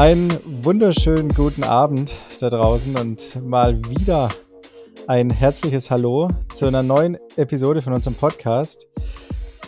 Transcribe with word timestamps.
Einen 0.00 0.64
wunderschönen 0.64 1.28
guten 1.28 1.62
Abend 1.62 2.22
da 2.40 2.48
draußen 2.48 2.96
und 2.96 3.44
mal 3.44 3.84
wieder 3.84 4.30
ein 5.06 5.28
herzliches 5.28 5.90
Hallo 5.90 6.30
zu 6.50 6.64
einer 6.64 6.82
neuen 6.82 7.18
Episode 7.36 7.82
von 7.82 7.92
unserem 7.92 8.14
Podcast. 8.16 8.86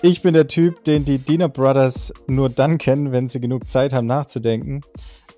Ich 0.00 0.23
bin 0.23 0.32
der 0.32 0.48
Typ, 0.48 0.84
den 0.84 1.05
die 1.05 1.18
Diener 1.18 1.50
Brothers 1.50 2.14
nur 2.29 2.48
dann 2.48 2.79
kennen, 2.79 3.12
wenn 3.12 3.29
sie 3.29 3.41
genug 3.41 3.68
Zeit 3.68 3.92
haben 3.92 4.06
nachzudenken. 4.06 4.80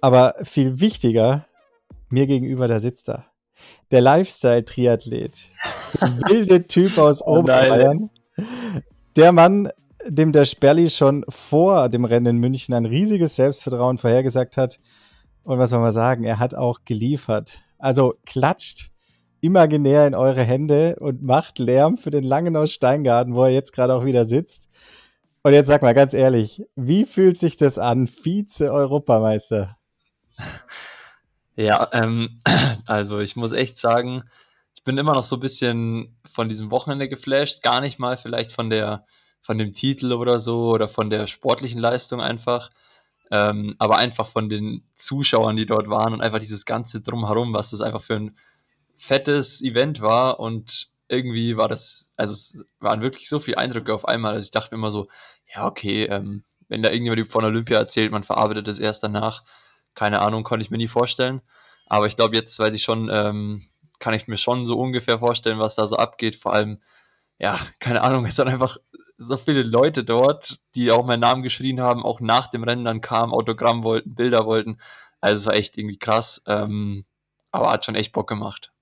Aber 0.00 0.36
viel 0.44 0.78
wichtiger, 0.78 1.46
mir 2.08 2.28
gegenüber, 2.28 2.68
da 2.68 2.78
sitzt 2.78 3.08
er. 3.08 3.24
Der 3.90 4.00
Lifestyle-Triathlet. 4.00 5.50
Wilde 6.28 6.68
Typ 6.68 6.98
aus 6.98 7.20
Oberbayern. 7.20 8.10
Der 9.16 9.32
Mann, 9.32 9.70
dem 10.06 10.32
der 10.32 10.44
Sperli 10.44 10.90
schon 10.90 11.24
vor 11.28 11.88
dem 11.88 12.04
Rennen 12.04 12.36
in 12.36 12.38
München 12.38 12.74
ein 12.74 12.86
riesiges 12.86 13.36
Selbstvertrauen 13.36 13.98
vorhergesagt 13.98 14.56
hat. 14.56 14.80
Und 15.42 15.58
was 15.58 15.70
soll 15.70 15.80
man 15.80 15.92
sagen, 15.92 16.24
er 16.24 16.38
hat 16.38 16.54
auch 16.54 16.80
geliefert. 16.84 17.62
Also 17.78 18.14
klatscht 18.24 18.90
imaginär 19.40 20.06
in 20.06 20.14
eure 20.14 20.42
Hände 20.42 20.96
und 21.00 21.22
macht 21.22 21.58
Lärm 21.58 21.98
für 21.98 22.10
den 22.10 22.24
Langen 22.24 22.56
aus 22.56 22.72
Steingarten, 22.72 23.34
wo 23.34 23.44
er 23.44 23.50
jetzt 23.50 23.72
gerade 23.72 23.94
auch 23.94 24.06
wieder 24.06 24.24
sitzt. 24.24 24.70
Und 25.42 25.52
jetzt 25.52 25.68
sag 25.68 25.82
mal 25.82 25.92
ganz 25.92 26.14
ehrlich, 26.14 26.62
wie 26.76 27.04
fühlt 27.04 27.36
sich 27.36 27.58
das 27.58 27.78
an, 27.78 28.06
Vize-Europameister? 28.06 29.76
Ja, 31.56 31.90
ähm, 31.92 32.40
also 32.86 33.18
ich 33.18 33.36
muss 33.36 33.52
echt 33.52 33.76
sagen, 33.76 34.24
ich 34.74 34.82
bin 34.82 34.96
immer 34.96 35.12
noch 35.12 35.24
so 35.24 35.36
ein 35.36 35.40
bisschen 35.40 36.16
von 36.24 36.48
diesem 36.48 36.70
Wochenende 36.70 37.10
geflasht, 37.10 37.62
gar 37.62 37.82
nicht 37.82 37.98
mal 37.98 38.16
vielleicht 38.16 38.52
von 38.52 38.70
der 38.70 39.04
von 39.44 39.58
dem 39.58 39.74
Titel 39.74 40.12
oder 40.12 40.40
so 40.40 40.70
oder 40.70 40.88
von 40.88 41.10
der 41.10 41.26
sportlichen 41.26 41.78
Leistung 41.78 42.20
einfach, 42.20 42.70
ähm, 43.30 43.76
aber 43.78 43.98
einfach 43.98 44.26
von 44.26 44.48
den 44.48 44.82
Zuschauern, 44.94 45.56
die 45.56 45.66
dort 45.66 45.88
waren 45.88 46.14
und 46.14 46.22
einfach 46.22 46.38
dieses 46.38 46.64
ganze 46.64 47.02
Drumherum, 47.02 47.52
was 47.52 47.70
das 47.70 47.82
einfach 47.82 48.00
für 48.00 48.16
ein 48.16 48.36
fettes 48.96 49.60
Event 49.60 50.00
war 50.00 50.40
und 50.40 50.88
irgendwie 51.08 51.58
war 51.58 51.68
das, 51.68 52.10
also 52.16 52.32
es 52.32 52.64
waren 52.80 53.02
wirklich 53.02 53.28
so 53.28 53.38
viele 53.38 53.58
Eindrücke 53.58 53.92
auf 53.92 54.08
einmal, 54.08 54.34
dass 54.34 54.46
ich 54.46 54.50
dachte 54.50 54.74
mir 54.74 54.78
immer 54.78 54.90
so, 54.90 55.08
ja, 55.54 55.66
okay, 55.66 56.04
ähm, 56.04 56.44
wenn 56.68 56.82
da 56.82 56.90
irgendjemand 56.90 57.28
von 57.28 57.44
Olympia 57.44 57.78
erzählt, 57.78 58.12
man 58.12 58.24
verarbeitet 58.24 58.66
es 58.68 58.78
erst 58.78 59.02
danach, 59.02 59.44
keine 59.94 60.22
Ahnung, 60.22 60.42
konnte 60.42 60.64
ich 60.64 60.70
mir 60.70 60.78
nie 60.78 60.88
vorstellen. 60.88 61.42
Aber 61.86 62.06
ich 62.06 62.16
glaube, 62.16 62.34
jetzt 62.34 62.58
weiß 62.58 62.74
ich 62.74 62.82
schon, 62.82 63.10
ähm, 63.12 63.66
kann 63.98 64.14
ich 64.14 64.26
mir 64.26 64.38
schon 64.38 64.64
so 64.64 64.78
ungefähr 64.78 65.18
vorstellen, 65.18 65.58
was 65.58 65.74
da 65.74 65.86
so 65.86 65.96
abgeht. 65.96 66.34
Vor 66.36 66.54
allem, 66.54 66.80
ja, 67.38 67.60
keine 67.78 68.02
Ahnung, 68.02 68.24
es 68.24 68.36
sind 68.36 68.48
einfach 68.48 68.78
so 69.16 69.36
viele 69.36 69.62
Leute 69.62 70.04
dort, 70.04 70.58
die 70.74 70.90
auch 70.90 71.06
meinen 71.06 71.20
Namen 71.20 71.42
geschrien 71.42 71.80
haben, 71.80 72.02
auch 72.02 72.20
nach 72.20 72.48
dem 72.48 72.64
Rennen 72.64 72.84
dann 72.84 73.00
kamen, 73.00 73.32
Autogramm 73.32 73.84
wollten, 73.84 74.14
Bilder 74.14 74.46
wollten. 74.46 74.78
Also 75.20 75.40
es 75.40 75.46
war 75.46 75.54
echt 75.54 75.78
irgendwie 75.78 75.98
krass, 75.98 76.42
ähm, 76.46 77.04
aber 77.50 77.70
hat 77.70 77.84
schon 77.84 77.94
echt 77.94 78.12
Bock 78.12 78.28
gemacht. 78.28 78.72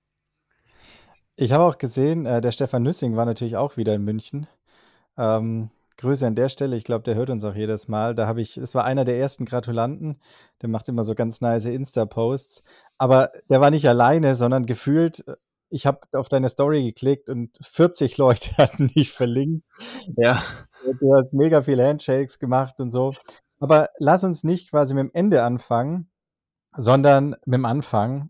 Ich 1.35 1.51
habe 1.51 1.63
auch 1.63 1.77
gesehen, 1.77 2.25
äh, 2.25 2.41
der 2.41 2.51
Stefan 2.51 2.83
Nüssing 2.83 3.15
war 3.15 3.25
natürlich 3.25 3.57
auch 3.57 3.77
wieder 3.77 3.93
in 3.95 4.03
München. 4.03 4.47
Ähm, 5.17 5.69
Grüße 5.97 6.25
an 6.25 6.35
der 6.35 6.49
Stelle, 6.49 6.75
ich 6.75 6.83
glaube, 6.83 7.03
der 7.03 7.15
hört 7.15 7.29
uns 7.29 7.43
auch 7.45 7.55
jedes 7.55 7.87
Mal. 7.87 8.15
Da 8.15 8.27
habe 8.27 8.41
ich, 8.41 8.57
es 8.57 8.73
war 8.75 8.83
einer 8.83 9.05
der 9.05 9.17
ersten 9.17 9.45
Gratulanten, 9.45 10.19
der 10.61 10.69
macht 10.69 10.89
immer 10.89 11.03
so 11.03 11.15
ganz 11.15 11.39
nice 11.41 11.65
Insta-Posts. 11.65 12.63
Aber 12.97 13.31
der 13.49 13.61
war 13.61 13.69
nicht 13.69 13.87
alleine, 13.87 14.35
sondern 14.35 14.65
gefühlt 14.65 15.23
ich 15.73 15.87
habe 15.87 16.01
auf 16.11 16.29
deine 16.29 16.49
Story 16.49 16.83
geklickt 16.83 17.29
und 17.29 17.57
40 17.59 18.17
Leute 18.17 18.51
hatten 18.57 18.89
dich 18.89 19.11
verlinkt. 19.11 19.65
Ja. 20.15 20.43
Du 20.99 21.15
hast 21.15 21.33
mega 21.33 21.63
viele 21.63 21.87
Handshakes 21.87 22.37
gemacht 22.37 22.79
und 22.79 22.91
so. 22.91 23.13
Aber 23.59 23.89
lass 23.97 24.23
uns 24.23 24.43
nicht 24.43 24.69
quasi 24.69 24.93
mit 24.93 25.05
dem 25.05 25.11
Ende 25.13 25.43
anfangen, 25.43 26.11
sondern 26.77 27.35
mit 27.45 27.57
dem 27.57 27.65
Anfang. 27.65 28.29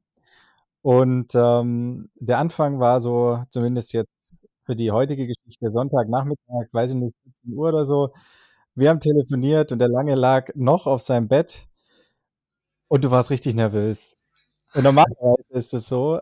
Und 0.82 1.34
ähm, 1.36 2.12
der 2.16 2.38
Anfang 2.38 2.80
war 2.80 3.02
so, 3.02 3.44
zumindest 3.50 3.94
jetzt 3.94 4.12
für 4.66 4.76
die 4.76 4.92
heutige 4.92 5.28
Geschichte, 5.28 5.70
Sonntagnachmittag, 5.70 6.68
weiß 6.72 6.92
ich 6.92 6.98
nicht, 6.98 7.16
14 7.24 7.54
Uhr 7.58 7.70
oder 7.70 7.84
so. 7.84 8.14
Wir 8.76 8.90
haben 8.90 9.02
telefoniert 9.02 9.72
und 9.74 9.80
der 9.80 9.90
Lange 9.90 10.16
lag 10.16 10.50
noch 10.56 10.88
auf 10.88 11.02
seinem 11.02 11.28
Bett 11.28 11.68
und 12.88 13.04
du 13.04 13.12
warst 13.12 13.32
richtig 13.32 13.56
nervös. 13.56 14.18
Und 14.74 14.84
normalerweise 14.84 15.44
ist 15.50 15.74
es 15.74 15.88
so, 15.88 16.22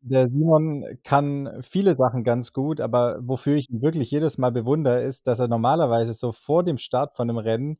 der 0.00 0.28
Simon 0.28 0.84
kann 1.04 1.58
viele 1.62 1.94
Sachen 1.94 2.24
ganz 2.24 2.52
gut, 2.52 2.80
aber 2.80 3.18
wofür 3.22 3.56
ich 3.56 3.70
ihn 3.70 3.82
wirklich 3.82 4.10
jedes 4.10 4.38
Mal 4.38 4.52
bewundere, 4.52 5.02
ist, 5.02 5.26
dass 5.26 5.40
er 5.40 5.48
normalerweise 5.48 6.12
so 6.12 6.32
vor 6.32 6.64
dem 6.64 6.78
Start 6.78 7.16
von 7.16 7.28
einem 7.28 7.38
Rennen 7.38 7.78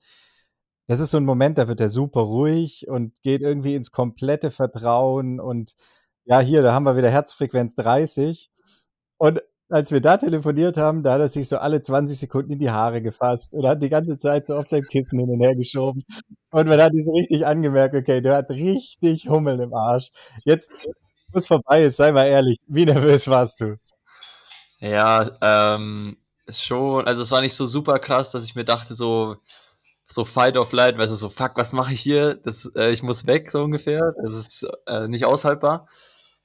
das 0.86 1.00
ist 1.00 1.10
so 1.10 1.18
ein 1.18 1.24
Moment, 1.24 1.58
da 1.58 1.68
wird 1.68 1.80
er 1.80 1.88
super 1.88 2.20
ruhig 2.20 2.86
und 2.88 3.20
geht 3.22 3.42
irgendwie 3.42 3.74
ins 3.74 3.90
komplette 3.90 4.50
Vertrauen 4.50 5.40
und 5.40 5.74
ja, 6.24 6.40
hier, 6.40 6.62
da 6.62 6.72
haben 6.72 6.84
wir 6.86 6.96
wieder 6.96 7.10
Herzfrequenz 7.10 7.74
30. 7.76 8.50
Und 9.18 9.42
als 9.68 9.92
wir 9.92 10.00
da 10.00 10.16
telefoniert 10.16 10.76
haben, 10.76 11.02
da 11.02 11.14
hat 11.14 11.20
er 11.20 11.28
sich 11.28 11.48
so 11.48 11.58
alle 11.58 11.80
20 11.80 12.18
Sekunden 12.18 12.52
in 12.52 12.58
die 12.60 12.70
Haare 12.70 13.02
gefasst 13.02 13.54
und 13.54 13.66
hat 13.66 13.82
die 13.82 13.88
ganze 13.88 14.16
Zeit 14.18 14.46
so 14.46 14.56
auf 14.56 14.68
sein 14.68 14.82
Kissen 14.82 15.18
hin 15.20 15.30
und 15.30 15.40
her 15.40 15.56
geschoben. 15.56 16.02
Und 16.50 16.68
man 16.68 16.80
hat 16.80 16.94
ihn 16.94 17.04
so 17.04 17.12
richtig 17.14 17.46
angemerkt, 17.46 17.94
okay, 17.94 18.20
der 18.20 18.36
hat 18.36 18.50
richtig 18.50 19.28
Hummel 19.28 19.60
im 19.60 19.74
Arsch. 19.74 20.10
Jetzt, 20.44 20.70
wo 20.72 20.92
es 21.36 21.46
vorbei 21.46 21.82
ist, 21.82 21.96
sei 21.96 22.12
mal 22.12 22.26
ehrlich, 22.26 22.58
wie 22.66 22.84
nervös 22.84 23.28
warst 23.28 23.60
du? 23.60 23.78
Ja, 24.78 25.30
ähm, 25.40 26.18
schon, 26.48 27.06
also 27.06 27.22
es 27.22 27.30
war 27.30 27.40
nicht 27.40 27.54
so 27.54 27.66
super 27.66 27.98
krass, 27.98 28.30
dass 28.30 28.44
ich 28.44 28.54
mir 28.54 28.64
dachte, 28.64 28.94
so, 28.94 29.36
so 30.06 30.24
Fight 30.24 30.56
of 30.56 30.72
Light, 30.72 30.98
weißt 30.98 31.12
du, 31.12 31.16
so, 31.16 31.28
fuck, 31.30 31.52
was 31.56 31.72
mache 31.72 31.94
ich 31.94 32.00
hier? 32.00 32.34
Das, 32.36 32.70
äh, 32.76 32.90
ich 32.92 33.02
muss 33.02 33.26
weg, 33.26 33.50
so 33.50 33.62
ungefähr. 33.62 34.14
Das 34.22 34.34
ist 34.34 34.66
äh, 34.86 35.08
nicht 35.08 35.24
aushaltbar. 35.24 35.88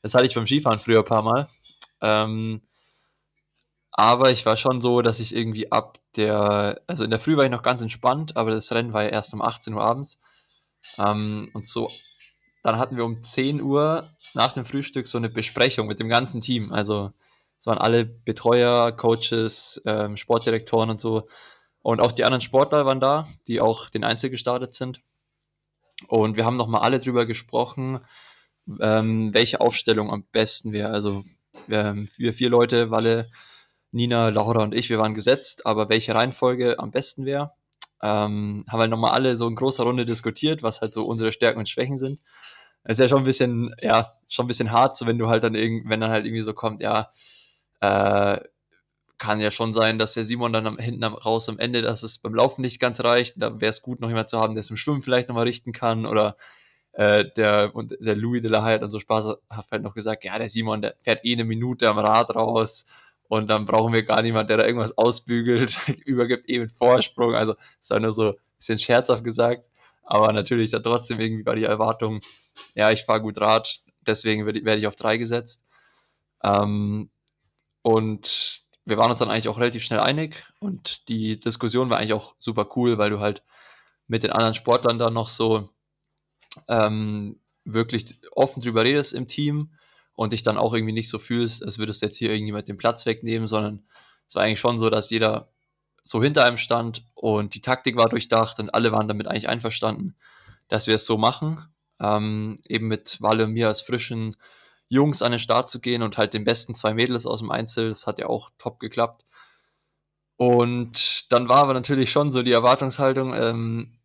Das 0.01 0.13
hatte 0.15 0.25
ich 0.25 0.35
beim 0.35 0.47
Skifahren 0.47 0.79
früher 0.79 0.99
ein 0.99 1.05
paar 1.05 1.23
Mal. 1.23 1.47
Ähm, 2.01 2.61
aber 3.91 4.31
ich 4.31 4.45
war 4.45 4.57
schon 4.57 4.81
so, 4.81 5.01
dass 5.01 5.19
ich 5.19 5.35
irgendwie 5.35 5.71
ab 5.71 5.99
der, 6.15 6.81
also 6.87 7.03
in 7.03 7.09
der 7.09 7.19
Früh 7.19 7.37
war 7.37 7.45
ich 7.45 7.51
noch 7.51 7.63
ganz 7.63 7.81
entspannt, 7.81 8.37
aber 8.37 8.51
das 8.51 8.71
Rennen 8.71 8.93
war 8.93 9.03
ja 9.03 9.09
erst 9.09 9.33
um 9.33 9.41
18 9.41 9.73
Uhr 9.73 9.83
abends. 9.83 10.19
Ähm, 10.97 11.49
und 11.53 11.65
so 11.65 11.89
dann 12.63 12.77
hatten 12.77 12.97
wir 12.97 13.05
um 13.05 13.21
10 13.21 13.61
Uhr 13.61 14.07
nach 14.33 14.51
dem 14.51 14.65
Frühstück 14.65 15.07
so 15.07 15.17
eine 15.17 15.29
Besprechung 15.29 15.87
mit 15.87 15.99
dem 15.99 16.09
ganzen 16.09 16.41
Team. 16.41 16.71
Also 16.71 17.11
es 17.59 17.67
waren 17.67 17.77
alle 17.77 18.05
Betreuer, 18.05 18.91
Coaches, 18.91 19.81
ähm, 19.85 20.17
Sportdirektoren 20.17 20.89
und 20.89 20.99
so. 20.99 21.27
Und 21.81 22.01
auch 22.01 22.11
die 22.11 22.23
anderen 22.23 22.41
Sportler 22.41 22.85
waren 22.85 22.99
da, 22.99 23.27
die 23.47 23.61
auch 23.61 23.89
den 23.89 24.03
Einzel 24.03 24.29
gestartet 24.29 24.73
sind. 24.73 25.01
Und 26.07 26.37
wir 26.37 26.45
haben 26.45 26.57
nochmal 26.57 26.81
alle 26.81 26.99
drüber 26.99 27.25
gesprochen, 27.25 27.99
ähm, 28.79 29.33
welche 29.33 29.61
Aufstellung 29.61 30.11
am 30.11 30.23
besten 30.31 30.71
wäre. 30.71 30.89
Also 30.89 31.23
wir, 31.67 32.05
wir 32.17 32.33
vier 32.33 32.49
Leute, 32.49 32.91
Walle, 32.91 33.29
Nina, 33.91 34.29
Laura 34.29 34.63
und 34.63 34.73
ich, 34.73 34.89
wir 34.89 34.99
waren 34.99 35.13
gesetzt, 35.13 35.65
aber 35.65 35.89
welche 35.89 36.15
Reihenfolge 36.15 36.79
am 36.79 36.91
besten 36.91 37.25
wäre. 37.25 37.51
Ähm, 38.01 38.65
haben 38.67 38.79
wir 38.79 38.87
nochmal 38.87 39.11
alle 39.11 39.35
so 39.35 39.47
in 39.47 39.55
großer 39.55 39.83
Runde 39.83 40.05
diskutiert, 40.05 40.63
was 40.63 40.81
halt 40.81 40.93
so 40.93 41.05
unsere 41.05 41.31
Stärken 41.31 41.59
und 41.59 41.69
Schwächen 41.69 41.97
sind. 41.97 42.19
Das 42.83 42.93
ist 42.93 42.99
ja 42.99 43.09
schon 43.09 43.19
ein 43.19 43.25
bisschen, 43.25 43.75
ja, 43.81 44.13
schon 44.27 44.45
ein 44.45 44.47
bisschen 44.47 44.71
hart, 44.71 44.95
so 44.95 45.05
wenn 45.05 45.19
du 45.19 45.27
halt 45.29 45.43
dann 45.43 45.55
irgendwie, 45.55 45.87
wenn 45.89 46.01
dann 46.01 46.11
halt 46.11 46.25
irgendwie 46.25 46.41
so 46.41 46.53
kommt, 46.53 46.81
ja, 46.81 47.11
äh, 47.81 48.39
kann 49.21 49.39
ja 49.39 49.51
schon 49.51 49.71
sein, 49.71 49.99
dass 49.99 50.15
der 50.15 50.25
Simon 50.25 50.51
dann 50.51 50.65
am, 50.65 50.77
hinten 50.79 51.03
raus 51.03 51.47
am 51.47 51.59
Ende, 51.59 51.83
dass 51.83 52.01
es 52.01 52.17
beim 52.17 52.33
Laufen 52.33 52.61
nicht 52.61 52.79
ganz 52.79 53.03
reicht. 53.03 53.35
Da 53.37 53.61
wäre 53.61 53.69
es 53.69 53.83
gut, 53.83 54.01
noch 54.01 54.09
jemand 54.09 54.29
zu 54.29 54.39
haben, 54.39 54.55
der 54.55 54.61
es 54.61 54.71
im 54.71 54.77
Schwimmen 54.77 55.03
vielleicht 55.03 55.29
nochmal 55.29 55.43
richten 55.43 55.73
kann. 55.73 56.07
Oder 56.07 56.37
äh, 56.93 57.25
der, 57.37 57.75
und 57.75 57.95
der 57.99 58.15
Louis 58.15 58.41
de 58.41 58.49
la 58.49 58.63
Haye 58.63 58.75
hat 58.75 58.81
dann 58.81 58.89
so 58.89 58.99
spaßhaft 58.99 59.71
halt 59.71 59.83
noch 59.83 59.93
gesagt, 59.93 60.23
ja, 60.23 60.39
der 60.39 60.49
Simon, 60.49 60.81
der 60.81 60.95
fährt 61.01 61.23
eh 61.23 61.33
eine 61.33 61.43
Minute 61.45 61.87
am 61.87 61.99
Rad 61.99 62.35
raus 62.35 62.87
und 63.31 63.49
dann 63.49 63.65
brauchen 63.65 63.93
wir 63.93 64.03
gar 64.03 64.21
niemand, 64.21 64.49
der 64.49 64.57
da 64.57 64.65
irgendwas 64.65 64.97
ausbügelt, 64.97 65.77
übergibt 66.05 66.49
eh 66.49 66.59
mit 66.59 66.73
Vorsprung. 66.73 67.33
Also, 67.33 67.53
das 67.79 67.89
war 67.89 67.99
nur 68.01 68.13
so 68.13 68.31
ein 68.31 68.35
bisschen 68.57 68.77
scherzhaft 68.77 69.23
gesagt. 69.23 69.69
Aber 70.03 70.33
natürlich 70.33 70.71
da 70.71 70.79
trotzdem 70.79 71.17
irgendwie 71.17 71.45
war 71.45 71.55
die 71.55 71.63
Erwartung, 71.63 72.19
ja, 72.75 72.91
ich 72.91 73.05
fahre 73.05 73.21
gut 73.21 73.39
Rad, 73.39 73.79
deswegen 74.05 74.45
werde 74.45 74.65
werd 74.65 74.79
ich 74.79 74.85
auf 74.85 74.97
drei 74.97 75.15
gesetzt. 75.15 75.63
Ähm, 76.43 77.09
und 77.83 78.63
wir 78.83 78.97
waren 78.97 79.11
uns 79.11 79.19
dann 79.19 79.31
eigentlich 79.31 79.47
auch 79.47 79.59
relativ 79.59 79.83
schnell 79.83 80.01
einig 80.01 80.43
und 80.59 81.07
die 81.07 81.39
Diskussion 81.39 81.89
war 81.89 81.99
eigentlich 81.99 82.13
auch 82.13 82.35
super 82.37 82.67
cool, 82.75 82.97
weil 82.97 83.11
du 83.11 83.21
halt 83.21 83.43
mit 84.07 84.23
den 84.23 84.33
anderen 84.33 84.55
Sportlern 84.55 84.99
dann 84.99 85.13
noch 85.13 85.29
so 85.29 85.69
ähm, 86.67 87.39
wirklich 87.63 88.17
offen 88.33 88.61
drüber 88.61 88.83
redest 88.83 89.13
im 89.13 89.27
Team 89.27 89.71
und 90.15 90.33
dich 90.33 90.43
dann 90.43 90.57
auch 90.57 90.73
irgendwie 90.73 90.93
nicht 90.93 91.09
so 91.09 91.19
fühlst, 91.19 91.63
als 91.63 91.77
würdest 91.77 92.01
du 92.01 92.05
jetzt 92.07 92.17
hier 92.17 92.31
irgendjemand 92.31 92.67
den 92.67 92.77
Platz 92.77 93.05
wegnehmen, 93.05 93.47
sondern 93.47 93.83
es 94.27 94.35
war 94.35 94.43
eigentlich 94.43 94.59
schon 94.59 94.77
so, 94.77 94.89
dass 94.89 95.09
jeder 95.09 95.49
so 96.03 96.21
hinter 96.21 96.45
einem 96.45 96.57
stand 96.57 97.03
und 97.13 97.53
die 97.53 97.61
Taktik 97.61 97.95
war 97.95 98.09
durchdacht 98.09 98.59
und 98.59 98.73
alle 98.73 98.91
waren 98.91 99.07
damit 99.07 99.27
eigentlich 99.27 99.49
einverstanden, 99.49 100.15
dass 100.67 100.87
wir 100.87 100.95
es 100.95 101.05
so 101.05 101.17
machen. 101.17 101.59
Ähm, 101.99 102.57
eben 102.67 102.87
mit 102.87 103.21
Walle 103.21 103.43
und 103.45 103.51
mir 103.51 103.67
als 103.67 103.81
frischen 103.81 104.35
Jungs 104.89 105.21
an 105.21 105.31
den 105.31 105.39
Start 105.39 105.69
zu 105.69 105.79
gehen 105.79 106.01
und 106.01 106.17
halt 106.17 106.33
den 106.33 106.43
besten 106.43 106.75
zwei 106.75 106.93
Mädels 106.93 107.25
aus 107.25 107.39
dem 107.39 107.51
Einzel. 107.51 107.89
Das 107.89 108.07
hat 108.07 108.19
ja 108.19 108.27
auch 108.27 108.49
top 108.57 108.79
geklappt. 108.79 109.23
Und 110.37 111.31
dann 111.31 111.47
war 111.47 111.57
aber 111.57 111.73
natürlich 111.75 112.11
schon 112.11 112.31
so 112.31 112.41
die 112.41 112.51
Erwartungshaltung, 112.51 113.33
ähm, 113.35 113.99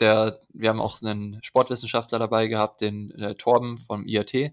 der, 0.00 0.42
wir 0.52 0.68
haben 0.68 0.80
auch 0.80 1.00
einen 1.00 1.42
Sportwissenschaftler 1.42 2.18
dabei 2.18 2.46
gehabt, 2.46 2.82
den 2.82 3.10
äh, 3.12 3.34
Torben 3.36 3.78
vom 3.78 4.06
IAT. 4.06 4.52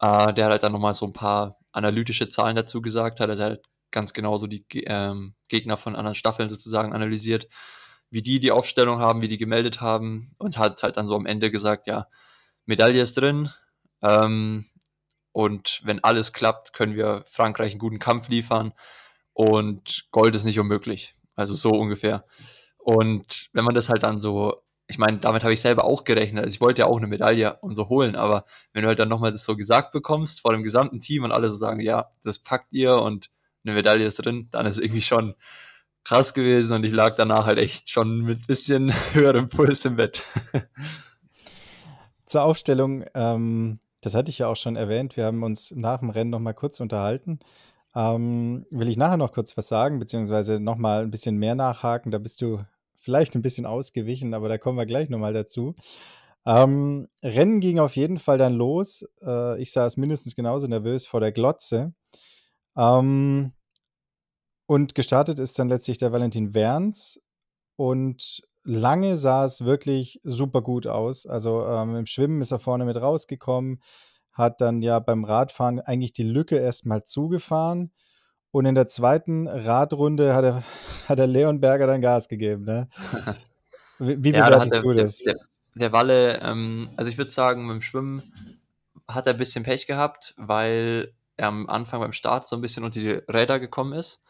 Äh, 0.00 0.32
der 0.34 0.46
hat 0.46 0.52
halt 0.52 0.62
dann 0.62 0.72
nochmal 0.72 0.94
so 0.94 1.06
ein 1.06 1.12
paar 1.12 1.56
analytische 1.72 2.28
Zahlen 2.28 2.56
dazu 2.56 2.80
gesagt 2.82 3.20
hat. 3.20 3.28
Also 3.28 3.42
er 3.42 3.50
hat 3.52 3.62
ganz 3.90 4.12
genauso 4.12 4.46
die 4.46 4.64
ähm, 4.84 5.34
Gegner 5.48 5.76
von 5.76 5.96
anderen 5.96 6.14
Staffeln 6.14 6.50
sozusagen 6.50 6.92
analysiert, 6.92 7.48
wie 8.10 8.22
die 8.22 8.40
die 8.40 8.52
Aufstellung 8.52 9.00
haben, 9.00 9.22
wie 9.22 9.28
die 9.28 9.38
gemeldet 9.38 9.80
haben 9.80 10.26
und 10.38 10.58
hat 10.58 10.82
halt 10.82 10.96
dann 10.96 11.06
so 11.06 11.14
am 11.14 11.26
Ende 11.26 11.50
gesagt, 11.50 11.86
ja, 11.86 12.06
Medaille 12.66 13.02
ist 13.02 13.14
drin 13.14 13.50
ähm, 14.02 14.66
und 15.32 15.80
wenn 15.84 16.04
alles 16.04 16.32
klappt, 16.32 16.72
können 16.72 16.96
wir 16.96 17.24
Frankreich 17.26 17.72
einen 17.72 17.80
guten 17.80 17.98
Kampf 17.98 18.28
liefern 18.28 18.72
und 19.32 20.06
Gold 20.10 20.34
ist 20.34 20.44
nicht 20.44 20.58
unmöglich. 20.58 21.14
Also 21.36 21.54
so 21.54 21.70
ungefähr. 21.70 22.24
Und 22.78 23.48
wenn 23.52 23.64
man 23.64 23.74
das 23.74 23.88
halt 23.88 24.02
dann 24.02 24.18
so, 24.20 24.62
ich 24.88 24.96
meine, 24.98 25.18
damit 25.18 25.44
habe 25.44 25.52
ich 25.52 25.60
selber 25.60 25.84
auch 25.84 26.04
gerechnet. 26.04 26.44
Also 26.44 26.54
ich 26.54 26.62
wollte 26.62 26.80
ja 26.80 26.86
auch 26.86 26.96
eine 26.96 27.06
Medaille 27.06 27.58
und 27.60 27.74
so 27.74 27.90
holen, 27.90 28.16
aber 28.16 28.44
wenn 28.72 28.82
du 28.82 28.88
halt 28.88 28.98
dann 28.98 29.10
nochmal 29.10 29.32
das 29.32 29.44
so 29.44 29.54
gesagt 29.54 29.92
bekommst 29.92 30.40
vor 30.40 30.52
dem 30.52 30.62
gesamten 30.62 31.00
Team 31.00 31.24
und 31.24 31.32
alle 31.32 31.50
so 31.50 31.58
sagen, 31.58 31.80
ja, 31.80 32.10
das 32.24 32.38
packt 32.38 32.74
ihr 32.74 32.96
und 32.96 33.30
eine 33.64 33.74
Medaille 33.74 34.06
ist 34.06 34.16
drin, 34.16 34.48
dann 34.50 34.64
ist 34.64 34.80
irgendwie 34.80 35.02
schon 35.02 35.34
krass 36.04 36.32
gewesen 36.32 36.72
und 36.72 36.84
ich 36.84 36.92
lag 36.92 37.16
danach 37.16 37.44
halt 37.44 37.58
echt 37.58 37.90
schon 37.90 38.22
mit 38.22 38.46
bisschen 38.46 38.92
höherem 39.12 39.50
Puls 39.50 39.84
im 39.84 39.96
Bett. 39.96 40.22
Zur 42.24 42.42
Aufstellung, 42.42 43.04
ähm, 43.14 43.80
das 44.00 44.14
hatte 44.14 44.30
ich 44.30 44.38
ja 44.38 44.46
auch 44.46 44.56
schon 44.56 44.76
erwähnt, 44.76 45.18
wir 45.18 45.26
haben 45.26 45.42
uns 45.42 45.70
nach 45.70 45.98
dem 45.98 46.08
Rennen 46.08 46.30
nochmal 46.30 46.54
kurz 46.54 46.80
unterhalten. 46.80 47.40
Ähm, 47.94 48.64
will 48.70 48.88
ich 48.88 48.96
nachher 48.96 49.16
noch 49.18 49.32
kurz 49.32 49.54
was 49.56 49.68
sagen, 49.68 49.98
beziehungsweise 49.98 50.60
nochmal 50.60 51.02
ein 51.02 51.10
bisschen 51.10 51.36
mehr 51.36 51.54
nachhaken. 51.54 52.10
Da 52.10 52.18
bist 52.18 52.40
du 52.40 52.64
vielleicht 53.08 53.34
ein 53.34 53.40
bisschen 53.40 53.64
ausgewichen, 53.64 54.34
aber 54.34 54.50
da 54.50 54.58
kommen 54.58 54.76
wir 54.76 54.84
gleich 54.84 55.08
nochmal 55.08 55.32
dazu. 55.32 55.74
Ähm, 56.44 57.08
Rennen 57.22 57.60
ging 57.60 57.78
auf 57.78 57.96
jeden 57.96 58.18
Fall 58.18 58.36
dann 58.36 58.52
los. 58.52 59.02
Äh, 59.22 59.62
ich 59.62 59.72
saß 59.72 59.96
mindestens 59.96 60.34
genauso 60.34 60.66
nervös 60.66 61.06
vor 61.06 61.20
der 61.20 61.32
Glotze. 61.32 61.94
Ähm, 62.76 63.54
und 64.66 64.94
gestartet 64.94 65.38
ist 65.38 65.58
dann 65.58 65.70
letztlich 65.70 65.96
der 65.96 66.12
Valentin 66.12 66.52
Werns. 66.52 67.22
Und 67.76 68.42
lange 68.62 69.16
sah 69.16 69.46
es 69.46 69.64
wirklich 69.64 70.20
super 70.22 70.60
gut 70.60 70.86
aus. 70.86 71.24
Also 71.24 71.64
ähm, 71.64 71.96
im 71.96 72.04
Schwimmen 72.04 72.42
ist 72.42 72.50
er 72.50 72.58
vorne 72.58 72.84
mit 72.84 73.00
rausgekommen, 73.00 73.80
hat 74.32 74.60
dann 74.60 74.82
ja 74.82 74.98
beim 74.98 75.24
Radfahren 75.24 75.80
eigentlich 75.80 76.12
die 76.12 76.24
Lücke 76.24 76.58
erstmal 76.58 77.04
zugefahren. 77.04 77.90
Und 78.50 78.64
in 78.64 78.74
der 78.74 78.88
zweiten 78.88 79.46
Radrunde 79.46 80.34
hat 80.34 80.44
er, 80.44 80.64
hat 81.06 81.18
er 81.18 81.26
Leon 81.26 81.60
Berger 81.60 81.86
dann 81.86 82.00
Gas 82.00 82.28
gegeben. 82.28 82.64
Ne? 82.64 82.88
Wie, 83.98 84.22
wie 84.22 84.30
ja, 84.30 84.46
bewertest 84.46 84.74
da 84.74 84.80
du 84.80 84.94
das? 84.94 85.18
Der, 85.18 85.36
der 85.74 85.92
Walle, 85.92 86.40
ähm, 86.40 86.88
also 86.96 87.10
ich 87.10 87.18
würde 87.18 87.32
sagen, 87.32 87.66
beim 87.66 87.82
Schwimmen 87.82 88.22
hat 89.08 89.26
er 89.26 89.32
ein 89.32 89.38
bisschen 89.38 89.64
Pech 89.64 89.88
gehabt, 89.88 90.34
weil 90.36 91.12
er 91.36 91.48
am 91.48 91.68
Anfang 91.68 92.00
beim 92.00 92.12
Start 92.12 92.46
so 92.46 92.54
ein 92.54 92.62
bisschen 92.62 92.84
unter 92.84 93.00
die 93.00 93.20
Räder 93.28 93.58
gekommen 93.58 93.94
ist. 93.94 94.22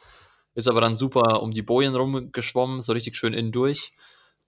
Ist 0.55 0.69
aber 0.69 0.81
dann 0.81 0.97
super 0.97 1.43
um 1.43 1.51
die 1.51 1.63
Bojen 1.63 1.95
rumgeschwommen, 1.95 2.81
so 2.81 2.93
richtig 2.93 3.17
schön 3.17 3.35
innen 3.35 3.53
durch. 3.53 3.93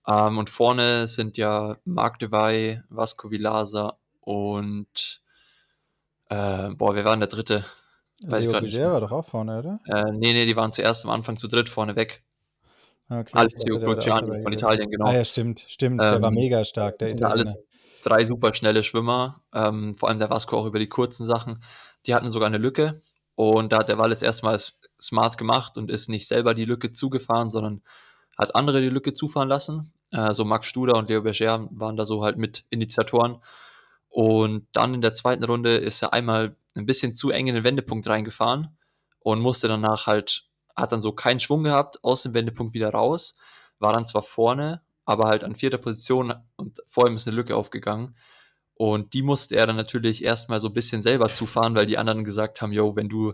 Ähm, 0.07 0.37
und 0.37 0.49
vorne 0.49 1.07
sind 1.07 1.37
ja 1.37 1.77
Marc 1.85 2.17
Devey, 2.19 2.81
Vasco 2.89 3.29
Vilasa 3.29 3.97
und 4.21 5.21
äh, 6.29 6.69
boah, 6.71 6.95
wer 6.95 7.05
war 7.05 7.13
denn 7.13 7.19
der 7.19 7.29
dritte? 7.29 7.65
Weiß 8.23 8.45
Leo 8.45 8.59
ich 8.61 8.79
war 8.79 9.01
doch 9.01 9.11
auch 9.11 9.25
vorne, 9.25 9.59
oder? 9.59 9.79
Äh, 9.85 10.11
nee, 10.11 10.33
nee, 10.33 10.45
die 10.45 10.55
waren 10.55 10.71
zuerst 10.71 11.05
am 11.05 11.11
Anfang 11.11 11.37
zu 11.37 11.47
dritt 11.47 11.69
vorne 11.69 11.95
weg. 11.95 12.23
Okay, 13.09 13.31
Alessio 13.33 13.79
Cruciani 13.79 14.41
von 14.43 14.53
Italien, 14.53 14.89
genau. 14.89 15.05
Ah 15.05 15.15
ja, 15.15 15.25
stimmt, 15.25 15.65
stimmt. 15.67 15.99
Der 15.99 16.13
ähm, 16.13 16.21
war 16.21 16.31
mega 16.31 16.63
stark, 16.63 16.99
der 16.99 17.09
Italiener. 17.09 17.31
Alles 17.31 17.59
drei 18.03 18.23
super 18.25 18.53
schnelle 18.53 18.83
Schwimmer, 18.83 19.41
ähm, 19.53 19.95
vor 19.97 20.09
allem 20.09 20.19
der 20.19 20.29
Vasco 20.29 20.57
auch 20.57 20.65
über 20.65 20.79
die 20.79 20.87
kurzen 20.87 21.25
Sachen. 21.25 21.63
Die 22.05 22.15
hatten 22.15 22.31
sogar 22.31 22.47
eine 22.47 22.57
Lücke 22.57 23.01
und 23.35 23.73
da 23.73 23.79
hat 23.79 23.89
der 23.89 23.97
Wallis 23.97 24.21
erstmal 24.21 24.59
smart 24.99 25.37
gemacht 25.37 25.77
und 25.77 25.91
ist 25.91 26.09
nicht 26.09 26.27
selber 26.27 26.53
die 26.53 26.65
Lücke 26.65 26.91
zugefahren, 26.91 27.49
sondern 27.49 27.81
hat 28.37 28.55
andere 28.55 28.81
die 28.81 28.89
Lücke 28.89 29.13
zufahren 29.13 29.49
lassen. 29.49 29.93
Also 30.11 30.45
Max 30.45 30.67
Studer 30.67 30.97
und 30.97 31.09
Leo 31.09 31.21
Berger 31.21 31.67
waren 31.71 31.95
da 31.95 32.05
so 32.05 32.23
halt 32.23 32.37
mit 32.37 32.65
Initiatoren. 32.69 33.41
Und 34.09 34.67
dann 34.73 34.93
in 34.93 35.01
der 35.01 35.13
zweiten 35.13 35.43
Runde 35.43 35.75
ist 35.75 36.01
er 36.01 36.13
einmal 36.13 36.55
ein 36.75 36.85
bisschen 36.85 37.15
zu 37.15 37.29
eng 37.29 37.47
in 37.47 37.55
den 37.55 37.63
Wendepunkt 37.63 38.07
reingefahren 38.07 38.77
und 39.19 39.39
musste 39.39 39.67
danach 39.67 40.07
halt, 40.07 40.45
hat 40.75 40.91
dann 40.91 41.01
so 41.01 41.11
keinen 41.11 41.39
Schwung 41.39 41.63
gehabt, 41.63 42.03
aus 42.03 42.23
dem 42.23 42.33
Wendepunkt 42.33 42.73
wieder 42.73 42.89
raus, 42.89 43.35
war 43.79 43.93
dann 43.93 44.05
zwar 44.05 44.23
vorne, 44.23 44.81
aber 45.05 45.25
halt 45.27 45.43
an 45.43 45.55
vierter 45.55 45.77
Position 45.77 46.33
und 46.55 46.79
vor 46.87 47.07
ihm 47.07 47.15
ist 47.15 47.27
eine 47.27 47.35
Lücke 47.35 47.55
aufgegangen. 47.55 48.15
Und 48.73 49.13
die 49.13 49.21
musste 49.21 49.55
er 49.55 49.67
dann 49.67 49.75
natürlich 49.75 50.23
erstmal 50.23 50.59
so 50.59 50.67
ein 50.67 50.73
bisschen 50.73 51.01
selber 51.01 51.29
zufahren, 51.29 51.75
weil 51.75 51.85
die 51.85 51.97
anderen 51.97 52.23
gesagt 52.23 52.61
haben, 52.61 52.71
yo, 52.71 52.95
wenn 52.95 53.09
du 53.09 53.33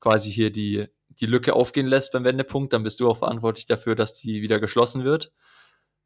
quasi 0.00 0.30
hier 0.30 0.50
die, 0.50 0.86
die 1.08 1.26
Lücke 1.26 1.54
aufgehen 1.54 1.86
lässt 1.86 2.12
beim 2.12 2.24
Wendepunkt, 2.24 2.72
dann 2.72 2.82
bist 2.82 3.00
du 3.00 3.10
auch 3.10 3.18
verantwortlich 3.18 3.66
dafür, 3.66 3.94
dass 3.94 4.14
die 4.14 4.40
wieder 4.42 4.60
geschlossen 4.60 5.04
wird. 5.04 5.32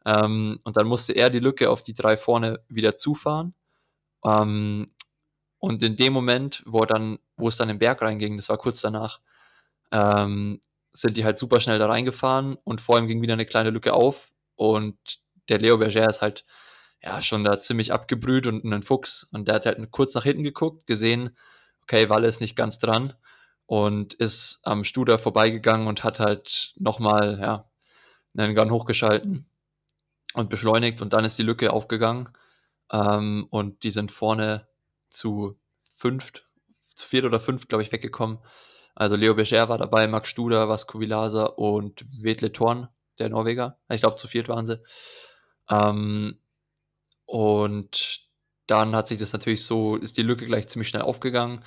Ähm, 0.06 0.58
und 0.64 0.76
dann 0.76 0.86
musste 0.86 1.12
er 1.12 1.30
die 1.30 1.38
Lücke 1.38 1.70
auf 1.70 1.82
die 1.82 1.94
drei 1.94 2.16
vorne 2.16 2.64
wieder 2.68 2.96
zufahren. 2.96 3.54
Ähm, 4.24 4.86
und 5.60 5.82
in 5.82 5.96
dem 5.96 6.12
Moment, 6.12 6.62
wo 6.66 6.84
dann, 6.84 7.18
wo 7.36 7.48
es 7.48 7.56
dann 7.56 7.68
im 7.68 7.78
Berg 7.78 8.02
reinging, 8.02 8.36
das 8.36 8.48
war 8.48 8.58
kurz 8.58 8.80
danach, 8.80 9.20
ähm, 9.92 10.60
sind 10.92 11.16
die 11.16 11.24
halt 11.24 11.38
super 11.38 11.60
schnell 11.60 11.78
da 11.78 11.86
reingefahren 11.86 12.58
und 12.64 12.80
vor 12.80 12.98
ihm 12.98 13.06
ging 13.06 13.22
wieder 13.22 13.34
eine 13.34 13.46
kleine 13.46 13.70
Lücke 13.70 13.92
auf 13.94 14.32
und 14.56 14.96
der 15.48 15.58
Leo 15.58 15.78
Berger 15.78 16.08
ist 16.08 16.20
halt 16.20 16.44
ja, 17.02 17.22
schon 17.22 17.44
da 17.44 17.60
ziemlich 17.60 17.92
abgebrüht 17.92 18.46
und 18.46 18.64
ein 18.64 18.82
Fuchs. 18.82 19.24
Und 19.32 19.48
der 19.48 19.56
hat 19.56 19.66
halt 19.66 19.90
kurz 19.90 20.14
nach 20.14 20.24
hinten 20.24 20.44
geguckt, 20.44 20.86
gesehen, 20.86 21.36
okay, 21.82 22.08
Walle 22.08 22.28
ist 22.28 22.40
nicht 22.40 22.56
ganz 22.56 22.78
dran 22.78 23.14
und 23.66 24.14
ist 24.14 24.60
am 24.64 24.84
Studer 24.84 25.18
vorbeigegangen 25.18 25.86
und 25.86 26.04
hat 26.04 26.20
halt 26.20 26.74
nochmal, 26.76 27.38
ja, 27.40 27.70
einen 28.36 28.54
Gun 28.54 28.70
hochgeschalten 28.70 29.46
und 30.34 30.50
beschleunigt 30.50 31.02
und 31.02 31.12
dann 31.12 31.24
ist 31.24 31.38
die 31.38 31.42
Lücke 31.42 31.72
aufgegangen 31.72 32.28
ähm, 32.92 33.46
und 33.50 33.82
die 33.82 33.90
sind 33.90 34.12
vorne 34.12 34.68
zu 35.10 35.58
fünft, 35.96 36.46
zu 36.94 37.06
viert 37.06 37.24
oder 37.24 37.40
fünft, 37.40 37.68
glaube 37.68 37.82
ich, 37.82 37.92
weggekommen. 37.92 38.38
Also 38.94 39.16
Leo 39.16 39.34
Becher 39.34 39.68
war 39.68 39.78
dabei, 39.78 40.08
Max 40.08 40.28
Studer, 40.28 40.68
Vasco 40.68 41.00
Vilasa 41.00 41.44
und 41.44 42.04
Wedle 42.22 42.52
Thorn, 42.52 42.88
der 43.18 43.28
Norweger. 43.28 43.78
Ich 43.88 44.00
glaube, 44.00 44.16
zu 44.16 44.28
viert 44.28 44.48
waren 44.48 44.66
sie. 44.66 44.82
Ähm, 45.70 46.38
und 47.26 48.20
dann 48.66 48.94
hat 48.94 49.08
sich 49.08 49.18
das 49.18 49.32
natürlich 49.32 49.64
so, 49.64 49.96
ist 49.96 50.16
die 50.16 50.22
Lücke 50.22 50.46
gleich 50.46 50.68
ziemlich 50.68 50.88
schnell 50.88 51.02
aufgegangen. 51.02 51.64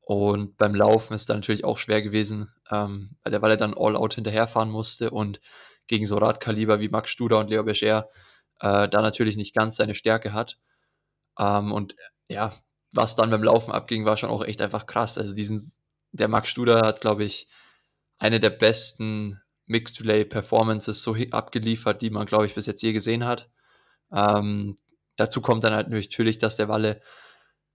Und 0.00 0.56
beim 0.56 0.74
Laufen 0.74 1.14
ist 1.14 1.28
dann 1.28 1.38
natürlich 1.38 1.64
auch 1.64 1.78
schwer 1.78 2.00
gewesen, 2.00 2.52
ähm, 2.70 3.16
weil, 3.24 3.34
er, 3.34 3.42
weil 3.42 3.50
er 3.52 3.56
dann 3.56 3.74
all-out 3.76 4.14
hinterherfahren 4.14 4.70
musste 4.70 5.10
und 5.10 5.40
gegen 5.88 6.06
so 6.06 6.18
Radkaliber 6.18 6.80
wie 6.80 6.88
Max 6.88 7.10
Studer 7.10 7.38
und 7.38 7.50
Leo 7.50 7.64
Becher 7.64 8.08
äh, 8.60 8.88
da 8.88 9.02
natürlich 9.02 9.36
nicht 9.36 9.54
ganz 9.54 9.76
seine 9.76 9.94
Stärke 9.94 10.32
hat. 10.32 10.58
Ähm, 11.38 11.72
und 11.72 11.96
ja, 12.28 12.54
was 12.92 13.16
dann 13.16 13.30
beim 13.30 13.42
Laufen 13.42 13.72
abging, 13.72 14.04
war 14.04 14.16
schon 14.16 14.30
auch 14.30 14.44
echt 14.44 14.62
einfach 14.62 14.86
krass. 14.86 15.18
Also 15.18 15.34
diesen, 15.34 15.72
der 16.12 16.28
Max 16.28 16.48
Studer 16.48 16.82
hat, 16.82 17.00
glaube 17.00 17.24
ich, 17.24 17.48
eine 18.18 18.40
der 18.40 18.50
besten 18.50 19.40
Mixed 19.66 20.00
Relay 20.00 20.24
Performances 20.24 21.02
so 21.02 21.16
abgeliefert, 21.32 22.02
die 22.02 22.10
man, 22.10 22.26
glaube 22.26 22.46
ich, 22.46 22.54
bis 22.54 22.66
jetzt 22.66 22.82
je 22.82 22.92
gesehen 22.92 23.24
hat. 23.24 23.50
Ähm, 24.12 24.76
Dazu 25.16 25.40
kommt 25.40 25.64
dann 25.64 25.74
halt 25.74 25.88
natürlich, 25.88 26.38
dass 26.38 26.56
der 26.56 26.68
Walle 26.68 27.00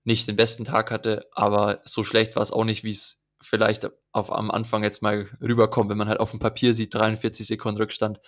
nicht 0.04 0.28
den 0.28 0.36
besten 0.36 0.64
Tag 0.64 0.92
hatte, 0.92 1.28
aber 1.34 1.82
so 1.84 2.04
schlecht 2.04 2.36
war 2.36 2.44
es 2.44 2.52
auch 2.52 2.64
nicht, 2.64 2.84
wie 2.84 2.92
es 2.92 3.24
vielleicht 3.42 3.90
auf, 4.12 4.32
am 4.32 4.52
Anfang 4.52 4.84
jetzt 4.84 5.02
mal 5.02 5.28
rüberkommt, 5.42 5.90
wenn 5.90 5.98
man 5.98 6.08
halt 6.08 6.20
auf 6.20 6.32
dem 6.32 6.40
Papier 6.40 6.74
sieht, 6.74 6.94
43 6.94 7.48
Sekunden 7.48 7.82
Rückstand. 7.82 8.20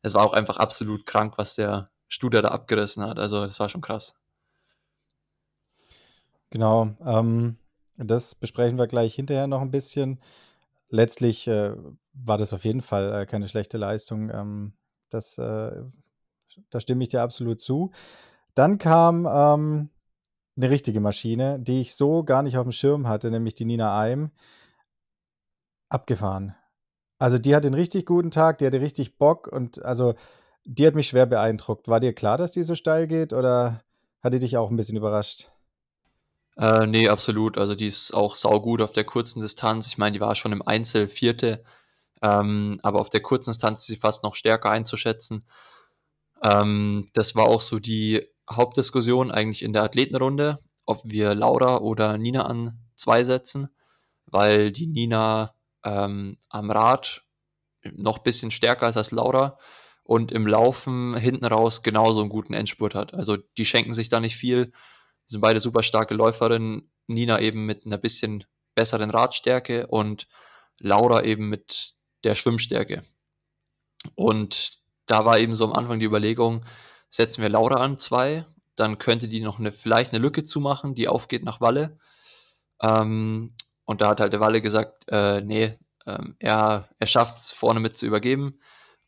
Es 0.00 0.14
war 0.14 0.24
auch 0.24 0.32
einfach 0.32 0.56
absolut 0.56 1.06
krank, 1.06 1.34
was 1.36 1.54
der 1.54 1.90
Studer 2.08 2.42
da 2.42 2.48
abgerissen 2.48 3.02
hat. 3.04 3.18
Also 3.18 3.42
das 3.42 3.60
war 3.60 3.68
schon 3.68 3.80
krass. 3.82 4.14
Genau, 6.52 6.90
ähm, 7.02 7.56
das 7.96 8.34
besprechen 8.34 8.76
wir 8.76 8.86
gleich 8.86 9.14
hinterher 9.14 9.46
noch 9.46 9.62
ein 9.62 9.70
bisschen. 9.70 10.18
Letztlich 10.90 11.48
äh, 11.48 11.72
war 12.14 12.38
das 12.38 12.52
auf 12.52 12.64
jeden 12.64 12.82
Fall 12.82 13.22
äh, 13.22 13.26
keine 13.26 13.48
schlechte 13.48 13.78
Leistung. 13.78 14.30
Ähm, 14.30 14.74
das, 15.10 15.38
äh, 15.38 15.72
da 16.70 16.80
stimme 16.80 17.04
ich 17.04 17.10
dir 17.10 17.22
absolut 17.22 17.62
zu. 17.62 17.92
Dann 18.54 18.78
kam 18.78 19.26
ähm, 19.32 19.90
'ne 20.56 20.70
richtige 20.70 21.00
Maschine, 21.00 21.60
die 21.60 21.80
ich 21.82 21.94
so 21.96 22.24
gar 22.24 22.42
nicht 22.42 22.58
auf 22.58 22.64
dem 22.64 22.72
Schirm 22.72 23.08
hatte, 23.08 23.30
nämlich 23.30 23.54
die 23.54 23.66
Nina 23.66 23.98
Eim. 23.98 24.32
Abgefahren. 25.90 26.54
Also, 27.18 27.38
die 27.38 27.54
hat 27.56 27.64
'n 27.66 27.74
richtig 27.74 28.06
guten 28.06 28.30
Tag, 28.30 28.58
die 28.58 28.66
hatte 28.66 28.80
richtig 28.80 29.18
Bock 29.18 29.48
und 29.48 29.84
also, 29.84 30.14
die 30.64 30.86
hat 30.86 30.94
mich 30.96 31.08
schwer 31.08 31.26
beeindruckt. 31.26 31.88
War 31.88 32.00
dir 32.00 32.14
klar, 32.14 32.38
dass 32.38 32.52
die 32.52 32.62
so 32.64 32.74
steil 32.76 33.06
geht 33.08 33.32
oder 33.32 33.82
hat 34.22 34.34
die 34.34 34.40
dich 34.40 34.56
auch 34.58 34.70
ein 34.70 34.76
bisschen 34.76 34.96
überrascht? 34.98 35.50
Äh, 36.56 36.86
ne, 36.86 37.08
absolut. 37.08 37.58
Also, 37.58 37.74
die 37.74 37.86
ist 37.86 38.12
auch 38.12 38.34
saugut 38.34 38.82
auf 38.82 38.92
der 38.92 39.04
kurzen 39.04 39.40
Distanz. 39.40 39.86
Ich 39.86 39.98
meine, 39.98 40.12
die 40.12 40.20
war 40.20 40.34
schon 40.34 40.52
im 40.52 40.62
Einzel 40.66 41.08
Vierte, 41.08 41.64
ähm, 42.22 42.78
aber 42.82 43.00
auf 43.00 43.08
der 43.10 43.22
kurzen 43.22 43.50
Distanz 43.52 43.80
ist 43.80 43.86
sie 43.86 43.96
fast 43.96 44.22
noch 44.22 44.34
stärker 44.34 44.70
einzuschätzen. 44.70 45.46
Ähm, 46.42 47.08
das 47.14 47.34
war 47.34 47.46
auch 47.46 47.62
so 47.62 47.78
die 47.78 48.26
Hauptdiskussion 48.50 49.30
eigentlich 49.30 49.62
in 49.62 49.72
der 49.72 49.82
Athletenrunde, 49.84 50.58
ob 50.86 51.00
wir 51.04 51.34
Laura 51.34 51.78
oder 51.78 52.18
Nina 52.18 52.44
an 52.46 52.78
zwei 52.96 53.24
setzen, 53.24 53.68
weil 54.26 54.72
die 54.72 54.86
Nina 54.86 55.54
ähm, 55.84 56.38
am 56.48 56.70
Rad 56.70 57.22
noch 57.84 58.18
ein 58.18 58.22
bisschen 58.24 58.50
stärker 58.50 58.88
ist 58.88 58.96
als 58.96 59.10
Laura 59.12 59.58
und 60.04 60.32
im 60.32 60.46
Laufen 60.46 61.16
hinten 61.16 61.44
raus 61.44 61.82
genauso 61.82 62.20
einen 62.20 62.28
guten 62.30 62.54
Endspurt 62.54 62.94
hat. 62.94 63.14
Also 63.14 63.36
die 63.36 63.66
schenken 63.66 63.94
sich 63.94 64.08
da 64.08 64.20
nicht 64.20 64.36
viel, 64.36 64.72
sind 65.32 65.40
beide 65.40 65.60
super 65.60 65.82
starke 65.82 66.14
Läuferinnen. 66.14 66.90
Nina 67.08 67.40
eben 67.40 67.66
mit 67.66 67.84
einer 67.84 67.98
bisschen 67.98 68.44
besseren 68.74 69.10
Radstärke 69.10 69.86
und 69.88 70.28
Laura 70.78 71.24
eben 71.24 71.48
mit 71.48 71.94
der 72.24 72.34
Schwimmstärke. 72.34 73.02
Und 74.14 74.78
da 75.06 75.24
war 75.24 75.38
eben 75.38 75.54
so 75.54 75.64
am 75.64 75.72
Anfang 75.72 75.98
die 75.98 76.06
Überlegung, 76.06 76.64
setzen 77.08 77.42
wir 77.42 77.48
Laura 77.48 77.82
an 77.82 77.98
zwei, 77.98 78.44
dann 78.76 78.98
könnte 78.98 79.28
die 79.28 79.40
noch 79.40 79.58
eine, 79.58 79.72
vielleicht 79.72 80.12
eine 80.12 80.22
Lücke 80.22 80.44
zumachen, 80.44 80.94
die 80.94 81.08
aufgeht 81.08 81.44
nach 81.44 81.60
Walle. 81.60 81.98
Ähm, 82.80 83.54
und 83.84 84.00
da 84.00 84.08
hat 84.08 84.20
halt 84.20 84.32
der 84.32 84.40
Walle 84.40 84.62
gesagt, 84.62 85.04
äh, 85.08 85.40
nee, 85.40 85.78
ähm, 86.06 86.36
er, 86.38 86.88
er 86.98 87.06
schafft 87.06 87.38
es 87.38 87.52
vorne 87.52 87.80
mit 87.80 87.96
zu 87.96 88.06
übergeben. 88.06 88.60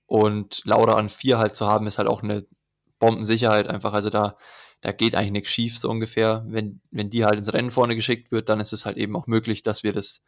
Und 0.06 0.62
Laura 0.64 0.94
an 0.94 1.08
vier 1.08 1.38
halt 1.38 1.56
zu 1.56 1.66
haben, 1.66 1.86
ist 1.86 1.98
halt 1.98 2.08
auch 2.08 2.22
eine 2.22 2.46
Bombensicherheit 2.98 3.68
einfach. 3.68 3.92
Also 3.94 4.10
da, 4.10 4.36
da 4.84 4.92
geht 4.92 5.14
eigentlich 5.14 5.32
nichts 5.32 5.48
schief, 5.48 5.78
so 5.78 5.88
ungefähr. 5.88 6.44
Wenn, 6.46 6.82
wenn 6.90 7.08
die 7.08 7.24
halt 7.24 7.38
ins 7.38 7.54
Rennen 7.54 7.70
vorne 7.70 7.96
geschickt 7.96 8.30
wird, 8.30 8.50
dann 8.50 8.60
ist 8.60 8.74
es 8.74 8.84
halt 8.84 8.98
eben 8.98 9.16
auch 9.16 9.26
möglich, 9.26 9.62
dass 9.62 9.82
wir 9.82 9.94
das 9.94 10.22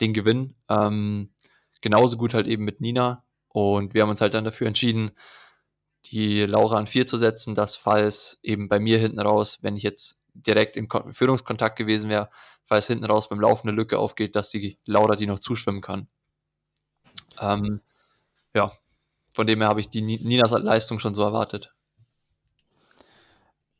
Ding 0.00 0.12
gewinnen. 0.12 0.54
Ähm, 0.68 1.30
genauso 1.80 2.16
gut 2.16 2.32
halt 2.32 2.46
eben 2.46 2.64
mit 2.64 2.80
Nina. 2.80 3.24
Und 3.48 3.94
wir 3.94 4.02
haben 4.02 4.10
uns 4.10 4.20
halt 4.20 4.34
dann 4.34 4.44
dafür 4.44 4.68
entschieden, 4.68 5.10
die 6.04 6.42
Laura 6.42 6.78
an 6.78 6.86
vier 6.86 7.08
zu 7.08 7.16
setzen, 7.16 7.56
dass 7.56 7.74
falls 7.74 8.38
eben 8.44 8.68
bei 8.68 8.78
mir 8.78 9.00
hinten 9.00 9.18
raus, 9.18 9.58
wenn 9.62 9.76
ich 9.76 9.82
jetzt 9.82 10.20
direkt 10.32 10.76
im 10.76 10.88
Führungskontakt 11.10 11.74
gewesen 11.74 12.08
wäre, 12.08 12.30
falls 12.66 12.86
hinten 12.86 13.04
raus 13.04 13.28
beim 13.28 13.40
Laufen 13.40 13.68
eine 13.68 13.76
Lücke 13.76 13.98
aufgeht, 13.98 14.36
dass 14.36 14.48
die 14.48 14.78
Laura 14.84 15.16
die 15.16 15.26
noch 15.26 15.40
zuschwimmen 15.40 15.80
kann. 15.80 16.06
Ähm, 17.40 17.80
ja, 18.54 18.70
von 19.34 19.48
dem 19.48 19.60
her 19.60 19.68
habe 19.68 19.80
ich 19.80 19.90
die 19.90 20.02
Ninas 20.02 20.52
Leistung 20.52 21.00
schon 21.00 21.16
so 21.16 21.22
erwartet. 21.22 21.72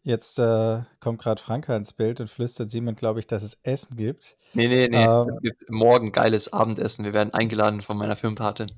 Jetzt 0.03 0.39
äh, 0.39 0.83
kommt 1.01 1.21
gerade 1.21 1.43
Franka 1.43 1.77
ins 1.77 1.93
Bild 1.93 2.21
und 2.21 2.31
flüstert 2.31 2.71
Simon, 2.71 2.95
glaube 2.95 3.21
ich, 3.21 3.27
dass 3.27 3.43
es 3.43 3.59
Essen 3.63 3.97
gibt. 3.97 4.37
Nee, 4.55 4.69
nee, 4.69 4.89
nee. 4.89 5.05
Ähm, 5.05 5.29
es 5.29 5.41
gibt 5.41 5.69
morgen 5.69 6.13
geiles 6.13 6.53
Abendessen. 6.53 7.05
Wir 7.05 7.13
werden 7.13 7.35
eingeladen 7.35 7.81
von 7.81 7.99
meiner 7.99 8.17
Filmpatin. 8.17 8.69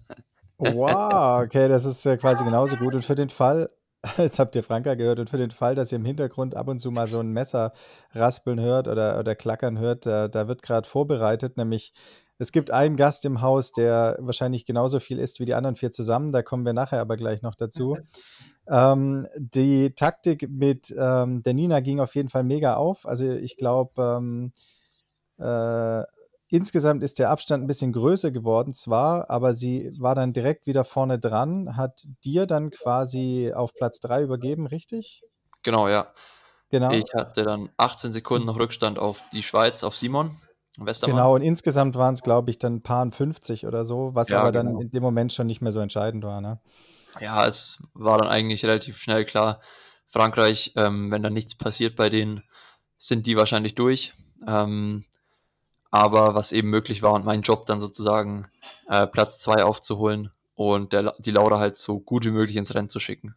Wow, 0.59 1.43
okay, 1.45 1.69
das 1.69 1.85
ist 1.85 2.05
äh, 2.07 2.17
quasi 2.17 2.45
genauso 2.45 2.77
gut. 2.77 2.95
Und 2.95 3.05
für 3.05 3.15
den 3.15 3.29
Fall, 3.29 3.71
jetzt 4.17 4.39
habt 4.39 4.57
ihr 4.57 4.65
Franka 4.65 4.95
gehört, 4.95 5.21
und 5.21 5.31
für 5.31 5.39
den 5.39 5.51
Fall, 5.51 5.75
dass 5.75 5.93
ihr 5.93 5.97
im 5.97 6.05
Hintergrund 6.05 6.57
ab 6.57 6.69
und 6.69 6.81
zu 6.81 6.91
mal 6.91 7.07
so 7.07 7.21
ein 7.21 7.33
Messer 7.33 7.73
raspeln 8.13 8.59
hört 8.59 8.89
oder, 8.89 9.19
oder 9.19 9.35
klackern 9.35 9.79
hört, 9.79 10.07
da, 10.07 10.27
da 10.27 10.49
wird 10.49 10.63
gerade 10.63 10.89
vorbereitet, 10.89 11.57
nämlich 11.57 11.93
es 12.41 12.53
gibt 12.53 12.71
einen 12.71 12.97
Gast 12.97 13.27
im 13.27 13.43
Haus, 13.43 13.73
der 13.73 14.17
wahrscheinlich 14.19 14.65
genauso 14.65 14.99
viel 14.99 15.19
isst 15.19 15.41
wie 15.41 15.45
die 15.45 15.53
anderen 15.53 15.77
vier 15.77 15.93
zusammen. 15.93 16.33
Da 16.33 16.43
kommen 16.43 16.65
wir 16.65 16.73
nachher 16.73 17.03
aber 17.03 17.19
gleich 17.19 17.43
noch 17.43 17.55
dazu. 17.55 17.99
ähm, 18.71 19.27
die 19.37 19.95
Taktik 19.95 20.49
mit 20.49 20.95
ähm, 20.97 21.43
der 21.43 21.55
Nina 21.55 21.81
ging 21.81 22.01
auf 22.01 22.15
jeden 22.15 22.29
Fall 22.29 22.45
mega 22.45 22.77
auf. 22.77 23.05
Also 23.05 23.29
ich 23.29 23.57
glaube, 23.57 23.93
ähm, 24.01 24.53
äh, 25.39 26.05
insgesamt 26.49 27.03
ist 27.03 27.19
der 27.19 27.31
Abstand 27.31 27.65
ein 27.65 27.67
bisschen 27.67 27.93
größer 27.93 28.31
geworden 28.31 28.73
zwar, 28.73 29.29
aber 29.29 29.55
sie 29.55 29.93
war 29.99 30.15
dann 30.15 30.33
direkt 30.33 30.67
wieder 30.67 30.85
vorne 30.85 31.19
dran, 31.19 31.77
hat 31.77 32.07
dir 32.25 32.47
dann 32.47 32.71
quasi 32.71 33.53
auf 33.55 33.75
Platz 33.75 34.01
3 34.01 34.23
übergeben, 34.23 34.67
richtig? 34.67 35.23
Genau, 35.63 35.89
ja. 35.89 36.07
Genau. 36.71 36.93
Ich 36.93 37.13
hatte 37.15 37.43
dann 37.43 37.71
18 37.77 38.13
Sekunden 38.13 38.47
noch 38.47 38.59
Rückstand 38.59 39.01
auf 39.01 39.23
die 39.33 39.43
Schweiz, 39.43 39.83
auf 39.83 39.97
Simon. 39.97 40.41
Westermann. 40.79 41.17
Genau, 41.17 41.35
und 41.35 41.43
insgesamt 41.43 41.97
waren 41.97 42.15
es, 42.15 42.23
glaube 42.23 42.51
ich, 42.51 42.59
dann 42.59 42.77
ein 42.77 42.83
paar 42.83 43.11
50 43.11 43.67
oder 43.67 43.85
so, 43.85 44.15
was 44.15 44.29
ja, 44.29 44.41
aber 44.41 44.53
genau. 44.53 44.75
dann 44.75 44.81
in 44.81 44.91
dem 44.91 45.03
Moment 45.03 45.33
schon 45.33 45.49
nicht 45.49 45.61
mehr 45.61 45.73
so 45.73 45.81
entscheidend 45.81 46.25
war. 46.25 46.41
Ne? 46.41 46.61
Ja, 47.19 47.47
es 47.47 47.83
war 47.95 48.19
dann 48.19 48.29
eigentlich 48.29 48.65
relativ 48.65 48.99
schnell 48.99 49.25
klar, 49.25 49.61
Frankreich, 50.07 50.73
ähm, 50.77 51.11
wenn 51.11 51.23
da 51.23 51.31
nichts 51.31 51.55
passiert 51.55 51.97
bei 51.97 52.09
denen, 52.09 52.43
sind 52.99 53.27
die 53.27 53.37
wahrscheinlich 53.37 53.75
durch. 53.75 54.13
Ähm, 54.47 55.05
aber 55.91 56.35
was 56.35 56.53
eben 56.53 56.71
möglich 56.71 57.03
war 57.03 57.15
und 57.15 57.25
mein 57.25 57.43
Job 57.43 57.67
dann 57.67 57.81
sozusagen 57.81 58.49
äh, 58.89 59.07
Platz 59.07 59.41
2 59.41 59.65
aufzuholen 59.65 60.31
und 60.55 60.93
der, 60.93 61.15
die 61.19 61.33
Laura 61.33 61.59
halt 61.59 61.77
so 61.77 61.99
gut 61.99 62.25
wie 62.25 62.31
möglich 62.31 62.57
ins 62.57 62.75
Rennen 62.75 62.89
zu 62.89 63.01
schicken. 63.01 63.35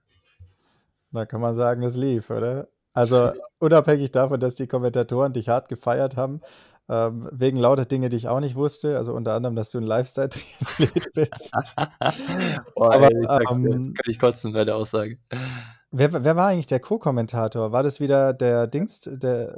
Da 1.12 1.26
kann 1.26 1.42
man 1.42 1.56
sagen, 1.56 1.84
es 1.84 1.96
lief, 1.96 2.30
oder? 2.30 2.68
Also 2.94 3.32
unabhängig 3.60 4.12
davon, 4.12 4.40
dass 4.40 4.56
die 4.56 4.68
Kommentatoren 4.68 5.34
dich 5.34 5.50
hart 5.50 5.68
gefeiert 5.68 6.16
haben, 6.16 6.42
ähm, 6.90 7.30
wegen 7.32 7.58
lauter 7.58 7.86
Dinge, 7.86 8.10
die 8.10 8.18
ich 8.18 8.28
auch 8.28 8.40
nicht 8.40 8.56
wusste. 8.56 8.98
Also 8.98 9.14
unter 9.14 9.34
anderem, 9.34 9.56
dass 9.56 9.72
du 9.72 9.80
ein 9.80 9.84
Lifestyle-Triathlet 9.84 11.12
bist. 11.14 11.52
Boah, 12.76 12.94
Aber 12.94 13.12
ey, 13.12 13.26
ähm, 13.52 13.94
kann 13.94 14.06
ich 14.12 14.20
kotzen 14.20 14.54
bei 14.54 14.66
der 14.66 14.76
Aussage. 14.76 15.18
Wer, 15.92 16.24
wer 16.24 16.36
war 16.36 16.48
eigentlich 16.48 16.68
der 16.68 16.80
Co-Kommentator? 16.80 17.72
War 17.72 17.84
das 17.84 18.00
wieder 18.00 18.34
der 18.34 18.68
Dings, 18.68 19.02
der. 19.02 19.56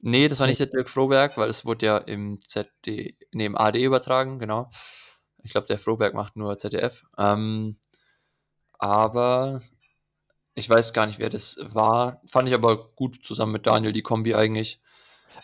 Nee, 0.00 0.28
das 0.28 0.38
war 0.38 0.46
nicht 0.46 0.60
der 0.60 0.68
Dirk 0.68 0.88
Froberg, 0.88 1.36
weil 1.36 1.48
es 1.48 1.64
wurde 1.64 1.86
ja 1.86 1.98
im 1.98 2.38
ZD, 2.46 3.16
nee, 3.32 3.46
im 3.46 3.58
AD 3.58 3.82
übertragen, 3.82 4.38
genau. 4.38 4.70
Ich 5.42 5.50
glaube, 5.50 5.66
der 5.66 5.78
Froberg 5.78 6.14
macht 6.14 6.36
nur 6.36 6.56
ZDF. 6.56 7.04
Ähm, 7.18 7.76
aber 8.78 9.60
ich 10.54 10.70
weiß 10.70 10.92
gar 10.92 11.06
nicht, 11.06 11.18
wer 11.18 11.30
das 11.30 11.58
war. 11.60 12.22
Fand 12.30 12.48
ich 12.48 12.54
aber 12.54 12.90
gut 12.94 13.24
zusammen 13.24 13.52
mit 13.52 13.66
Daniel, 13.66 13.92
die 13.92 14.02
Kombi 14.02 14.34
eigentlich. 14.34 14.80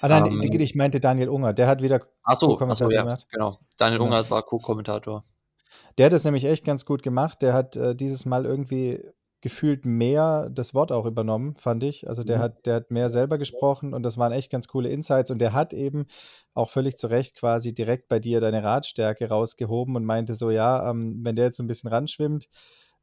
Ah 0.04 0.08
nein, 0.08 0.42
ähm, 0.42 0.60
ich 0.60 0.74
meinte 0.74 1.00
Daniel 1.00 1.30
Unger, 1.30 1.54
der 1.54 1.66
hat 1.66 1.80
wieder 1.80 2.02
ach 2.24 2.38
so, 2.38 2.60
ach 2.60 2.76
so 2.76 2.90
ja, 2.90 3.04
gemacht. 3.04 3.26
Genau, 3.32 3.58
Daniel 3.78 4.00
ja. 4.00 4.04
Unger 4.04 4.30
war 4.30 4.42
Co-Kommentator. 4.42 5.24
Der 5.96 6.06
hat 6.06 6.12
es 6.12 6.24
nämlich 6.24 6.44
echt 6.44 6.62
ganz 6.62 6.84
gut 6.84 7.02
gemacht. 7.02 7.40
Der 7.40 7.54
hat 7.54 7.74
äh, 7.76 7.96
dieses 7.96 8.26
Mal 8.26 8.44
irgendwie 8.44 9.02
gefühlt 9.40 9.86
mehr 9.86 10.50
das 10.50 10.74
Wort 10.74 10.92
auch 10.92 11.06
übernommen, 11.06 11.56
fand 11.56 11.84
ich. 11.84 12.06
Also 12.06 12.22
der 12.22 12.36
mhm. 12.36 12.42
hat, 12.42 12.66
der 12.66 12.74
hat 12.74 12.90
mehr 12.90 13.08
selber 13.08 13.38
gesprochen 13.38 13.94
und 13.94 14.02
das 14.02 14.18
waren 14.18 14.32
echt 14.32 14.52
ganz 14.52 14.68
coole 14.68 14.90
Insights 14.90 15.30
und 15.30 15.38
der 15.38 15.54
hat 15.54 15.72
eben 15.72 16.04
auch 16.52 16.68
völlig 16.68 16.98
zu 16.98 17.06
Recht 17.06 17.34
quasi 17.36 17.72
direkt 17.72 18.08
bei 18.08 18.18
dir 18.18 18.42
deine 18.42 18.62
Radstärke 18.62 19.30
rausgehoben 19.30 19.96
und 19.96 20.04
meinte 20.04 20.34
so, 20.34 20.50
ja, 20.50 20.90
ähm, 20.90 21.20
wenn 21.22 21.34
der 21.34 21.46
jetzt 21.46 21.56
so 21.56 21.62
ein 21.62 21.66
bisschen 21.66 21.88
ranschwimmt, 21.88 22.50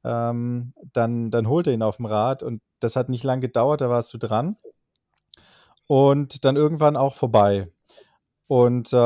ähm, 0.03 0.75
dann, 0.93 1.31
dann 1.31 1.49
holt 1.49 1.65
er 1.65 1.73
ihn 1.73 1.81
auf 1.81 1.97
dem 1.97 2.05
Rad 2.05 2.43
und 2.43 2.61
das 2.79 2.95
hat 2.95 3.09
nicht 3.09 3.23
lange 3.23 3.41
gedauert, 3.41 3.81
da 3.81 3.89
warst 3.89 4.13
du 4.13 4.19
dran 4.19 4.57
und 5.87 6.45
dann 6.45 6.55
irgendwann 6.55 6.97
auch 6.97 7.15
vorbei. 7.15 7.67
Und 8.47 8.91
äh, 8.91 8.97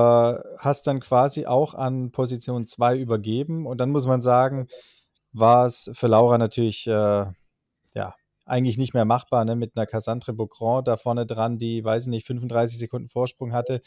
hast 0.57 0.87
dann 0.87 0.99
quasi 0.99 1.45
auch 1.45 1.73
an 1.75 2.11
Position 2.11 2.65
2 2.65 2.97
übergeben. 2.97 3.67
Und 3.67 3.79
dann 3.79 3.91
muss 3.91 4.07
man 4.07 4.21
sagen, 4.21 4.67
war 5.33 5.65
es 5.67 5.91
für 5.93 6.07
Laura 6.07 6.37
natürlich 6.37 6.87
äh, 6.87 7.25
ja, 7.93 8.15
eigentlich 8.45 8.77
nicht 8.77 8.93
mehr 8.93 9.05
machbar, 9.05 9.45
ne? 9.45 9.55
mit 9.55 9.75
einer 9.75 9.85
Cassandre 9.85 10.33
Beaugrand 10.33 10.87
da 10.87 10.97
vorne 10.97 11.25
dran, 11.25 11.57
die, 11.57 11.83
weiß 11.83 12.03
ich 12.03 12.09
nicht, 12.09 12.27
35 12.27 12.77
Sekunden 12.79 13.09
Vorsprung 13.09 13.53
hatte. 13.53 13.81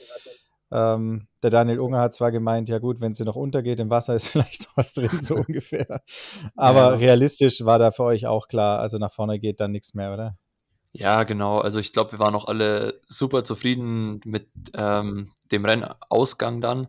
Ähm, 0.71 1.29
der 1.43 1.51
Daniel 1.51 1.81
Unger 1.81 2.01
hat 2.01 2.15
zwar 2.15 2.31
gemeint, 2.31 2.69
ja 2.69 2.79
gut, 2.79 3.01
wenn 3.01 3.15
sie 3.15 3.25
noch 3.25 3.37
untergeht 3.37 3.81
im 3.81 3.91
Wasser, 3.91 4.15
ist 4.15 4.29
vielleicht 4.29 4.67
noch 4.67 4.77
was 4.77 4.93
drin, 4.93 5.21
so 5.21 5.37
ungefähr. 5.49 6.03
Aber 6.57 6.81
ja. 6.81 6.89
realistisch 6.91 7.65
war 7.65 7.79
da 7.79 7.91
für 7.91 8.05
euch 8.05 8.27
auch 8.27 8.49
klar, 8.49 8.81
also 8.81 8.99
nach 8.99 9.13
vorne 9.13 9.39
geht 9.39 9.61
dann 9.61 9.73
nichts 9.73 9.95
mehr, 9.95 10.13
oder? 10.13 10.37
Ja, 10.93 11.25
genau. 11.25 11.59
Also 11.59 11.79
ich 11.79 11.93
glaube, 11.93 12.13
wir 12.13 12.19
waren 12.19 12.35
auch 12.35 12.47
alle 12.47 13.01
super 13.09 13.45
zufrieden 13.45 14.21
mit 14.25 14.49
ähm, 14.75 15.31
dem 15.53 15.65
Rennausgang 15.65 16.61
dann. 16.61 16.89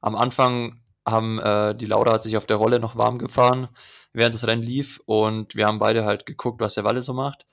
Am 0.00 0.16
Anfang 0.16 0.80
haben 1.06 1.38
äh, 1.38 1.74
die 1.74 1.86
Laura 1.86 2.14
hat 2.14 2.22
sich 2.22 2.36
auf 2.36 2.46
der 2.46 2.56
Rolle 2.56 2.80
noch 2.80 2.96
warm 2.96 3.18
gefahren, 3.18 3.68
während 4.12 4.34
das 4.34 4.46
Rennen 4.46 4.62
lief 4.62 5.00
und 5.06 5.54
wir 5.54 5.66
haben 5.66 5.78
beide 5.78 6.04
halt 6.04 6.26
geguckt, 6.26 6.60
was 6.60 6.74
der 6.74 6.84
Walle 6.84 7.00
so 7.02 7.12
macht 7.14 7.46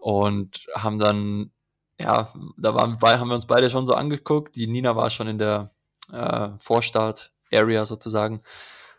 und 0.00 0.66
haben 0.74 0.98
dann, 0.98 1.52
ja, 2.00 2.32
da 2.58 2.74
waren 2.74 3.00
wir, 3.00 3.20
haben 3.20 3.28
wir 3.28 3.34
uns 3.36 3.46
beide 3.46 3.70
schon 3.70 3.86
so 3.86 3.94
angeguckt. 3.94 4.56
Die 4.56 4.66
Nina 4.66 4.96
war 4.96 5.10
schon 5.10 5.28
in 5.28 5.38
der 5.38 5.70
äh, 6.12 6.50
Vorstart-Area 6.58 7.84
sozusagen 7.84 8.42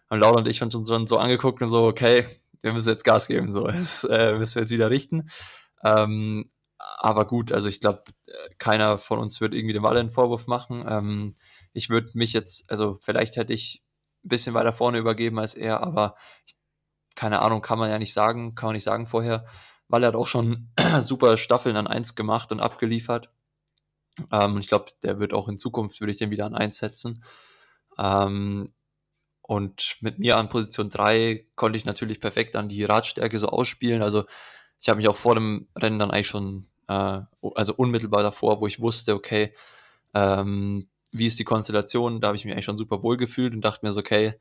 und 0.10 0.20
Laura 0.20 0.38
und 0.38 0.48
ich 0.48 0.62
haben 0.62 0.74
uns 0.74 0.88
schon 0.90 1.08
so 1.08 1.18
angeguckt 1.18 1.62
und 1.62 1.70
so, 1.70 1.86
okay, 1.86 2.26
wir 2.62 2.74
müssen 2.74 2.90
jetzt 2.90 3.04
Gas 3.04 3.28
geben, 3.28 3.52
so, 3.52 3.68
das 3.68 4.06
äh, 4.06 4.36
müssen 4.36 4.56
wir 4.56 4.62
jetzt 4.62 4.72
wieder 4.72 4.90
richten. 4.90 5.30
Ähm, 5.84 6.52
aber 6.78 7.26
gut, 7.26 7.52
also 7.52 7.68
ich 7.68 7.80
glaube, 7.80 8.04
keiner 8.58 8.98
von 8.98 9.20
uns 9.20 9.42
wird 9.42 9.54
irgendwie 9.54 9.74
dem 9.74 9.84
Walle 9.84 10.00
einen 10.00 10.10
Vorwurf 10.10 10.48
machen. 10.48 10.86
Ähm, 10.88 11.34
ich 11.74 11.90
würde 11.90 12.12
mich 12.14 12.34
jetzt, 12.34 12.70
also 12.70 12.98
vielleicht 13.02 13.36
hätte 13.36 13.54
ich 13.54 13.84
ein 14.24 14.30
bisschen 14.30 14.54
weiter 14.54 14.74
vorne 14.74 14.98
übergeben 14.98 15.40
als 15.40 15.56
er, 15.56 15.82
aber 15.82 16.16
ich, 16.46 16.56
keine 17.16 17.42
Ahnung, 17.42 17.62
kann 17.62 17.80
man 17.80 17.90
ja 17.90 18.00
nicht 18.00 18.14
sagen, 18.14 18.56
kann 18.56 18.68
man 18.68 18.74
nicht 18.74 18.84
sagen 18.84 19.06
vorher, 19.08 19.46
weil 19.88 20.04
er 20.04 20.10
hat 20.10 20.16
auch 20.16 20.28
schon 20.28 20.70
super 21.02 21.38
Staffeln 21.38 21.78
an 21.78 21.88
1 21.88 22.16
gemacht 22.16 22.52
und 22.52 22.60
abgeliefert. 22.60 23.32
Ähm, 24.32 24.58
ich 24.58 24.68
glaube, 24.68 24.92
der 25.04 25.20
wird 25.20 25.34
auch 25.34 25.48
in 25.48 25.58
Zukunft, 25.58 26.00
würde 26.00 26.12
ich 26.12 26.18
den 26.18 26.32
wieder 26.32 26.46
an 26.46 26.56
1 26.56 26.78
setzen. 26.78 27.24
Ähm, 27.98 28.74
und 29.42 29.96
mit 30.02 30.20
mir 30.20 30.38
an 30.38 30.50
Position 30.50 30.90
3 30.90 31.46
konnte 31.56 31.78
ich 31.78 31.86
natürlich 31.86 32.20
perfekt 32.20 32.56
dann 32.56 32.68
die 32.70 32.84
Radstärke 32.84 33.40
so 33.40 33.48
ausspielen. 33.48 34.02
Also 34.02 34.26
ich 34.80 34.90
habe 34.90 34.98
mich 34.98 35.08
auch 35.08 35.16
vor 35.16 35.36
dem 35.36 35.68
Rennen 35.76 36.00
dann 36.00 36.12
eigentlich 36.12 36.28
schon, 36.28 36.68
äh, 36.88 37.22
also 37.56 37.74
unmittelbar 37.76 38.24
davor, 38.24 38.62
wo 38.62 38.68
ich 38.68 38.80
wusste, 38.80 39.16
okay, 39.16 39.54
ähm, 40.14 40.88
wie 41.12 41.26
ist 41.26 41.40
die 41.40 41.44
Konstellation, 41.44 42.22
da 42.22 42.28
habe 42.28 42.38
ich 42.38 42.46
mich 42.46 42.54
eigentlich 42.54 42.66
schon 42.66 42.78
super 42.78 43.04
wohl 43.04 43.18
gefühlt 43.18 43.54
und 43.54 43.62
dachte 43.62 43.86
mir 43.86 43.94
so, 43.94 44.00
okay, 44.02 44.36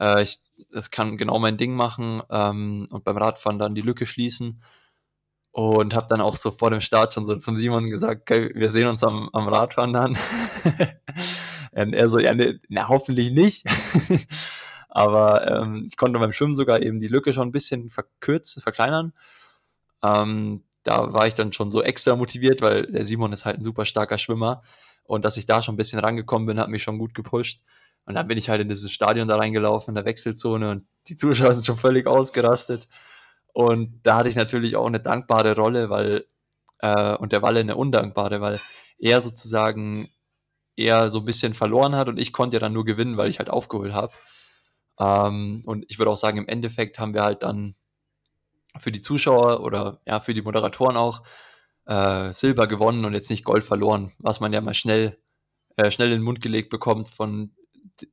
äh, 0.00 0.22
ich, 0.22 0.40
das 0.72 0.90
kann 0.90 1.16
genau 1.16 1.38
mein 1.38 1.56
Ding 1.56 1.74
machen 1.74 2.22
ähm, 2.30 2.86
und 2.90 3.04
beim 3.04 3.16
Radfahren 3.16 3.58
dann 3.58 3.74
die 3.74 3.82
Lücke 3.82 4.06
schließen. 4.06 4.62
Und 5.54 5.94
habe 5.94 6.06
dann 6.08 6.22
auch 6.22 6.36
so 6.36 6.50
vor 6.50 6.70
dem 6.70 6.80
Start 6.80 7.12
schon 7.12 7.26
so 7.26 7.36
zum 7.36 7.58
Simon 7.58 7.90
gesagt, 7.90 8.22
okay, 8.22 8.50
wir 8.54 8.70
sehen 8.70 8.88
uns 8.88 9.04
am, 9.04 9.28
am 9.34 9.48
Radfahren 9.48 9.92
dann. 9.92 10.16
und 11.72 11.92
er 11.92 12.08
so, 12.08 12.18
ja, 12.18 12.32
ne, 12.32 12.58
na, 12.68 12.88
hoffentlich 12.88 13.32
nicht. 13.32 13.66
Aber 14.88 15.46
ähm, 15.46 15.84
ich 15.86 15.98
konnte 15.98 16.18
beim 16.18 16.32
Schwimmen 16.32 16.54
sogar 16.54 16.80
eben 16.80 17.00
die 17.00 17.08
Lücke 17.08 17.34
schon 17.34 17.48
ein 17.48 17.52
bisschen 17.52 17.90
verkürzen, 17.90 18.62
verkleinern. 18.62 19.12
Ähm, 20.02 20.64
da 20.82 21.12
war 21.12 21.26
ich 21.26 21.34
dann 21.34 21.52
schon 21.52 21.70
so 21.70 21.82
extra 21.82 22.16
motiviert, 22.16 22.60
weil 22.60 22.86
der 22.86 23.04
Simon 23.04 23.32
ist 23.32 23.44
halt 23.44 23.58
ein 23.58 23.64
super 23.64 23.84
starker 23.84 24.18
Schwimmer. 24.18 24.62
Und 25.04 25.24
dass 25.24 25.36
ich 25.36 25.46
da 25.46 25.62
schon 25.62 25.74
ein 25.74 25.78
bisschen 25.78 26.00
rangekommen 26.00 26.46
bin, 26.46 26.60
hat 26.60 26.68
mich 26.68 26.82
schon 26.82 26.98
gut 26.98 27.14
gepusht. 27.14 27.60
Und 28.04 28.14
dann 28.14 28.26
bin 28.28 28.38
ich 28.38 28.48
halt 28.48 28.60
in 28.60 28.68
dieses 28.68 28.90
Stadion 28.90 29.28
da 29.28 29.36
reingelaufen, 29.36 29.92
in 29.92 29.94
der 29.94 30.04
Wechselzone 30.04 30.70
und 30.70 30.86
die 31.08 31.16
Zuschauer 31.16 31.52
sind 31.52 31.64
schon 31.66 31.76
völlig 31.76 32.06
ausgerastet. 32.06 32.88
Und 33.52 34.00
da 34.02 34.16
hatte 34.16 34.28
ich 34.28 34.36
natürlich 34.36 34.76
auch 34.76 34.86
eine 34.86 35.00
dankbare 35.00 35.54
Rolle, 35.54 35.90
weil, 35.90 36.26
äh, 36.80 37.16
und 37.16 37.32
der 37.32 37.42
Walle 37.42 37.60
eine 37.60 37.76
undankbare, 37.76 38.40
weil 38.40 38.60
er 38.98 39.20
sozusagen 39.20 40.08
eher 40.76 41.10
so 41.10 41.18
ein 41.18 41.24
bisschen 41.24 41.54
verloren 41.54 41.94
hat 41.96 42.08
und 42.08 42.18
ich 42.18 42.32
konnte 42.32 42.56
ja 42.56 42.60
dann 42.60 42.72
nur 42.72 42.84
gewinnen, 42.84 43.16
weil 43.16 43.28
ich 43.28 43.38
halt 43.38 43.50
aufgeholt 43.50 43.92
habe. 43.92 44.12
Ähm, 44.98 45.62
und 45.66 45.84
ich 45.88 45.98
würde 45.98 46.10
auch 46.10 46.16
sagen, 46.16 46.38
im 46.38 46.48
Endeffekt 46.48 46.98
haben 46.98 47.14
wir 47.14 47.22
halt 47.22 47.42
dann 47.42 47.74
für 48.78 48.92
die 48.92 49.00
Zuschauer 49.00 49.60
oder 49.60 50.00
ja, 50.06 50.20
für 50.20 50.34
die 50.34 50.42
Moderatoren 50.42 50.96
auch 50.96 51.22
äh, 51.86 52.32
Silber 52.32 52.66
gewonnen 52.66 53.04
und 53.04 53.14
jetzt 53.14 53.30
nicht 53.30 53.44
Gold 53.44 53.64
verloren, 53.64 54.12
was 54.18 54.40
man 54.40 54.52
ja 54.52 54.60
mal 54.60 54.74
schnell, 54.74 55.18
äh, 55.76 55.90
schnell 55.90 56.08
in 56.08 56.18
den 56.18 56.24
Mund 56.24 56.40
gelegt 56.40 56.70
bekommt 56.70 57.08
von 57.08 57.54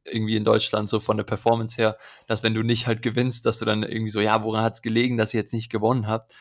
irgendwie 0.04 0.36
in 0.36 0.44
Deutschland, 0.44 0.90
so 0.90 1.00
von 1.00 1.18
der 1.18 1.24
Performance 1.24 1.78
her, 1.78 1.98
dass 2.28 2.44
wenn 2.44 2.54
du 2.54 2.64
nicht 2.64 2.88
halt 2.88 3.02
gewinnst, 3.02 3.46
dass 3.46 3.60
du 3.60 3.66
dann 3.66 3.84
irgendwie 3.84 4.12
so, 4.12 4.20
ja, 4.20 4.44
woran 4.44 4.64
hat 4.64 4.74
es 4.74 4.82
gelegen, 4.82 5.18
dass 5.18 5.34
ihr 5.34 5.40
jetzt 5.40 5.54
nicht 5.54 5.72
gewonnen 5.72 6.08
habt? 6.08 6.36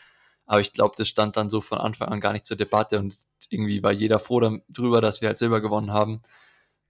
Aber 0.46 0.60
ich 0.60 0.72
glaube, 0.72 0.94
das 0.96 1.08
stand 1.08 1.37
dann 1.37 1.50
so 1.50 1.60
von 1.60 1.78
Anfang 1.78 2.08
an 2.08 2.20
gar 2.20 2.32
nicht 2.32 2.46
zur 2.46 2.56
Debatte 2.56 2.98
und 2.98 3.14
irgendwie 3.50 3.82
war 3.82 3.92
jeder 3.92 4.18
froh 4.18 4.40
darüber, 4.40 5.00
dass 5.00 5.20
wir 5.20 5.28
halt 5.28 5.38
Silber 5.38 5.60
gewonnen 5.60 5.92
haben. 5.92 6.20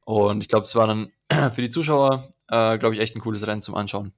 Und 0.04 0.42
ich 0.42 0.48
glaube, 0.48 0.64
es 0.64 0.74
war 0.74 0.86
dann 0.86 1.12
für 1.52 1.62
die 1.62 1.70
Zuschauer, 1.70 2.30
äh, 2.48 2.78
glaube 2.78 2.94
ich, 2.94 3.00
echt 3.00 3.16
ein 3.16 3.20
cooles 3.20 3.46
Rennen 3.46 3.62
zum 3.62 3.74
Anschauen. 3.74 4.12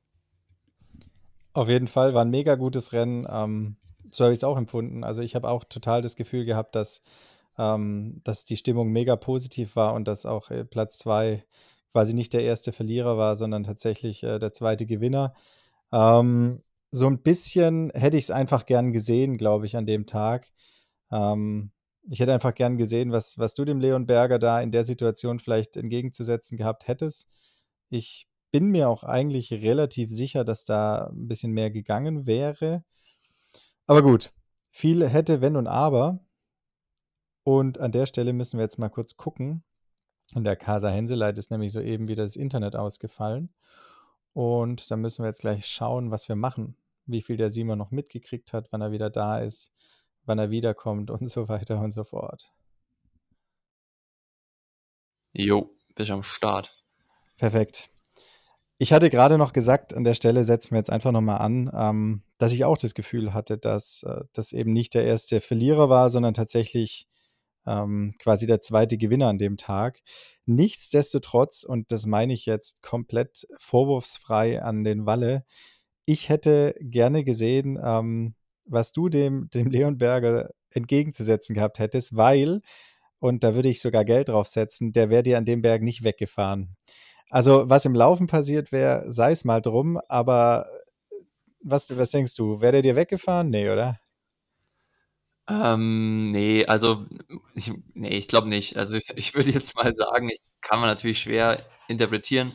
Auf 1.52 1.69
jeden 1.69 1.88
Fall 1.88 2.14
war 2.14 2.25
ein 2.25 2.30
mega 2.30 2.54
gutes 2.54 2.92
Rennen. 2.92 3.26
Ähm, 3.28 3.76
so 4.11 4.25
habe 4.25 4.33
ich 4.33 4.38
es 4.38 4.45
auch 4.45 4.57
empfunden. 4.57 5.04
Also 5.04 5.23
ich 5.23 5.35
habe 5.35 5.49
auch 5.49 5.64
total 5.64 6.02
das 6.02 6.16
Gefühl 6.16 6.45
gehabt, 6.45 6.75
dass, 6.75 7.02
ähm, 7.59 8.21
dass 8.25 8.45
die 8.45 8.57
Stimmung 8.57 8.90
mega 8.90 9.16
positiv 9.16 9.76
war 9.76 9.95
und 9.95 10.07
dass 10.07 10.26
auch 10.26 10.50
äh, 10.50 10.64
Platz 10.64 10.99
zwei 10.99 11.45
quasi 11.92 12.14
nicht 12.14 12.33
der 12.33 12.42
erste 12.42 12.73
Verlierer 12.73 13.16
war, 13.16 13.37
sondern 13.37 13.64
tatsächlich 13.64 14.23
äh, 14.23 14.38
der 14.38 14.52
zweite 14.52 14.87
Gewinner. 14.87 15.35
Ähm, 15.92 16.62
so 16.92 17.07
ein 17.07 17.23
bisschen 17.23 17.90
hätte 17.95 18.16
ich 18.16 18.25
es 18.25 18.30
einfach 18.30 18.66
gern 18.66 18.92
gesehen, 18.92 19.37
glaube 19.37 19.66
ich, 19.66 19.76
an 19.76 19.87
dem 19.87 20.07
Tag. 20.07 20.49
Ähm, 21.11 21.73
ich 22.09 22.21
hätte 22.21 22.33
einfach 22.33 22.54
gern 22.54 22.76
gesehen, 22.76 23.12
was, 23.12 23.38
was 23.38 23.54
du 23.54 23.64
dem 23.64 23.80
Leon 23.80 24.07
Berger 24.07 24.38
da 24.38 24.61
in 24.61 24.73
der 24.73 24.85
Situation 24.85 25.38
vielleicht 25.38 25.76
entgegenzusetzen 25.76 26.57
gehabt 26.57 26.88
hättest. 26.88 27.28
Ich 27.90 28.27
bin 28.51 28.67
mir 28.67 28.89
auch 28.89 29.03
eigentlich 29.03 29.53
relativ 29.53 30.11
sicher, 30.11 30.45
dass 30.45 30.65
da 30.65 31.07
ein 31.07 31.29
bisschen 31.29 31.53
mehr 31.53 31.71
gegangen 31.71 32.27
wäre. 32.27 32.85
Aber 33.87 34.03
gut, 34.03 34.33
viel 34.71 35.07
hätte, 35.09 35.41
wenn 35.41 35.57
und 35.57 35.67
aber. 35.67 36.21
Und 37.43 37.79
an 37.79 37.93
der 37.93 38.07
Stelle 38.07 38.33
müssen 38.33 38.59
wir 38.59 38.65
jetzt 38.65 38.79
mal 38.79 38.89
kurz 38.89 39.17
gucken. 39.17 39.65
In 40.35 40.45
der 40.45 40.57
Casa 40.57 40.89
Henseleit 40.89 41.39
ist 41.39 41.51
nämlich 41.51 41.73
soeben 41.73 42.09
wieder 42.09 42.23
das 42.23 42.37
Internet 42.37 42.77
ausgefallen. 42.77 43.53
Und 44.33 44.91
da 44.91 44.97
müssen 44.97 45.23
wir 45.23 45.29
jetzt 45.29 45.41
gleich 45.41 45.67
schauen, 45.67 46.11
was 46.11 46.29
wir 46.29 46.37
machen. 46.37 46.77
Wie 47.07 47.23
viel 47.23 47.37
der 47.37 47.51
Simon 47.51 47.79
noch 47.79 47.91
mitgekriegt 47.91 48.53
hat, 48.53 48.71
wann 48.71 48.81
er 48.81 48.93
wieder 48.93 49.11
da 49.11 49.41
ist, 49.41 49.73
wann 50.25 50.39
er 50.39 50.51
wiederkommt 50.51 51.11
und 51.11 51.29
so 51.29 51.49
weiter 51.49 51.81
und 51.81 51.93
so 51.93 52.05
fort. 52.05 52.53
Jo, 55.33 55.75
bist 55.95 56.11
am 56.11 56.23
Start. 56.23 56.77
Perfekt. 57.37 57.91
Ich 58.83 58.95
hatte 58.95 59.11
gerade 59.11 59.37
noch 59.37 59.53
gesagt, 59.53 59.93
an 59.93 60.05
der 60.05 60.14
Stelle 60.14 60.43
setzen 60.43 60.71
wir 60.71 60.79
jetzt 60.79 60.88
einfach 60.88 61.12
nochmal 61.12 61.43
an, 61.43 61.71
ähm, 61.75 62.23
dass 62.38 62.53
ich 62.53 62.64
auch 62.64 62.79
das 62.79 62.95
Gefühl 62.95 63.35
hatte, 63.35 63.59
dass 63.59 64.03
äh, 64.05 64.23
das 64.33 64.53
eben 64.53 64.73
nicht 64.73 64.95
der 64.95 65.05
erste 65.05 65.43
Verlierer 65.43 65.90
war, 65.90 66.09
sondern 66.09 66.33
tatsächlich 66.33 67.07
ähm, 67.66 68.14
quasi 68.19 68.47
der 68.47 68.62
zweite 68.62 68.97
Gewinner 68.97 69.29
an 69.29 69.37
dem 69.37 69.59
Tag. 69.59 70.01
Nichtsdestotrotz, 70.47 71.62
und 71.62 71.93
das 71.93 72.07
meine 72.07 72.33
ich 72.33 72.47
jetzt 72.47 72.81
komplett 72.81 73.47
vorwurfsfrei 73.59 74.62
an 74.62 74.83
den 74.83 75.05
Walle, 75.05 75.45
ich 76.07 76.31
hätte 76.31 76.75
gerne 76.81 77.23
gesehen, 77.23 77.79
ähm, 77.85 78.35
was 78.64 78.93
du 78.93 79.11
dem, 79.11 79.51
dem 79.51 79.66
Leon 79.69 79.99
Berger 79.99 80.53
entgegenzusetzen 80.71 81.55
gehabt 81.55 81.81
hättest, 81.81 82.16
weil, 82.16 82.62
und 83.19 83.45
da 83.45 83.55
würde 83.55 83.69
ich 83.69 83.83
sogar 83.83 84.07
Geld 84.07 84.31
drauf 84.31 84.49
setzen, 84.49 84.93
der 84.93 85.11
wäre 85.11 85.23
dir 85.23 85.37
an 85.37 85.45
dem 85.45 85.61
Berg 85.61 85.83
nicht 85.83 86.03
weggefahren. 86.03 86.79
Also, 87.31 87.69
was 87.71 87.85
im 87.85 87.95
Laufen 87.95 88.27
passiert 88.27 88.73
wäre, 88.73 89.11
sei 89.11 89.31
es 89.33 89.45
mal 89.45 89.62
drum, 89.62 90.01
aber 90.09 90.66
was, 91.62 91.97
was 91.97 92.11
denkst 92.11 92.35
du? 92.37 92.61
Wäre 92.61 92.73
der 92.73 92.83
dir 92.83 92.97
weggefahren? 92.97 93.51
Nee, 93.51 93.71
oder? 93.71 94.01
Ähm, 95.49 96.31
nee, 96.31 96.64
also 96.66 97.07
ich, 97.55 97.73
nee, 97.95 98.16
ich 98.16 98.29
glaube 98.29 98.49
nicht. 98.49 98.77
Also 98.77 98.97
ich, 98.97 99.09
ich 99.16 99.35
würde 99.35 99.51
jetzt 99.51 99.75
mal 99.75 99.95
sagen, 99.97 100.31
kann 100.61 100.81
man 100.81 100.88
natürlich 100.88 101.21
schwer 101.21 101.64
interpretieren, 101.88 102.53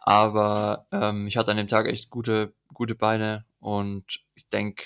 aber 0.00 0.86
ähm, 0.92 1.26
ich 1.26 1.36
hatte 1.36 1.52
an 1.52 1.56
dem 1.56 1.68
Tag 1.68 1.86
echt 1.86 2.10
gute, 2.10 2.54
gute 2.74 2.94
Beine 2.96 3.44
und 3.60 4.20
ich 4.34 4.48
denke, 4.48 4.84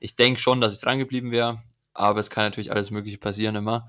ich 0.00 0.16
denke 0.16 0.40
schon, 0.40 0.60
dass 0.60 0.74
ich 0.74 0.80
dran 0.80 0.98
geblieben 0.98 1.30
wäre, 1.30 1.62
aber 1.94 2.20
es 2.20 2.30
kann 2.30 2.44
natürlich 2.44 2.72
alles 2.72 2.90
Mögliche 2.90 3.18
passieren 3.18 3.56
immer. 3.56 3.88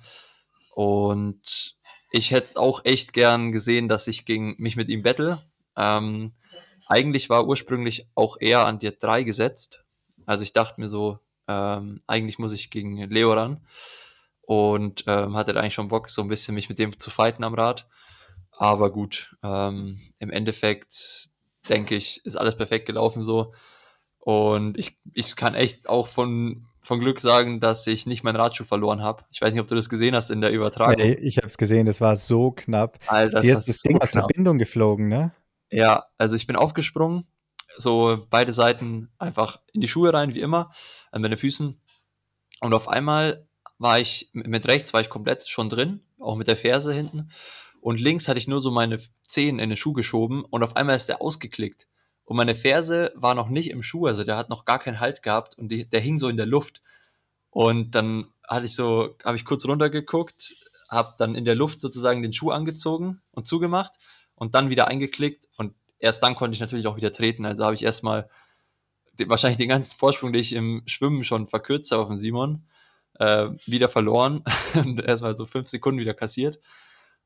Und 0.73 1.75
ich 2.15 2.31
hätte 2.31 2.57
auch 2.57 2.85
echt 2.85 3.11
gern 3.11 3.51
gesehen, 3.51 3.89
dass 3.89 4.07
ich 4.07 4.23
gegen 4.23 4.55
mich 4.57 4.77
mit 4.77 4.87
ihm 4.87 5.03
battle. 5.03 5.43
Ähm, 5.75 6.31
eigentlich 6.87 7.29
war 7.29 7.45
ursprünglich 7.45 8.07
auch 8.15 8.37
er 8.39 8.65
an 8.65 8.79
dir 8.79 8.91
3 8.91 9.23
gesetzt. 9.23 9.83
Also 10.25 10.43
ich 10.43 10.53
dachte 10.53 10.79
mir 10.79 10.87
so, 10.87 11.19
ähm, 11.49 12.01
eigentlich 12.07 12.39
muss 12.39 12.53
ich 12.53 12.69
gegen 12.69 12.97
Leo 13.09 13.33
ran. 13.33 13.67
Und 14.43 15.03
ähm, 15.07 15.35
hatte 15.35 15.59
eigentlich 15.59 15.73
schon 15.73 15.89
Bock, 15.89 16.09
so 16.09 16.21
ein 16.21 16.29
bisschen 16.29 16.55
mich 16.55 16.69
mit 16.69 16.79
dem 16.79 16.97
zu 16.97 17.09
fighten 17.09 17.43
am 17.43 17.53
Rad. 17.53 17.85
Aber 18.51 18.91
gut, 18.91 19.35
ähm, 19.43 19.99
im 20.17 20.29
Endeffekt 20.31 21.29
denke 21.67 21.95
ich, 21.95 22.25
ist 22.25 22.37
alles 22.37 22.55
perfekt 22.55 22.85
gelaufen 22.85 23.23
so. 23.23 23.53
Und 24.19 24.77
ich, 24.77 24.97
ich 25.13 25.35
kann 25.35 25.53
echt 25.53 25.89
auch 25.89 26.07
von, 26.07 26.65
von 26.85 26.99
Glück 26.99 27.19
sagen, 27.19 27.59
dass 27.59 27.85
ich 27.87 28.05
nicht 28.05 28.23
meinen 28.23 28.37
Radschuh 28.37 28.63
verloren 28.63 29.01
habe. 29.01 29.23
Ich 29.31 29.41
weiß 29.41 29.51
nicht, 29.51 29.61
ob 29.61 29.67
du 29.67 29.75
das 29.75 29.89
gesehen 29.89 30.15
hast 30.15 30.31
in 30.31 30.41
der 30.41 30.51
Übertragung. 30.51 30.95
Nee, 30.97 31.13
ich 31.13 31.37
habe 31.37 31.47
es 31.47 31.57
gesehen, 31.57 31.85
das 31.85 31.99
war 31.99 32.15
so 32.15 32.51
knapp. 32.51 32.99
Alter, 33.07 33.39
Dir 33.39 33.53
ist 33.53 33.67
das 33.67 33.81
Ding 33.81 33.97
so 33.97 34.01
aus 34.01 34.11
der 34.11 34.21
Bindung 34.23 34.57
geflogen, 34.57 35.07
ne? 35.07 35.33
Ja, 35.71 36.05
also 36.17 36.35
ich 36.35 36.47
bin 36.47 36.55
aufgesprungen 36.55 37.25
so 37.77 38.25
beide 38.29 38.53
Seiten 38.53 39.09
einfach 39.17 39.59
in 39.73 39.81
die 39.81 39.87
Schuhe 39.87 40.13
rein, 40.13 40.33
wie 40.33 40.41
immer, 40.41 40.71
an 41.11 41.21
meine 41.21 41.37
Füßen. 41.37 41.79
Und 42.61 42.73
auf 42.73 42.87
einmal 42.87 43.47
war 43.77 43.99
ich 43.99 44.29
mit 44.33 44.67
rechts 44.67 44.93
war 44.93 45.01
ich 45.01 45.09
komplett 45.09 45.47
schon 45.47 45.69
drin, 45.69 46.01
auch 46.19 46.35
mit 46.35 46.47
der 46.47 46.57
Ferse 46.57 46.93
hinten. 46.93 47.29
Und 47.81 47.99
links 47.99 48.27
hatte 48.27 48.39
ich 48.39 48.47
nur 48.47 48.61
so 48.61 48.71
meine 48.71 48.99
Zehen 49.23 49.59
in 49.59 49.69
den 49.69 49.77
Schuh 49.77 49.93
geschoben 49.93 50.43
und 50.43 50.63
auf 50.63 50.75
einmal 50.75 50.95
ist 50.95 51.09
der 51.09 51.21
ausgeklickt. 51.21 51.87
Und 52.25 52.37
meine 52.37 52.55
Ferse 52.55 53.11
war 53.15 53.35
noch 53.35 53.49
nicht 53.49 53.69
im 53.69 53.83
Schuh, 53.83 54.07
also 54.07 54.23
der 54.23 54.35
hat 54.35 54.49
noch 54.49 54.65
gar 54.65 54.79
keinen 54.79 54.99
Halt 54.99 55.21
gehabt 55.21 55.57
und 55.57 55.69
die, 55.69 55.87
der 55.87 55.99
hing 56.01 56.17
so 56.17 56.27
in 56.27 56.37
der 56.37 56.47
Luft. 56.47 56.81
Und 57.51 57.95
dann 57.95 58.27
hatte 58.47 58.65
ich 58.65 58.75
so, 58.75 59.15
habe 59.23 59.37
ich 59.37 59.45
kurz 59.45 59.65
runtergeguckt, 59.65 60.55
habe 60.89 61.13
dann 61.17 61.35
in 61.35 61.45
der 61.45 61.55
Luft 61.55 61.81
sozusagen 61.81 62.21
den 62.21 62.33
Schuh 62.33 62.49
angezogen 62.49 63.21
und 63.31 63.47
zugemacht 63.47 63.93
und 64.33 64.55
dann 64.55 64.69
wieder 64.69 64.87
eingeklickt 64.87 65.47
und 65.57 65.73
erst 65.99 66.23
dann 66.23 66.35
konnte 66.35 66.55
ich 66.55 66.61
natürlich 66.61 66.87
auch 66.87 66.97
wieder 66.97 67.13
treten. 67.13 67.45
Also 67.45 67.63
habe 67.63 67.75
ich 67.75 67.83
erstmal 67.83 68.29
wahrscheinlich 69.25 69.57
den 69.57 69.69
ganzen 69.69 69.97
Vorsprung, 69.97 70.33
den 70.33 70.41
ich 70.41 70.53
im 70.53 70.83
Schwimmen 70.87 71.23
schon 71.23 71.47
verkürzt 71.47 71.91
habe 71.91 72.01
auf 72.01 72.09
den 72.09 72.17
Simon, 72.17 72.67
äh, 73.19 73.49
wieder 73.65 73.87
verloren 73.87 74.43
und 74.73 74.99
erstmal 74.99 75.35
so 75.35 75.45
fünf 75.45 75.69
Sekunden 75.69 75.99
wieder 75.99 76.13
kassiert. 76.13 76.59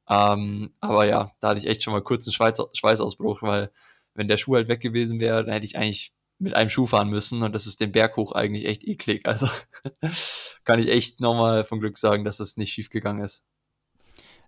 Ähm, 0.10 0.74
aber 0.80 1.06
ja, 1.06 1.32
da 1.40 1.50
hatte 1.50 1.60
ich 1.60 1.68
echt 1.68 1.84
schon 1.84 1.94
mal 1.94 2.02
kurz 2.02 2.28
einen 2.28 2.34
Schweiß, 2.34 2.62
Schweißausbruch, 2.74 3.42
weil 3.42 3.72
wenn 4.20 4.28
der 4.28 4.38
Schuh 4.38 4.56
halt 4.56 4.68
weg 4.68 4.82
gewesen 4.82 5.20
wäre, 5.20 5.44
dann 5.44 5.54
hätte 5.54 5.66
ich 5.66 5.78
eigentlich 5.78 6.14
mit 6.38 6.56
einem 6.56 6.70
Schuh 6.70 6.86
fahren 6.86 7.10
müssen 7.10 7.42
und 7.44 7.54
das 7.54 7.66
ist 7.68 7.80
den 7.82 7.92
Berg 7.92 8.16
hoch 8.16 8.32
eigentlich 8.34 8.66
echt 8.66 8.84
eklig. 8.86 9.26
Also 9.26 9.48
kann 10.66 10.80
ich 10.80 10.90
echt 10.90 11.20
nochmal 11.20 11.64
von 11.64 11.80
Glück 11.80 11.98
sagen, 11.98 12.24
dass 12.24 12.38
das 12.38 12.56
nicht 12.58 12.72
schief 12.72 12.90
gegangen 12.90 13.24
ist. 13.24 13.44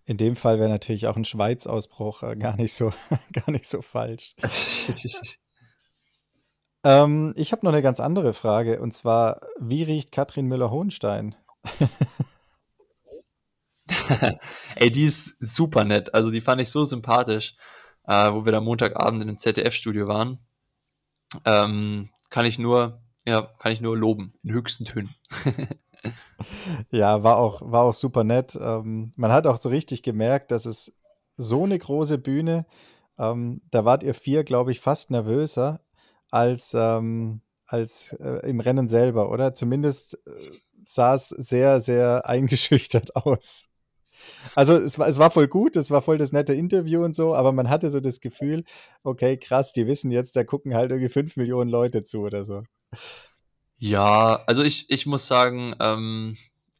In 0.05 0.17
dem 0.17 0.35
Fall 0.35 0.59
wäre 0.59 0.69
natürlich 0.69 1.07
auch 1.07 1.15
'n 1.15 1.25
Schweiz-Ausbruch, 1.25 2.23
äh, 2.23 2.35
gar 2.35 2.55
nicht 2.55 2.73
so 2.73 2.91
gar 3.33 3.51
nicht 3.51 3.65
so 3.65 3.81
falsch. 3.81 4.35
Ähm, 6.83 7.33
ich 7.37 7.51
habe 7.51 7.63
noch 7.65 7.71
'ne 7.71 7.81
ganz 7.83 7.99
andere 7.99 8.33
Frage 8.33 8.81
und 8.81 8.91
zwar: 8.91 9.41
Wie 9.59 9.83
riecht 9.83 10.11
Katrin 10.11 10.47
Müller-Hohenstein? 10.47 11.35
Ey, 14.75 14.91
die 14.91 15.05
ist 15.05 15.35
super 15.39 15.83
nett. 15.83 16.13
Also, 16.13 16.31
die 16.31 16.41
fand 16.41 16.61
ich 16.61 16.69
so 16.69 16.83
sympathisch, 16.83 17.55
äh, 18.07 18.31
wo 18.33 18.45
wir 18.45 18.51
da 18.51 18.61
Montagabend 18.61 19.21
in 19.21 19.27
dem 19.27 19.37
ZDF-Studio 19.37 20.07
waren. 20.07 20.39
Ähm, 21.45 22.09
kann 22.29 22.45
ich 22.45 22.59
nur 22.59 23.01
ja, 23.25 23.43
kann 23.59 23.71
ich 23.71 23.81
nur 23.81 23.95
loben 23.97 24.33
in 24.43 24.51
höchsten 24.51 24.85
Tönen. 24.85 25.13
Ja, 26.91 27.23
war 27.23 27.37
auch 27.37 27.61
war 27.63 27.83
auch 27.83 27.93
super 27.93 28.23
nett. 28.23 28.57
Ähm, 28.59 29.11
man 29.15 29.31
hat 29.31 29.45
auch 29.47 29.57
so 29.57 29.69
richtig 29.69 30.03
gemerkt, 30.03 30.51
dass 30.51 30.65
es 30.65 30.97
so 31.37 31.67
'ne 31.67 31.77
große 31.77 32.17
Bühne 32.17 32.65
ähm, 33.19 33.61
da 33.71 33.85
wart 33.85 34.03
ihr 34.03 34.15
4, 34.15 34.43
glaube 34.43 34.71
ich, 34.71 34.79
fast 34.79 35.11
nervöser 35.11 35.81
als, 36.31 36.73
ähm 36.75 37.41
als, 37.67 38.13
äh, 38.19 38.49
im 38.49 38.59
Rennen 38.59 38.89
selber, 38.89 39.31
oder? 39.31 39.53
Zumindest, 39.53 40.15
äh, 40.27 40.51
sah's 40.85 41.29
sehr, 41.29 41.81
sehr 41.81 42.25
eingeschüchtert 42.29 43.15
aus. 43.15 43.69
Also, 44.55 44.73
es 44.75 44.99
war 44.99 45.07
es 45.07 45.17
war 45.19 45.31
voll 45.31 45.47
gut, 45.47 45.75
es 45.77 45.91
war 45.91 46.01
voll 46.01 46.17
das 46.17 46.33
nette 46.33 46.53
Interview 46.53 47.03
und 47.03 47.15
so, 47.15 47.35
aber 47.35 47.51
man 47.53 47.69
hatte 47.69 47.89
so 47.89 47.99
das 48.01 48.19
Gefühl: 48.21 48.63
„Okay, 49.03 49.37
krass, 49.37 49.73
die 49.73 49.87
wissen 49.87 50.11
jetzt, 50.11 50.35
da 50.35 50.43
gucken 50.43 50.75
halt 50.75 50.91
irgendwie 50.91 51.09
5.000.000 51.09 51.71
Leute 51.71 52.03
zu“, 52.03 52.19
oder 52.21 52.43
so. 52.45 52.63
Ja, 53.79 54.43
also, 54.45 54.63
ich 54.63 54.89
ich 54.89 55.05
muss 55.05 55.27
sagen, 55.27 55.75
ähm, 55.79 56.37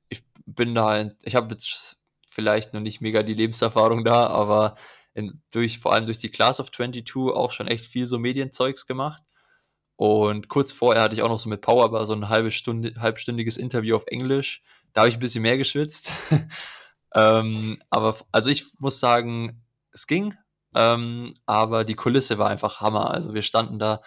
ich 0.10 0.24
bin 0.46 0.76
da 0.76 1.00
in 1.00 1.16
ich 1.24 1.36
habe 1.36 1.52
jetzt 1.52 2.00
vielleicht 2.30 2.74
noch 2.74 2.80
nicht 2.82 3.02
mega 3.02 3.24
die 3.24 3.34
Lebenserfahrung 3.34 4.04
da, 4.06 4.28
aber 4.28 4.76
in 5.14 5.42
durch 5.52 5.80
vor 5.80 5.94
allem 5.94 6.06
durch 6.06 6.20
die 6.20 6.30
Class 6.30 6.60
of 6.60 6.72
22 6.72 7.34
auch 7.36 7.52
schon 7.52 7.68
echt 7.68 7.86
viel 7.88 8.06
so 8.06 8.20
Medienzeugs 8.20 8.86
gemacht. 8.88 9.22
Und 9.98 10.50
kurz 10.50 10.72
vorher 10.74 11.04
hatte 11.04 11.16
ich 11.16 11.22
auch 11.24 11.30
noch 11.30 11.40
so 11.40 11.50
mit 11.50 11.62
Powerbar 11.62 12.06
so 12.06 12.14
'n 12.14 12.30
halbe 12.30 12.52
Stunde 12.52 12.94
halbstündiges 13.00 13.58
Interview 13.58 13.96
auf 13.96 14.06
Englisch. 14.08 14.64
Da 14.94 15.02
habe 15.02 15.10
ich 15.10 15.16
'n 15.18 15.20
bisschen 15.20 15.44
mehr 15.44 15.58
geschwitzt. 15.58 16.12
Ähm, 17.16 17.82
aber 17.90 18.18
also, 18.32 18.50
ich 18.50 18.80
muss 18.80 19.00
sagen, 19.00 19.62
es 19.92 20.08
ging, 20.08 20.36
ähm, 20.76 21.36
aber 21.46 21.84
die 21.86 21.96
Kulisse 21.96 22.38
war 22.38 22.50
einfach 22.50 22.80
Hammer. 22.82 23.12
Also, 23.12 23.34
wir 23.34 23.42
standen 23.42 23.80
da 23.80 24.02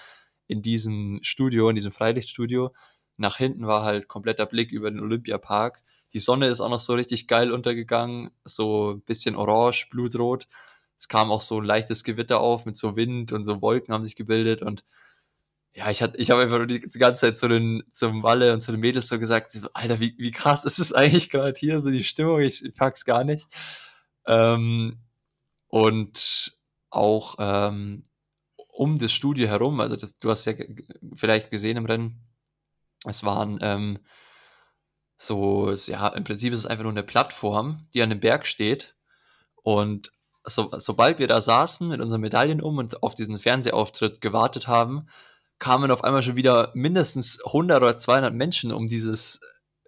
in 0.47 0.63
diesem 0.63 1.21
Studio 1.23 1.69
in 1.71 1.75
diesem 1.77 1.93
Freilichtstudio. 1.93 2.75
Nach 3.17 3.37
hinten 3.39 3.67
war 3.67 3.85
halt 3.85 4.09
kompletter 4.09 4.47
Blick 4.47 4.73
über 4.73 4.91
den 4.91 5.01
Olympiapark. 5.01 5.83
Die 6.13 6.21
Sonne 6.21 6.49
ist 6.49 6.61
auch 6.61 6.69
noch 6.71 6.81
so 6.81 6.95
richtig 6.95 7.29
geil 7.29 7.53
untergegangen, 7.53 8.31
so 8.45 9.01
bisschen 9.07 9.37
orange, 9.37 9.89
blutrot. 9.91 10.49
Es 10.99 11.09
kam 11.09 11.31
auch 11.31 11.41
so 11.43 11.59
'n 11.61 11.65
leichtes 11.65 12.05
Gewitter 12.05 12.41
auf 12.41 12.67
mit 12.67 12.77
so 12.77 12.97
Wind 12.97 13.33
und 13.33 13.45
so 13.45 13.63
Wolken 13.63 13.93
haben 13.95 14.05
sich 14.05 14.17
gebildet 14.17 14.63
und 14.63 14.85
ja, 15.75 15.91
ich 15.91 16.01
ich 16.03 16.31
habe 16.31 16.43
einfach 16.43 16.59
nur 16.59 16.67
die 16.69 16.81
ganze 16.81 17.23
Zeit 17.23 17.39
zu 17.39 17.49
den 17.49 17.83
zum 17.91 18.23
Walle 18.23 18.53
und 18.55 18.63
zu 18.63 18.73
den 18.73 18.81
Mädels 18.81 19.09
so 19.09 19.19
gesagt, 19.19 19.51
so: 19.53 19.69
„Alter, 19.75 20.01
wie 20.01 20.15
wie 20.19 20.31
krass 20.31 20.65
ist 20.65 20.79
es 20.79 20.93
eigentlich 20.93 21.31
grad 21.31 21.59
hier, 21.59 21.81
so 21.81 21.91
die 21.91 22.05
Stimmung, 22.05 22.41
ich 22.41 22.65
ich 22.65 22.75
pack's 22.75 23.05
gar 23.05 23.25
nicht.“ 23.25 23.49
Ähm, 24.27 24.99
und 25.69 26.53
auch, 26.91 27.37
ähm, 27.41 28.05
um 28.69 28.99
das 28.99 29.13
Studio 29.13 29.49
herum, 29.49 29.81
also, 29.81 29.97
das 29.97 30.19
du 30.21 30.31
hast 30.31 30.47
ja 30.47 30.55
vielleicht 31.17 31.51
gesehen 31.51 31.77
im 31.79 31.87
Rennen, 31.87 32.21
es 33.07 33.25
waren, 33.25 33.59
ähm 33.63 34.01
so 35.21 35.73
ja, 35.73 36.09
im 36.09 36.25
Prinzip 36.25 36.53
ist 36.53 36.61
es 36.61 36.67
einfach 36.67 36.85
nur 36.85 36.93
'ne 36.93 37.03
Plattform, 37.03 37.87
die 37.95 38.03
an 38.03 38.09
'nem 38.09 38.21
Berg 38.21 38.47
steht. 38.47 38.95
Und 39.63 40.13
so 40.45 40.71
sobald 40.79 41.19
wir 41.21 41.29
da 41.29 41.41
saßen 41.41 41.89
mit 41.89 42.01
unseren 42.01 42.21
Medaillen 42.23 42.61
um 42.63 42.79
und 42.79 43.03
auf 43.03 43.15
diesen 43.15 43.39
Fernsehauftritt 43.39 44.21
gewartet 44.21 44.69
haben, 44.69 45.09
kamen 45.65 45.91
auf 45.91 46.05
einmal 46.05 46.23
schon 46.23 46.37
wieder 46.37 46.71
mindestens 46.75 47.41
100 47.53 47.83
oder 47.83 47.99
200 47.99 48.35
Menschen 48.35 48.73
um 48.73 48.87
dieses 48.87 49.41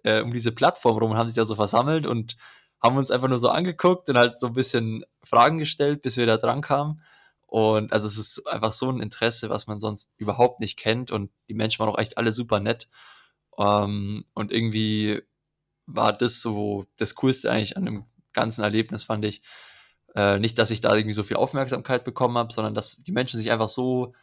äh, 0.03 0.21
um 0.21 0.33
diese 0.33 0.51
Plattform 0.53 0.97
rum 0.97 1.11
und 1.11 1.17
haben 1.17 1.27
sich 1.29 1.35
da 1.37 1.45
so 1.45 1.55
versammelt 1.55 2.05
und 2.07 2.37
haben 2.83 2.97
uns 2.97 3.11
einfach 3.11 3.27
nur 3.29 3.39
so 3.39 3.49
angeguckt 3.49 4.09
und 4.09 4.17
halt 4.17 4.39
so 4.39 4.47
'n 4.47 4.53
bisschen 4.53 5.05
Fragen 5.23 5.57
gestellt, 5.59 6.01
bis 6.03 6.17
wir 6.17 6.25
da 6.27 6.37
drankamen. 6.37 7.01
Und 7.47 7.93
also, 7.93 8.07
es 8.07 8.17
ist 8.17 8.47
einfach 8.47 8.71
so 8.73 8.89
'n 8.89 9.01
Interesse, 9.01 9.49
was 9.49 9.67
man 9.67 9.79
sonst 9.79 10.09
überhaupt 10.17 10.59
nicht 10.61 10.77
kennt 10.79 11.11
und 11.11 11.31
die 11.49 11.53
Menschen 11.55 11.79
waren 11.79 11.89
auch 11.89 11.99
echt 11.99 12.17
alle 12.17 12.31
super 12.33 12.59
nett. 12.61 12.89
Ähm, 13.59 14.25
und 14.35 14.51
irgendwie 14.53 15.21
war 15.87 16.13
das 16.13 16.41
so 16.41 16.85
das 16.97 17.15
Coolste 17.15 17.51
eigentlich 17.51 17.77
an 17.77 17.85
dem 17.85 18.05
ganzen 18.33 18.63
Erlebnis, 18.63 19.03
fand 19.05 19.25
ich. 19.25 19.41
Äh, 20.15 20.39
nicht, 20.39 20.57
dass 20.59 20.71
ich 20.71 20.81
da 20.81 20.95
irgendwie 20.95 21.13
so 21.15 21.23
viel 21.23 21.37
Aufmerksamkeit 21.37 22.03
bekommen 22.05 22.37
habe, 22.39 22.53
sondern 22.53 22.75
dass 22.75 22.97
die 22.99 23.11
Menschen 23.13 23.39
sich 23.39 23.51
einfach 23.51 23.69
so 23.69 24.13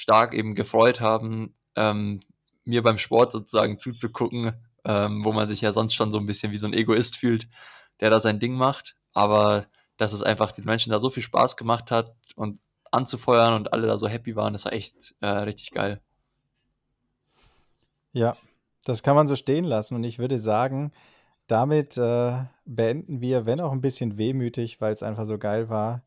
stark 0.00 0.34
eben 0.34 0.54
gefreut 0.54 1.00
haben, 1.00 1.54
ähm, 1.76 2.20
mir 2.64 2.82
beim 2.82 2.98
Sport 2.98 3.32
sozusagen 3.32 3.78
zuzugucken, 3.78 4.52
ähm, 4.84 5.24
wo 5.24 5.32
man 5.32 5.48
sich 5.48 5.60
ja 5.60 5.72
sonst 5.72 5.94
schon 5.94 6.10
so 6.10 6.18
'n 6.18 6.26
bisschen 6.26 6.52
wie 6.52 6.56
so 6.58 6.66
'n 6.66 6.72
Egoist 6.74 7.16
fühlt, 7.18 7.48
der 8.00 8.10
da 8.10 8.20
sein 8.20 8.40
Ding 8.40 8.54
macht. 8.54 8.96
Aber 9.14 9.66
dass 9.98 10.12
es 10.14 10.22
einfach 10.22 10.52
den 10.52 10.64
Menschen 10.64 10.90
da 10.92 10.98
so 11.00 11.10
viel 11.10 11.22
Spaß 11.22 11.56
gemacht 11.56 11.90
hat 11.90 12.14
und 12.36 12.60
anzufeuern 12.92 13.54
und 13.54 13.72
alle 13.74 13.86
da 13.88 13.98
so 13.98 14.08
happy 14.08 14.36
waren, 14.36 14.54
das 14.54 14.64
war 14.64 14.72
echt, 14.72 15.14
äh, 15.20 15.26
richtig 15.28 15.70
geil. 15.72 16.00
Ja, 18.14 18.36
das 18.84 19.02
kann 19.02 19.14
man 19.14 19.26
so 19.28 19.36
stehen 19.36 19.64
lassen 19.64 19.94
und 19.94 20.02
ich 20.04 20.18
würde 20.18 20.38
sagen, 20.38 20.90
damit, 21.48 21.96
äh, 21.98 22.44
beenden 22.64 23.20
wir, 23.20 23.46
wenn 23.46 23.60
auch 23.60 23.72
'n 23.72 23.80
bisschen 23.82 24.18
wehmütig, 24.18 24.80
weil's 24.80 25.02
einfach 25.02 25.26
so 25.26 25.38
geil 25.38 25.68
war, 25.70 26.04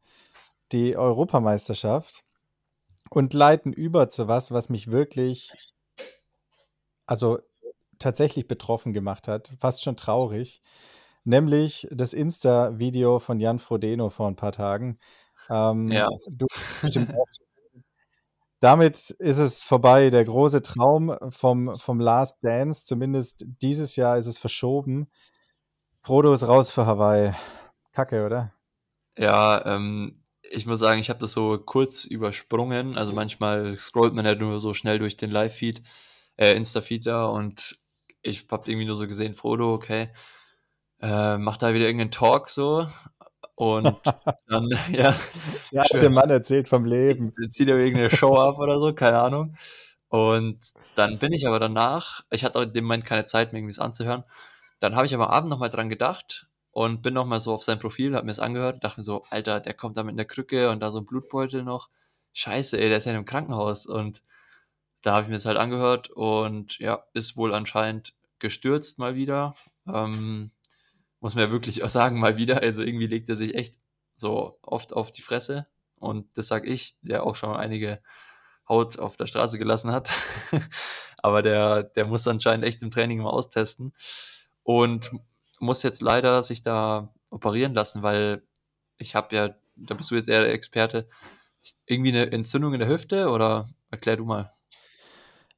die 0.74 0.98
Europameisterschaft 0.98 2.24
und 3.10 3.34
leiten 3.34 3.74
über 3.74 4.10
zu 4.10 4.28
was, 4.28 4.52
was 4.52 4.70
mich 4.70 4.92
wirklich 4.92 5.52
also, 7.10 7.40
tatsächlich 8.00 8.48
betroffen 8.48 8.94
gemacht 8.94 9.28
hat, 9.28 9.54
fast 9.60 9.84
schon 9.84 9.98
traurig, 9.98 10.62
nämlich 11.26 11.88
das 11.92 12.14
Insta-Video 12.14 13.20
von 13.20 13.40
Jan 13.40 13.60
Frodeno 13.60 14.10
vor 14.10 14.28
'n 14.30 14.36
paar 14.36 14.52
Tagen. 14.54 15.00
Ja. 15.50 15.72
Ähm, 15.72 15.90
du 16.30 16.48
bestimmt 16.82 17.12
auch 17.16 17.28
Damit 18.62 19.10
ist 19.20 19.38
es 19.40 19.64
vorbei. 19.64 20.10
Der 20.10 20.24
große 20.26 20.62
Traum 20.62 21.16
vom 21.30 21.78
vom 21.80 22.00
Last 22.00 22.44
Dance, 22.46 22.86
zumindest 22.86 23.46
dieses 23.62 23.96
Jahr 23.98 24.18
ist 24.18 24.28
es 24.28 24.38
verschoben. 24.38 25.08
Frodo 26.04 26.34
ist 26.34 26.48
raus 26.48 26.72
für 26.72 26.86
Hawaii. 26.86 27.34
Kacke, 27.94 28.26
oder? 28.26 28.54
Ja, 29.18 29.64
ähm, 29.66 30.23
ich 30.54 30.66
muss 30.68 30.80
sagen, 30.80 31.00
ich 31.02 31.10
habe 31.10 31.20
das 31.20 31.34
so 31.34 31.58
kurz 31.60 32.06
übersprungen. 32.06 32.98
Also, 32.98 33.14
manchmal 33.14 33.78
scrollt 33.78 34.14
man 34.14 34.26
ja 34.26 34.36
nur 34.36 34.60
so 34.60 34.74
schnell 34.74 35.00
durch 35.00 35.18
den 35.18 35.32
Live-Feed 35.32 35.84
äh, 36.38 36.54
Insta-Feed 36.56 37.06
da 37.08 37.26
und 37.28 37.78
ich 38.24 38.48
habe 38.52 38.70
irgendwie 38.72 38.88
nur 38.88 38.96
so 38.98 39.08
gesehen, 39.08 39.36
Frodo, 39.36 39.74
okay, 39.74 40.10
äh, 41.02 41.38
macht 41.38 41.64
da 41.64 41.74
wieder 41.74 41.86
irgend 41.88 42.00
'nen 42.02 42.12
Talk 42.12 42.50
so 42.50 42.88
und 43.56 43.98
dann 44.48 44.68
ja, 44.94 45.16
Der 45.72 45.84
alte 45.92 46.10
Mann 46.10 46.30
erzählt 46.30 46.70
vom 46.70 46.86
Leben. 46.86 47.34
zieht 47.52 47.70
er 47.70 47.78
irgend 47.78 47.98
'ne 48.02 48.10
Show 48.10 48.38
ab 48.38 48.58
oder 48.60 48.80
so, 48.80 48.94
keine 48.94 49.20
Ahnung. 49.20 49.56
Und 50.10 50.60
dann 50.96 51.20
bin 51.20 51.34
ich 51.34 51.48
aber 51.48 51.60
danach 51.60 52.22
ich 52.32 52.44
hatte 52.44 52.60
auch 52.60 52.64
in 52.64 52.74
dem 52.74 52.86
Moment 52.86 53.06
keine 53.06 53.26
Zeit, 53.26 53.54
mir 53.54 53.60
irgendwie 53.60 53.74
das 53.76 53.80
anzuhören. 53.80 54.24
Dann 54.80 54.96
habe 54.96 55.06
ich 55.08 55.16
am 55.16 55.22
Abend 55.22 55.50
noch 55.50 55.60
mal 55.60 55.70
dran 55.70 55.90
gedacht 55.90 56.48
und 56.74 57.04
bin 57.04 57.16
noch 57.16 57.28
mal 57.28 57.40
so 57.42 57.54
auf 57.56 57.64
sein 57.64 57.80
Profil, 57.80 58.16
habe 58.16 58.28
mir's 58.28 58.40
angehört 58.40 58.76
und 58.78 58.86
dachte 58.86 59.02
mir 59.02 59.06
so: 59.06 59.26
„Alter, 59.32 59.62
der 59.62 59.76
kommt 59.76 59.98
da 59.98 60.04
mit 60.04 60.16
'ner 60.18 60.26
Krücke 60.26 60.72
und 60.72 60.82
da 60.82 60.92
so 60.92 61.00
'n 61.00 61.08
Blutbeutel 61.08 61.64
noch. 61.64 61.90
Scheiße, 62.34 62.80
ey, 62.80 62.90
der 62.90 63.00
ist 63.00 63.06
ja 63.06 63.14
in 63.14 63.18
'nem 63.20 63.26
Krankenhaus.“ 63.26 63.88
Und 63.88 64.24
da 65.04 65.14
habe 65.16 65.24
ich 65.26 65.30
mir's 65.30 65.46
halt 65.46 65.58
angehört 65.60 66.10
und 66.12 66.80
ja, 66.80 67.06
ist 67.14 67.38
wohl 67.38 67.54
anscheinend 67.56 68.14
gestürzt 68.40 69.00
mal 69.00 69.16
wieder. 69.16 69.56
Ähm, 69.88 70.52
muss 71.22 71.36
man 71.36 71.46
ja 71.46 71.52
wirklich 71.52 71.84
auch 71.84 71.90
sagen, 71.90 72.20
mal 72.20 72.38
wieder. 72.38 72.62
Also, 72.62 72.84
irgendwie 72.84 73.08
legt 73.08 73.30
er 73.30 73.36
sich 73.38 73.56
echt 73.56 73.76
so 74.18 74.58
oft 74.64 74.94
auf 74.94 75.12
die 75.12 75.22
Fresse 75.24 75.68
und 76.00 76.28
das 76.38 76.48
sage 76.50 76.70
ich, 76.70 76.98
der 77.04 77.24
auch 77.26 77.36
schon 77.38 77.56
einige 77.56 78.02
Haut 78.70 79.00
auf 79.00 79.18
der 79.18 79.28
Straße 79.28 79.58
gelassen 79.60 79.92
hat. 79.94 80.10
Aber 81.24 81.42
der 81.44 81.84
der 81.84 82.08
muss 82.08 82.28
anscheinend 82.28 82.66
echt 82.66 82.82
im 82.84 82.92
Training 82.92 83.22
mal 83.24 83.32
austesten 83.32 83.94
und 84.64 85.12
muss 85.64 85.84
jetzt 85.84 86.02
leider 86.02 86.44
sich 86.44 86.64
da 86.64 87.14
operieren 87.32 87.74
lassen, 87.74 88.04
weil 88.04 88.44
ich 88.98 89.16
habe 89.16 89.36
ja 89.36 89.56
da 89.78 89.96
bist 89.96 90.12
du 90.12 90.16
jetzt 90.16 90.30
eher 90.30 90.42
der 90.44 90.54
Experte, 90.54 91.10
irgendwie 91.88 92.12
'ne 92.14 92.32
Entzündung 92.32 92.74
in 92.74 92.80
der 92.82 92.90
Hüfte 92.90 93.30
oder 93.30 93.70
erklär 93.92 94.18
du 94.18 94.26
mal. 94.26 94.54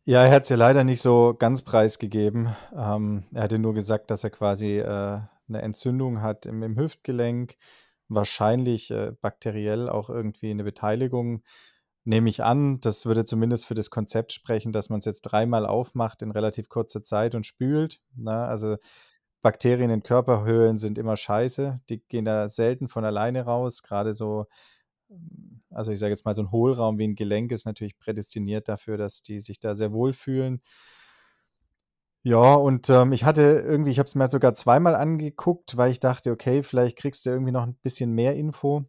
Ja, 0.07 0.23
er 0.23 0.29
hat's 0.35 0.49
ja 0.49 0.55
leider 0.55 0.83
nicht 0.83 1.01
so 1.01 1.33
ganz 1.33 1.63
preisgegeben. 1.63 2.55
Ähm, 2.77 3.23
er 3.33 3.41
hatte 3.41 3.57
nur 3.57 3.73
gesagt, 3.73 4.11
dass 4.11 4.23
er 4.23 4.29
quasi, 4.29 4.77
äh, 4.77 5.19
'ne 5.47 5.61
Entzündung 5.63 6.21
hat 6.21 6.45
im 6.45 6.61
im 6.61 6.77
Hüftgelenk, 6.77 7.55
wahrscheinlich, 8.07 8.91
äh, 8.91 9.13
bakteriell 9.19 9.89
auch 9.89 10.11
irgendwie 10.11 10.53
'ne 10.53 10.63
Beteiligung, 10.63 11.41
nehme 12.03 12.29
ich 12.29 12.43
an. 12.43 12.79
Das 12.81 13.07
würde 13.07 13.25
zumindest 13.25 13.65
für 13.65 13.73
das 13.73 13.89
Konzept 13.89 14.31
sprechen, 14.31 14.71
dass 14.73 14.91
man's 14.91 15.05
jetzt 15.05 15.21
dreimal 15.23 15.65
aufmacht 15.65 16.21
in 16.21 16.29
relativ 16.29 16.69
kurzer 16.69 17.01
Zeit 17.01 17.33
und 17.33 17.47
spült, 17.47 17.99
ne? 18.15 18.31
Also, 18.45 18.77
Bakterien 19.45 19.91
in 19.91 20.01
Körperhöhlen 20.01 20.75
sind 20.75 20.97
immer 20.97 21.15
scheiße. 21.15 21.79
Die 21.87 21.99
gehen 22.07 22.25
da 22.25 22.49
selten 22.49 22.87
von 22.87 23.05
alleine 23.05 23.43
raus. 23.43 23.83
Gerade 23.83 24.15
so, 24.15 24.47
also 25.69 25.91
ich 25.91 25.99
sage 25.99 26.09
jetzt 26.09 26.25
mal, 26.25 26.33
so 26.33 26.41
ein 26.41 26.51
Hohlraum 26.51 26.97
wie 26.97 27.07
ein 27.07 27.13
Gelenk 27.13 27.51
ist 27.51 27.67
natürlich 27.67 27.99
prädestiniert 27.99 28.67
dafür, 28.67 28.97
dass 28.97 29.21
die 29.21 29.37
sich 29.37 29.59
da 29.59 29.75
sehr 29.75 29.91
wohl 29.91 30.13
fühlen. 30.13 30.63
Ja, 32.23 32.55
und 32.55 32.89
ähm, 32.89 33.11
ich 33.11 33.23
hatte 33.23 33.43
irgendwie, 33.43 33.91
ich 33.91 33.99
habe 33.99 34.07
es 34.07 34.15
mir 34.15 34.27
sogar 34.29 34.55
zweimal 34.55 34.95
angeguckt, 34.95 35.77
weil 35.77 35.91
ich 35.91 35.99
dachte, 35.99 36.31
okay, 36.31 36.63
vielleicht 36.63 36.97
kriegst 36.97 37.27
du 37.27 37.29
irgendwie 37.29 37.51
noch 37.51 37.67
ein 37.67 37.75
bisschen 37.83 38.13
mehr 38.13 38.35
Info. 38.35 38.85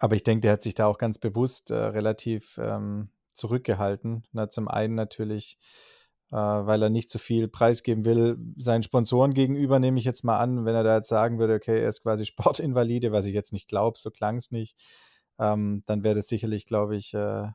Aber 0.00 0.16
ich 0.16 0.24
denke, 0.24 0.40
der 0.40 0.54
hat 0.54 0.62
sich 0.62 0.74
da 0.74 0.86
auch 0.86 0.98
ganz 0.98 1.18
bewusst 1.18 1.70
äh, 1.70 1.76
relativ 1.76 2.58
ähm, 2.58 3.10
zurückgehalten. 3.34 4.26
Na, 4.32 4.48
zum 4.48 4.66
einen 4.66 4.96
natürlich, 4.96 5.58
weil 6.30 6.82
er 6.82 6.90
nicht 6.90 7.10
zu 7.10 7.18
viel 7.18 7.48
preisgeben 7.48 8.04
will, 8.04 8.36
seinen 8.56 8.82
Sponsoren 8.82 9.32
gegenüber, 9.32 9.78
nehme 9.78 9.98
ich 9.98 10.04
jetzt 10.04 10.24
mal 10.24 10.38
an, 10.38 10.64
wenn 10.64 10.74
er 10.74 10.82
da 10.82 10.96
jetzt 10.96 11.08
sagen 11.08 11.38
würde, 11.38 11.54
okay, 11.54 11.80
er 11.80 11.88
ist 11.88 12.02
quasi 12.02 12.26
Sportinvalide, 12.26 13.12
was 13.12 13.26
ich 13.26 13.34
jetzt 13.34 13.52
nicht 13.52 13.68
glaube, 13.68 13.98
so 13.98 14.10
klang 14.10 14.36
es 14.36 14.50
nicht, 14.50 14.76
ähm, 15.38 15.82
dann 15.86 16.02
wäre 16.02 16.14
das 16.14 16.28
sicherlich, 16.28 16.66
glaube 16.66 16.96
ich, 16.96 17.14
äh, 17.14 17.48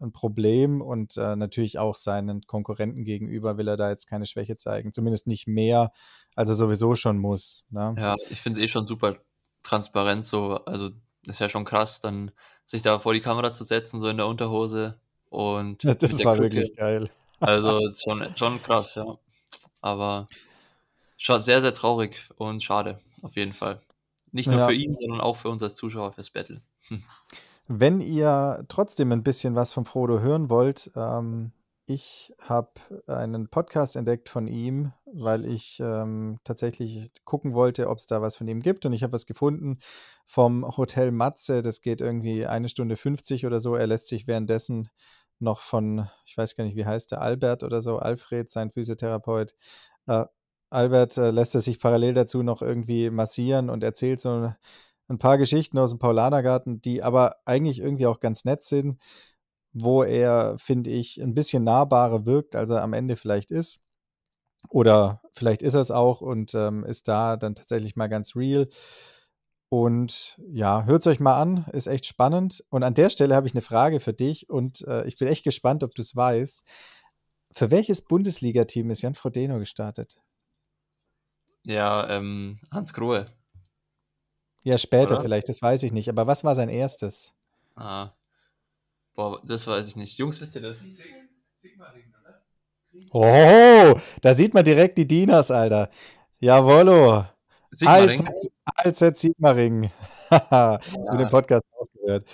ein 0.00 0.12
Problem 0.12 0.80
und 0.80 1.16
äh, 1.16 1.36
natürlich 1.36 1.78
auch 1.78 1.96
seinen 1.96 2.42
Konkurrenten 2.42 3.04
gegenüber 3.04 3.58
will 3.58 3.68
er 3.68 3.76
da 3.76 3.90
jetzt 3.90 4.06
keine 4.06 4.26
Schwäche 4.26 4.56
zeigen. 4.56 4.92
Zumindest 4.92 5.26
nicht 5.26 5.46
mehr, 5.48 5.92
als 6.36 6.50
er 6.50 6.54
sowieso 6.54 6.94
schon 6.94 7.18
muss. 7.18 7.64
Ne? 7.70 7.94
Ja, 7.98 8.14
ich 8.30 8.40
finde 8.40 8.60
es 8.60 8.64
eh 8.64 8.68
schon 8.68 8.86
super 8.86 9.16
transparent 9.62 10.24
so. 10.24 10.64
Also 10.64 10.90
ist 11.26 11.40
ja 11.40 11.48
schon 11.48 11.64
krass, 11.64 12.00
dann 12.00 12.30
sich 12.64 12.82
da 12.82 12.98
vor 12.98 13.12
die 13.12 13.20
Kamera 13.20 13.52
zu 13.52 13.64
setzen, 13.64 14.00
so 14.00 14.08
in 14.08 14.16
der 14.16 14.26
Unterhose 14.26 14.98
und. 15.30 15.82
Ja, 15.82 15.94
das 15.94 16.24
war 16.24 16.36
Küche. 16.36 16.44
wirklich 16.44 16.76
geil. 16.76 17.10
Also 17.40 17.80
schon, 17.94 18.34
schon 18.36 18.62
krass, 18.62 18.94
ja. 18.94 19.16
Aber 19.80 20.26
schon 21.16 21.42
sehr, 21.42 21.60
sehr 21.60 21.74
traurig 21.74 22.16
und 22.36 22.62
schade, 22.62 23.00
auf 23.22 23.36
jeden 23.36 23.52
Fall. 23.52 23.80
Nicht 24.32 24.48
nur 24.48 24.58
ja. 24.58 24.66
für 24.66 24.74
ihn, 24.74 24.94
sondern 24.94 25.20
auch 25.20 25.36
für 25.36 25.48
uns 25.48 25.62
als 25.62 25.74
Zuschauer 25.74 26.12
fürs 26.12 26.30
Battle. 26.30 26.60
Hm. 26.88 27.02
Wenn 27.66 28.00
ihr 28.00 28.64
trotzdem 28.68 29.12
ein 29.12 29.22
bisschen 29.22 29.54
was 29.54 29.72
von 29.72 29.84
Frodo 29.84 30.20
hören 30.20 30.50
wollt, 30.50 30.90
ähm, 30.96 31.52
ich 31.90 32.34
habe 32.42 32.70
einen 33.06 33.48
Podcast 33.48 33.96
entdeckt 33.96 34.28
von 34.28 34.46
ihm, 34.46 34.92
weil 35.06 35.46
ich 35.46 35.80
ähm, 35.80 36.38
tatsächlich 36.44 37.10
gucken 37.24 37.54
wollte, 37.54 37.88
ob 37.88 37.96
es 37.96 38.06
da 38.06 38.20
was 38.20 38.36
von 38.36 38.46
ihm 38.46 38.60
gibt. 38.60 38.84
Und 38.84 38.92
ich 38.92 39.02
habe 39.02 39.14
was 39.14 39.24
gefunden 39.24 39.78
vom 40.26 40.66
Hotel 40.76 41.12
Matze. 41.12 41.62
Das 41.62 41.80
geht 41.80 42.02
irgendwie 42.02 42.46
eine 42.46 42.68
Stunde 42.68 42.96
50 42.96 43.46
oder 43.46 43.58
so. 43.58 43.74
Er 43.74 43.86
lässt 43.86 44.08
sich 44.08 44.26
währenddessen 44.26 44.90
noch 45.40 45.60
von, 45.60 46.08
ich 46.24 46.36
weiß 46.36 46.56
gar 46.56 46.64
nicht, 46.64 46.76
wie 46.76 46.86
heißt 46.86 47.12
der, 47.12 47.20
Albert 47.20 47.62
oder 47.62 47.82
so, 47.82 47.98
Alfred, 47.98 48.50
sein 48.50 48.70
Physiotherapeut. 48.70 49.54
Äh, 50.06 50.24
Albert 50.70 51.16
äh, 51.16 51.30
lässt 51.30 51.54
er 51.54 51.60
sich 51.60 51.80
parallel 51.80 52.14
dazu 52.14 52.42
noch 52.42 52.62
irgendwie 52.62 53.10
massieren 53.10 53.70
und 53.70 53.82
erzählt 53.82 54.20
so 54.20 54.52
ein 55.08 55.18
paar 55.18 55.38
Geschichten 55.38 55.78
aus 55.78 55.90
dem 55.90 55.98
Paulanergarten, 55.98 56.80
die 56.82 57.02
aber 57.02 57.36
eigentlich 57.44 57.80
irgendwie 57.80 58.06
auch 58.06 58.20
ganz 58.20 58.44
nett 58.44 58.62
sind, 58.62 59.00
wo 59.72 60.02
er, 60.02 60.56
finde 60.58 60.90
ich, 60.90 61.20
ein 61.22 61.34
bisschen 61.34 61.64
nahbarer 61.64 62.26
wirkt, 62.26 62.56
als 62.56 62.70
er 62.70 62.82
am 62.82 62.92
Ende 62.92 63.16
vielleicht 63.16 63.50
ist. 63.50 63.80
Oder 64.70 65.22
vielleicht 65.32 65.62
ist 65.62 65.74
er 65.74 65.80
es 65.80 65.90
auch 65.90 66.20
und 66.20 66.54
ähm, 66.54 66.84
ist 66.84 67.08
da 67.08 67.36
dann 67.36 67.54
tatsächlich 67.54 67.96
mal 67.96 68.08
ganz 68.08 68.36
real. 68.36 68.68
Und 69.70 70.40
ja, 70.50 70.84
hört 70.84 71.02
es 71.02 71.06
euch 71.06 71.20
mal 71.20 71.38
an, 71.40 71.66
ist 71.72 71.86
echt 71.86 72.06
spannend. 72.06 72.64
Und 72.70 72.82
an 72.82 72.94
der 72.94 73.10
Stelle 73.10 73.34
habe 73.34 73.46
ich 73.46 73.52
eine 73.52 73.62
Frage 73.62 74.00
für 74.00 74.14
dich 74.14 74.48
und 74.48 74.80
äh, 74.86 75.06
ich 75.06 75.18
bin 75.18 75.28
echt 75.28 75.44
gespannt, 75.44 75.84
ob 75.84 75.94
du 75.94 76.00
es 76.00 76.16
weißt. 76.16 76.66
Für 77.50 77.70
welches 77.70 78.02
Bundesliga-Team 78.02 78.90
ist 78.90 79.02
Jan 79.02 79.14
Frodeno 79.14 79.58
gestartet? 79.58 80.18
Ja, 81.64 82.08
ähm, 82.08 82.60
Hans 82.70 82.94
Grohe. 82.94 83.26
Ja, 84.62 84.78
später 84.78 85.14
Oder? 85.14 85.20
vielleicht, 85.20 85.48
das 85.48 85.60
weiß 85.60 85.82
ich 85.82 85.92
nicht. 85.92 86.08
Aber 86.08 86.26
was 86.26 86.44
war 86.44 86.54
sein 86.54 86.68
erstes? 86.68 87.34
Ah. 87.74 88.12
Boah, 89.14 89.42
das 89.44 89.66
weiß 89.66 89.88
ich 89.88 89.96
nicht. 89.96 90.16
Jungs, 90.16 90.40
wisst 90.40 90.54
ihr 90.54 90.62
das? 90.62 90.78
Sigmaringen, 91.58 92.14
oder? 92.22 92.42
Oh, 93.10 94.00
da 94.22 94.34
sieht 94.34 94.54
man 94.54 94.64
direkt 94.64 94.96
die 94.96 95.06
Dinas, 95.06 95.50
Alter. 95.50 95.90
Jawollo. 96.38 97.26
Sigmaringen? 97.70 98.26
Als, 98.74 99.02
als 99.02 99.20
Sigmaringen. 99.20 99.90
ja. 100.30 100.78
Mit 101.10 101.20
dem 101.20 101.28
Podcast 101.28 101.66
aufgehört. 101.78 102.26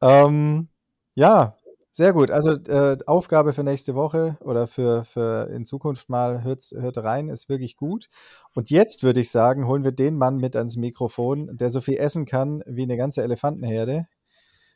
Ähm, 0.00 0.68
ja, 1.14 1.56
sehr 1.90 2.12
gut. 2.12 2.32
Also 2.32 2.54
äh, 2.54 2.98
Aufgabe 3.06 3.52
für 3.52 3.62
nächste 3.62 3.94
Woche 3.94 4.36
oder 4.40 4.66
für, 4.66 5.04
für 5.04 5.48
in 5.50 5.64
Zukunft 5.64 6.08
mal 6.08 6.42
hört, 6.42 6.64
hört 6.76 6.98
rein, 6.98 7.28
ist 7.28 7.48
wirklich 7.48 7.76
gut. 7.76 8.08
Und 8.52 8.70
jetzt 8.70 9.04
würde 9.04 9.20
ich 9.20 9.30
sagen, 9.30 9.68
holen 9.68 9.84
wir 9.84 9.92
den 9.92 10.16
Mann 10.16 10.38
mit 10.38 10.56
ans 10.56 10.76
Mikrofon, 10.76 11.56
der 11.56 11.70
so 11.70 11.80
viel 11.80 11.96
essen 11.96 12.26
kann 12.26 12.64
wie 12.66 12.82
eine 12.82 12.96
ganze 12.96 13.22
Elefantenherde. 13.22 14.08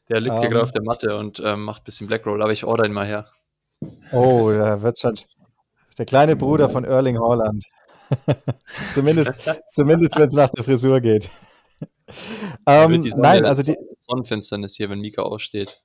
Der 0.08 0.20
liegt 0.20 0.36
ähm, 0.36 0.40
hier 0.42 0.50
gerade 0.50 0.62
auf 0.62 0.70
der 0.70 0.84
Matte 0.84 1.16
und 1.16 1.42
ähm, 1.44 1.64
macht 1.64 1.82
ein 1.82 1.84
bisschen 1.86 2.06
Blackroll, 2.06 2.40
aber 2.40 2.52
ich 2.52 2.64
order 2.64 2.86
ihn 2.86 2.92
mal 2.92 3.06
her. 3.06 3.26
Oh, 4.12 4.50
da 4.50 4.80
wird 4.82 4.98
schon 4.98 5.14
der 5.98 6.06
kleine 6.06 6.36
Bruder 6.36 6.68
von 6.68 6.84
Erling 6.84 7.18
Haaland. 7.18 7.64
zumindest, 8.92 9.34
zumindest 9.72 10.16
wenn 10.16 10.26
es 10.26 10.34
nach 10.34 10.50
der 10.50 10.64
Frisur 10.64 11.00
geht. 11.00 11.30
ähm, 12.66 13.04
nein, 13.16 13.44
also 13.44 13.62
die 13.62 13.76
Sonnenfinsternis 14.00 14.76
hier, 14.76 14.90
wenn 14.90 15.00
Mika 15.00 15.22
aussteht. 15.22 15.82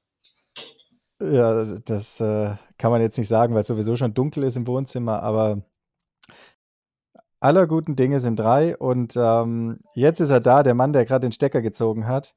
Ja, 1.22 1.80
das 1.86 2.20
äh, 2.20 2.56
kann 2.78 2.92
man 2.92 3.02
jetzt 3.02 3.18
nicht 3.18 3.28
sagen, 3.28 3.54
weil 3.54 3.62
es 3.62 3.68
sowieso 3.68 3.96
schon 3.96 4.14
dunkel 4.14 4.44
ist 4.44 4.58
im 4.58 4.68
Wohnzimmer, 4.68 5.22
aber 5.22 5.64
aller 7.40 7.68
guten 7.68 7.96
Dinge 7.96 8.20
sind 8.20 8.40
drei 8.40 8.78
und 8.78 9.16
ähm, 9.16 9.80
jetzt 9.96 10.22
ist 10.22 10.30
er 10.30 10.40
da, 10.40 10.64
der 10.64 10.74
Mann, 10.76 10.94
der 10.94 11.06
gerade 11.06 11.28
den 11.28 11.32
Stecker 11.32 11.62
gezogen 11.62 12.08
hat, 12.08 12.36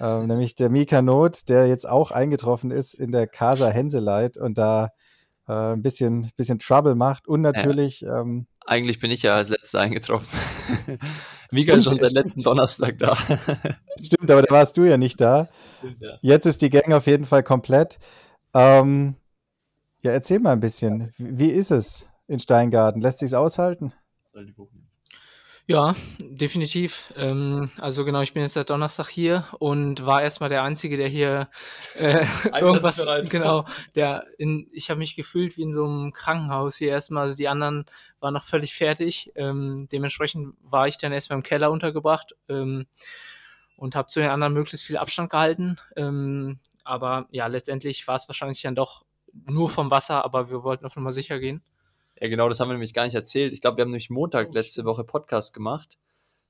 ähm, 0.00 0.26
nämlich 0.26 0.54
der 0.54 0.70
Mika 0.70 1.02
Not, 1.02 1.48
der 1.48 1.66
jetzt 1.66 1.88
auch 1.88 2.10
eingetroffen 2.10 2.70
ist 2.70 2.94
in 2.94 3.12
der 3.12 3.26
Casa 3.26 3.68
Henseleit 3.68 4.38
und 4.38 4.58
da 4.58 4.90
äh, 5.48 5.72
ein 5.72 5.82
bisschen, 5.82 6.30
bisschen 6.36 6.58
Trouble 6.58 6.94
macht 6.94 7.26
und 7.26 7.40
natürlich. 7.40 8.02
Ja. 8.02 8.20
Ähm, 8.20 8.46
Eigentlich 8.66 9.00
bin 9.00 9.10
ich 9.10 9.22
ja 9.22 9.34
als 9.34 9.48
Letzter 9.48 9.80
eingetroffen. 9.80 10.28
Mika 11.50 11.74
ist 11.74 11.84
schon 11.84 11.98
seit 11.98 12.12
letzten 12.12 12.40
Donnerstag 12.42 12.98
da. 12.98 13.16
Stimmt, 14.02 14.30
aber 14.30 14.42
da 14.42 14.54
warst 14.54 14.76
du 14.76 14.84
ja 14.84 14.98
nicht 14.98 15.20
da. 15.20 15.48
ja. 16.00 16.16
Jetzt 16.20 16.46
ist 16.46 16.60
die 16.60 16.70
Gang 16.70 16.92
auf 16.92 17.06
jeden 17.06 17.24
Fall 17.24 17.42
komplett. 17.42 17.98
Ähm, 18.54 19.16
ja, 20.02 20.12
erzähl 20.12 20.38
mal 20.38 20.52
ein 20.52 20.60
bisschen. 20.60 21.10
Wie, 21.16 21.50
ist 21.50 21.70
es 21.70 22.08
in 22.26 22.38
Steingarten? 22.38 23.00
Lässt 23.00 23.20
sich 23.20 23.34
aushalten? 23.34 23.94
Soll 24.32 24.46
die 24.46 24.52
Buch 24.52 24.68
ja, 25.68 25.94
definitiv. 26.18 27.12
Ähm, 27.14 27.70
also 27.76 28.06
genau, 28.06 28.22
ich 28.22 28.32
bin 28.32 28.42
jetzt 28.42 28.54
seit 28.54 28.70
Donnerstag 28.70 29.08
hier 29.08 29.46
und 29.58 30.06
war 30.06 30.22
erstmal 30.22 30.48
der 30.48 30.62
Einzige, 30.62 30.96
der 30.96 31.08
hier 31.08 31.50
äh, 31.94 32.24
irgendwas, 32.58 33.06
genau, 33.28 33.66
der 33.94 34.24
in, 34.38 34.66
ich 34.72 34.88
habe 34.88 34.96
mich 34.96 35.14
gefühlt 35.14 35.58
wie 35.58 35.62
in 35.62 35.74
so 35.74 35.84
einem 35.84 36.14
Krankenhaus 36.14 36.76
hier 36.76 36.88
erstmal, 36.88 37.24
also 37.24 37.36
die 37.36 37.48
anderen 37.48 37.84
waren 38.18 38.32
noch 38.32 38.44
völlig 38.44 38.74
fertig. 38.74 39.30
Ähm, 39.34 39.90
dementsprechend 39.92 40.54
war 40.62 40.88
ich 40.88 40.96
dann 40.96 41.12
erstmal 41.12 41.36
im 41.36 41.42
Keller 41.42 41.70
untergebracht 41.70 42.34
ähm, 42.48 42.86
und 43.76 43.94
habe 43.94 44.08
zu 44.08 44.20
den 44.20 44.30
anderen 44.30 44.54
möglichst 44.54 44.86
viel 44.86 44.96
Abstand 44.96 45.28
gehalten. 45.28 45.78
Ähm, 45.96 46.60
aber 46.82 47.26
ja, 47.30 47.46
letztendlich 47.46 48.08
war 48.08 48.14
es 48.14 48.26
wahrscheinlich 48.26 48.62
dann 48.62 48.74
doch 48.74 49.04
nur 49.44 49.68
vom 49.68 49.90
Wasser, 49.90 50.24
aber 50.24 50.48
wir 50.48 50.62
wollten 50.62 50.86
auf 50.86 50.96
Nummer 50.96 51.12
sicher 51.12 51.38
gehen. 51.38 51.62
Ja, 52.20 52.28
genau, 52.28 52.48
das 52.48 52.58
haben 52.58 52.68
wir 52.68 52.74
nämlich 52.74 52.94
gar 52.94 53.04
nicht 53.04 53.14
erzählt. 53.14 53.52
Ich 53.52 53.60
glaube, 53.60 53.76
wir 53.76 53.82
haben 53.82 53.90
nämlich 53.90 54.10
Montag 54.10 54.48
oh, 54.50 54.52
letzte 54.52 54.84
Woche 54.84 55.04
Podcast 55.04 55.54
gemacht. 55.54 55.98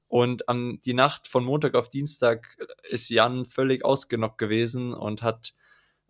Und 0.07 0.48
an 0.48 0.81
die 0.87 0.94
Nacht 0.94 1.28
von 1.28 1.44
Montag 1.44 1.74
auf 1.74 1.90
Dienstag 1.90 2.57
ist 2.88 3.11
Jan 3.11 3.44
völlig 3.44 3.85
ausgenockt 3.85 4.38
gewesen 4.38 4.94
und 4.94 5.22
hat, 5.22 5.52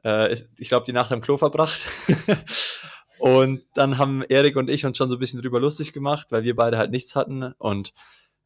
äh, 0.04 0.32
ist, 0.32 0.48
ich 0.58 0.68
glaube, 0.68 0.86
die 0.86 0.92
Nacht 0.92 1.10
am 1.10 1.20
Klo 1.20 1.36
verbracht. 1.36 1.86
und 3.18 3.64
dann 3.74 3.98
haben 3.98 4.22
Erik 4.22 4.54
und 4.54 4.70
ich 4.70 4.86
uns 4.86 4.96
schon 4.96 5.08
so 5.08 5.16
ein 5.16 5.18
bisschen 5.18 5.42
drüber 5.42 5.58
lustig 5.58 5.92
gemacht, 5.92 6.28
weil 6.30 6.44
wir 6.44 6.54
beide 6.54 6.78
halt 6.78 6.92
nichts 6.92 7.16
hatten. 7.16 7.52
Und 7.58 7.92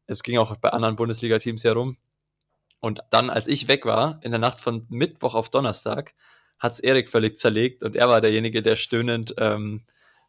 es 0.07 0.22
ging 0.22 0.38
auch 0.38 0.57
bei 0.57 0.70
anderen 0.70 0.96
Bundesliga-Teams 0.96 1.64
herum. 1.64 1.98
Und 2.81 3.01
dann, 3.11 3.29
als 3.29 3.46
ich 3.46 3.68
weg 3.68 3.85
war, 3.85 4.18
in 4.22 4.31
der 4.31 4.40
Nacht 4.40 4.61
von 4.61 4.87
Mittwoch 4.88 5.35
auf 5.35 5.51
Donnerstag, 5.51 6.14
hat 6.59 6.72
es 6.72 6.81
Erik 6.81 7.09
völlig 7.09 7.37
zerlegt 7.37 7.83
und 7.83 7.96
er 7.96 8.09
war 8.09 8.20
derjenige, 8.20 8.62
der 8.62 8.77
stöhnend 8.77 9.35
ähm, 9.37 9.83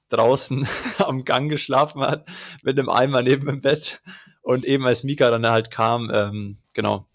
draußen 0.09 0.67
am 0.97 1.25
Gang 1.25 1.49
geschlafen 1.49 2.01
hat, 2.01 2.27
mit 2.63 2.77
einem 2.77 2.89
Eimer 2.89 3.21
neben 3.21 3.47
dem 3.47 3.61
Bett. 3.61 4.01
Und 4.41 4.65
eben 4.65 4.85
als 4.85 5.03
Mika 5.03 5.29
dann 5.29 5.47
halt 5.47 5.71
kam, 5.71 6.11
ähm, 6.13 6.57
genau, 6.73 7.07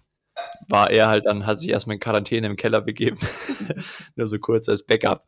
war 0.68 0.90
er 0.90 1.09
halt 1.09 1.27
dann, 1.27 1.46
hat 1.46 1.61
sich 1.61 1.70
erstmal 1.70 1.94
in 1.94 2.01
Quarantäne 2.01 2.46
im 2.46 2.57
Keller 2.57 2.81
begeben. 2.81 3.18
Nur 4.16 4.27
so 4.27 4.38
kurz 4.38 4.68
als 4.68 4.83
Backup. 4.83 5.27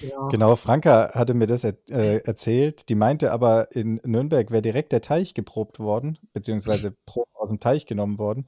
Ja. 0.00 0.28
Genau, 0.28 0.56
Franka 0.56 1.12
hatte 1.14 1.34
mir 1.34 1.46
das 1.46 1.64
er, 1.64 1.74
äh, 1.88 2.18
erzählt. 2.18 2.88
Die 2.88 2.94
meinte 2.94 3.32
aber, 3.32 3.68
in 3.72 4.00
Nürnberg 4.04 4.50
wäre 4.50 4.62
direkt 4.62 4.92
der 4.92 5.00
Teich 5.00 5.34
geprobt 5.34 5.78
worden, 5.78 6.18
beziehungsweise 6.32 6.94
Proben 7.06 7.30
aus 7.34 7.48
dem 7.48 7.60
Teich 7.60 7.86
genommen 7.86 8.18
worden. 8.18 8.46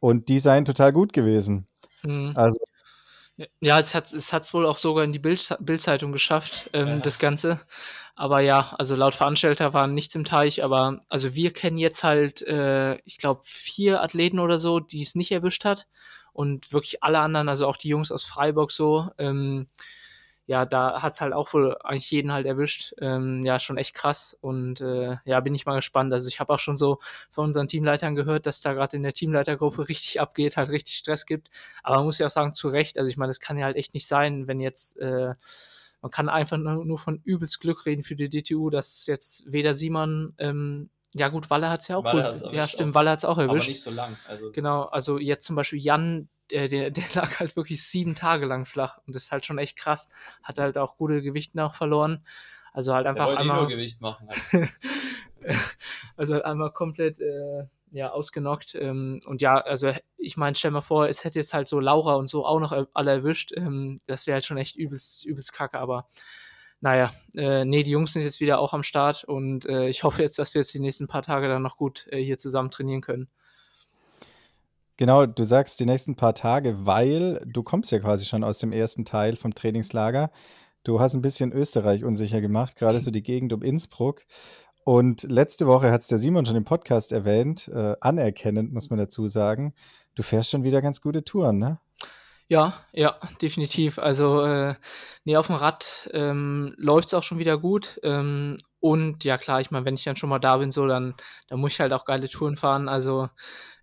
Und 0.00 0.28
die 0.28 0.38
seien 0.38 0.64
total 0.64 0.92
gut 0.92 1.12
gewesen. 1.12 1.66
Mhm. 2.02 2.32
Also 2.34 2.58
Ja, 3.60 3.78
es 3.78 3.94
hat 3.94 4.12
es 4.12 4.54
wohl 4.54 4.66
auch 4.66 4.78
sogar 4.78 5.04
in 5.04 5.12
die 5.12 5.18
Bild 5.18 5.56
Bildzeitung 5.60 6.12
geschafft, 6.12 6.68
ähm, 6.72 6.88
ja. 6.88 6.96
das 6.96 7.18
Ganze. 7.18 7.60
Aber 8.14 8.40
ja, 8.40 8.74
also 8.78 8.96
laut 8.96 9.14
Veranstalter 9.14 9.72
waren 9.72 9.94
nichts 9.94 10.14
im 10.14 10.24
Teich, 10.24 10.62
aber 10.62 11.00
also 11.08 11.34
wir 11.34 11.52
kennen 11.52 11.78
jetzt 11.78 12.04
halt, 12.04 12.42
äh, 12.42 12.96
ich 13.06 13.16
glaube, 13.16 13.40
vier 13.44 14.02
Athleten 14.02 14.40
oder 14.40 14.58
so, 14.58 14.78
die 14.78 15.00
es 15.00 15.14
nicht 15.14 15.32
erwischt 15.32 15.64
hat. 15.64 15.86
Und 16.32 16.72
wirklich 16.72 17.02
alle 17.02 17.20
anderen, 17.20 17.48
also 17.48 17.66
auch 17.66 17.76
die 17.76 17.88
Jungs 17.88 18.12
aus 18.12 18.24
Freiburg 18.24 18.70
so, 18.70 19.10
ähm, 19.18 19.66
ja, 20.50 20.66
da 20.66 21.00
hat 21.00 21.12
es 21.12 21.20
halt 21.20 21.32
auch 21.32 21.52
wohl 21.54 21.76
eigentlich 21.84 22.10
jeden 22.10 22.32
halt 22.32 22.44
erwischt. 22.44 22.92
Ähm, 23.00 23.40
ja, 23.44 23.60
schon 23.60 23.78
echt 23.78 23.94
krass. 23.94 24.36
Und 24.40 24.80
äh, 24.80 25.16
ja, 25.24 25.38
bin 25.38 25.54
ich 25.54 25.64
mal 25.64 25.76
gespannt. 25.76 26.12
Also 26.12 26.26
ich 26.26 26.40
habe 26.40 26.52
auch 26.52 26.58
schon 26.58 26.76
so 26.76 26.98
von 27.30 27.44
unseren 27.44 27.68
Teamleitern 27.68 28.16
gehört, 28.16 28.46
dass 28.46 28.60
da 28.60 28.72
gerade 28.72 28.96
in 28.96 29.04
der 29.04 29.12
Teamleitergruppe 29.12 29.88
richtig 29.88 30.20
abgeht, 30.20 30.56
halt 30.56 30.70
richtig 30.70 30.96
Stress 30.96 31.24
gibt. 31.24 31.50
Aber 31.84 31.98
man 31.98 32.06
muss 32.06 32.18
ja 32.18 32.26
auch 32.26 32.30
sagen, 32.30 32.52
zu 32.52 32.68
Recht, 32.68 32.98
also 32.98 33.08
ich 33.08 33.16
meine, 33.16 33.30
es 33.30 33.38
kann 33.38 33.58
ja 33.58 33.66
halt 33.66 33.76
echt 33.76 33.94
nicht 33.94 34.08
sein, 34.08 34.48
wenn 34.48 34.58
jetzt, 34.58 34.98
äh, 34.98 35.34
man 36.02 36.10
kann 36.10 36.28
einfach 36.28 36.56
nur, 36.56 36.84
nur 36.84 36.98
von 36.98 37.20
übelst 37.22 37.60
Glück 37.60 37.86
reden 37.86 38.02
für 38.02 38.16
die 38.16 38.28
DTU, 38.28 38.70
dass 38.70 39.06
jetzt 39.06 39.44
weder 39.46 39.74
Simon 39.74 40.34
ähm, 40.38 40.90
ja 41.14 41.28
gut, 41.28 41.50
Walle 41.50 41.70
hat 41.70 41.80
es 41.80 41.88
ja 41.88 41.96
auch 41.96 42.04
Walle 42.04 42.40
wohl. 42.40 42.54
Ja, 42.54 42.68
stimmt, 42.68 42.94
Walle 42.94 43.10
hat 43.10 43.18
es 43.20 43.24
auch 43.24 43.38
erwischt. 43.38 43.64
Aber 43.64 43.68
nicht 43.68 43.82
so 43.82 43.90
lang. 43.90 44.16
Also 44.28 44.52
genau, 44.52 44.84
also 44.84 45.18
jetzt 45.18 45.44
zum 45.44 45.56
Beispiel 45.56 45.80
Jan, 45.80 46.28
der, 46.50 46.68
der, 46.68 46.90
der 46.90 47.04
lag 47.14 47.40
halt 47.40 47.56
wirklich 47.56 47.82
sieben 47.84 48.14
Tage 48.14 48.46
lang 48.46 48.66
flach 48.66 48.98
und 49.06 49.14
das 49.14 49.24
ist 49.24 49.32
halt 49.32 49.44
schon 49.44 49.58
echt 49.58 49.76
krass. 49.76 50.08
Hat 50.42 50.58
halt 50.58 50.78
auch 50.78 50.96
gute 50.96 51.22
Gewichte 51.22 51.56
noch 51.56 51.74
verloren. 51.74 52.24
Also 52.72 52.94
halt 52.94 53.06
einfach 53.06 53.28
der 53.28 53.38
einmal. 53.38 53.66
Gewicht 53.66 54.00
machen. 54.00 54.28
Halt. 54.52 54.68
also 56.16 56.34
halt 56.34 56.44
einmal 56.44 56.70
komplett 56.70 57.18
äh, 57.18 57.64
ja, 57.90 58.10
ausgenockt. 58.10 58.74
Ähm, 58.76 59.20
und 59.26 59.42
ja, 59.42 59.58
also 59.58 59.92
ich 60.16 60.36
meine, 60.36 60.54
stell 60.54 60.70
mal 60.70 60.80
vor, 60.80 61.08
es 61.08 61.24
hätte 61.24 61.38
jetzt 61.38 61.54
halt 61.54 61.66
so 61.68 61.80
Laura 61.80 62.14
und 62.14 62.28
so 62.28 62.46
auch 62.46 62.60
noch 62.60 62.86
alle 62.94 63.10
erwischt. 63.10 63.52
Ähm, 63.56 63.98
das 64.06 64.26
wäre 64.26 64.34
halt 64.34 64.44
schon 64.44 64.58
echt 64.58 64.76
übelst, 64.76 65.26
übelst 65.26 65.52
kacke, 65.52 65.78
aber 65.78 66.08
naja, 66.80 67.12
äh, 67.36 67.64
nee, 67.64 67.82
die 67.82 67.90
Jungs 67.90 68.12
sind 68.12 68.22
jetzt 68.22 68.40
wieder 68.40 68.58
auch 68.58 68.72
am 68.72 68.82
Start 68.82 69.24
und 69.24 69.66
äh, 69.66 69.88
ich 69.88 70.02
hoffe 70.02 70.22
jetzt, 70.22 70.38
dass 70.38 70.54
wir 70.54 70.62
jetzt 70.62 70.72
die 70.72 70.80
nächsten 70.80 71.06
paar 71.06 71.22
Tage 71.22 71.48
dann 71.48 71.62
noch 71.62 71.76
gut 71.76 72.06
äh, 72.10 72.22
hier 72.22 72.38
zusammen 72.38 72.70
trainieren 72.70 73.02
können. 73.02 73.28
Genau, 74.96 75.24
du 75.24 75.44
sagst 75.44 75.80
die 75.80 75.86
nächsten 75.86 76.14
paar 76.16 76.34
Tage, 76.34 76.84
weil 76.84 77.42
du 77.46 77.62
kommst 77.62 77.90
ja 77.90 77.98
quasi 78.00 78.26
schon 78.26 78.44
aus 78.44 78.58
dem 78.58 78.72
ersten 78.72 79.04
Teil 79.04 79.36
vom 79.36 79.54
Trainingslager. 79.54 80.30
Du 80.84 81.00
hast 81.00 81.14
ein 81.14 81.22
bisschen 81.22 81.52
Österreich 81.52 82.04
unsicher 82.04 82.40
gemacht, 82.40 82.76
gerade 82.76 83.00
so 83.00 83.10
die 83.10 83.22
Gegend 83.22 83.52
um 83.52 83.62
Innsbruck. 83.62 84.24
Und 84.84 85.22
letzte 85.22 85.66
Woche 85.66 85.90
hat 85.90 86.00
es 86.00 86.08
der 86.08 86.18
Simon 86.18 86.46
schon 86.46 86.56
im 86.56 86.64
Podcast 86.64 87.12
erwähnt, 87.12 87.68
äh, 87.68 87.94
anerkennend 88.00 88.72
muss 88.72 88.90
man 88.90 88.98
dazu 88.98 89.28
sagen. 89.28 89.74
Du 90.14 90.22
fährst 90.22 90.50
schon 90.50 90.64
wieder 90.64 90.82
ganz 90.82 91.00
gute 91.00 91.22
Touren, 91.22 91.58
ne? 91.58 91.78
Ja, 92.52 92.74
ja, 92.92 93.16
definitiv. 93.40 94.00
Also, 94.00 94.42
äh, 94.44 94.74
ne, 95.24 95.36
auf 95.36 95.46
dem 95.46 95.54
Rad 95.54 96.10
ähm, 96.12 96.74
läuft 96.78 97.06
es 97.08 97.14
auch 97.14 97.22
schon 97.22 97.38
wieder 97.38 97.56
gut. 97.58 98.00
Ähm, 98.02 98.56
und 98.80 99.22
ja, 99.22 99.38
klar, 99.38 99.60
ich 99.60 99.70
meine, 99.70 99.84
wenn 99.86 99.94
ich 99.94 100.02
dann 100.02 100.16
schon 100.16 100.30
mal 100.30 100.40
da 100.40 100.56
bin, 100.56 100.72
so, 100.72 100.84
dann, 100.88 101.14
dann 101.46 101.60
muss 101.60 101.74
ich 101.74 101.80
halt 101.80 101.92
auch 101.92 102.04
geile 102.04 102.28
Touren 102.28 102.56
fahren. 102.56 102.88
Also, 102.88 103.28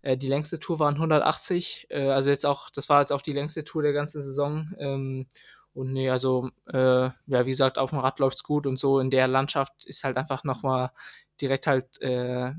äh, 0.01 0.17
die 0.17 0.27
längste 0.27 0.59
Tour 0.59 0.79
waren 0.79 0.97
180, 0.99 1.87
äh, 1.91 2.09
also 2.09 2.29
jetzt 2.29 2.45
auch, 2.45 2.69
das 2.69 2.89
war 2.89 2.99
jetzt 2.99 3.11
auch 3.13 3.21
die 3.21 3.31
längste 3.33 3.63
Tour 3.63 3.83
der 3.83 3.93
ganzen 3.93 4.21
Saison. 4.21 4.73
Ähm, 4.79 5.27
und 5.73 5.93
nee, 5.93 6.09
also, 6.09 6.49
äh, 6.67 6.77
ja, 6.77 7.45
wie 7.45 7.49
gesagt, 7.51 7.77
auf 7.77 7.91
dem 7.91 7.99
Rad 7.99 8.19
läuft's 8.19 8.43
gut 8.43 8.67
und 8.67 8.77
so 8.77 8.99
in 8.99 9.09
der 9.11 9.27
Landschaft 9.29 9.85
ist 9.85 10.03
halt 10.03 10.17
einfach 10.17 10.43
nochmal 10.43 10.91
direkt 11.39 11.67
halt, 11.67 12.01
äh, 12.01 12.51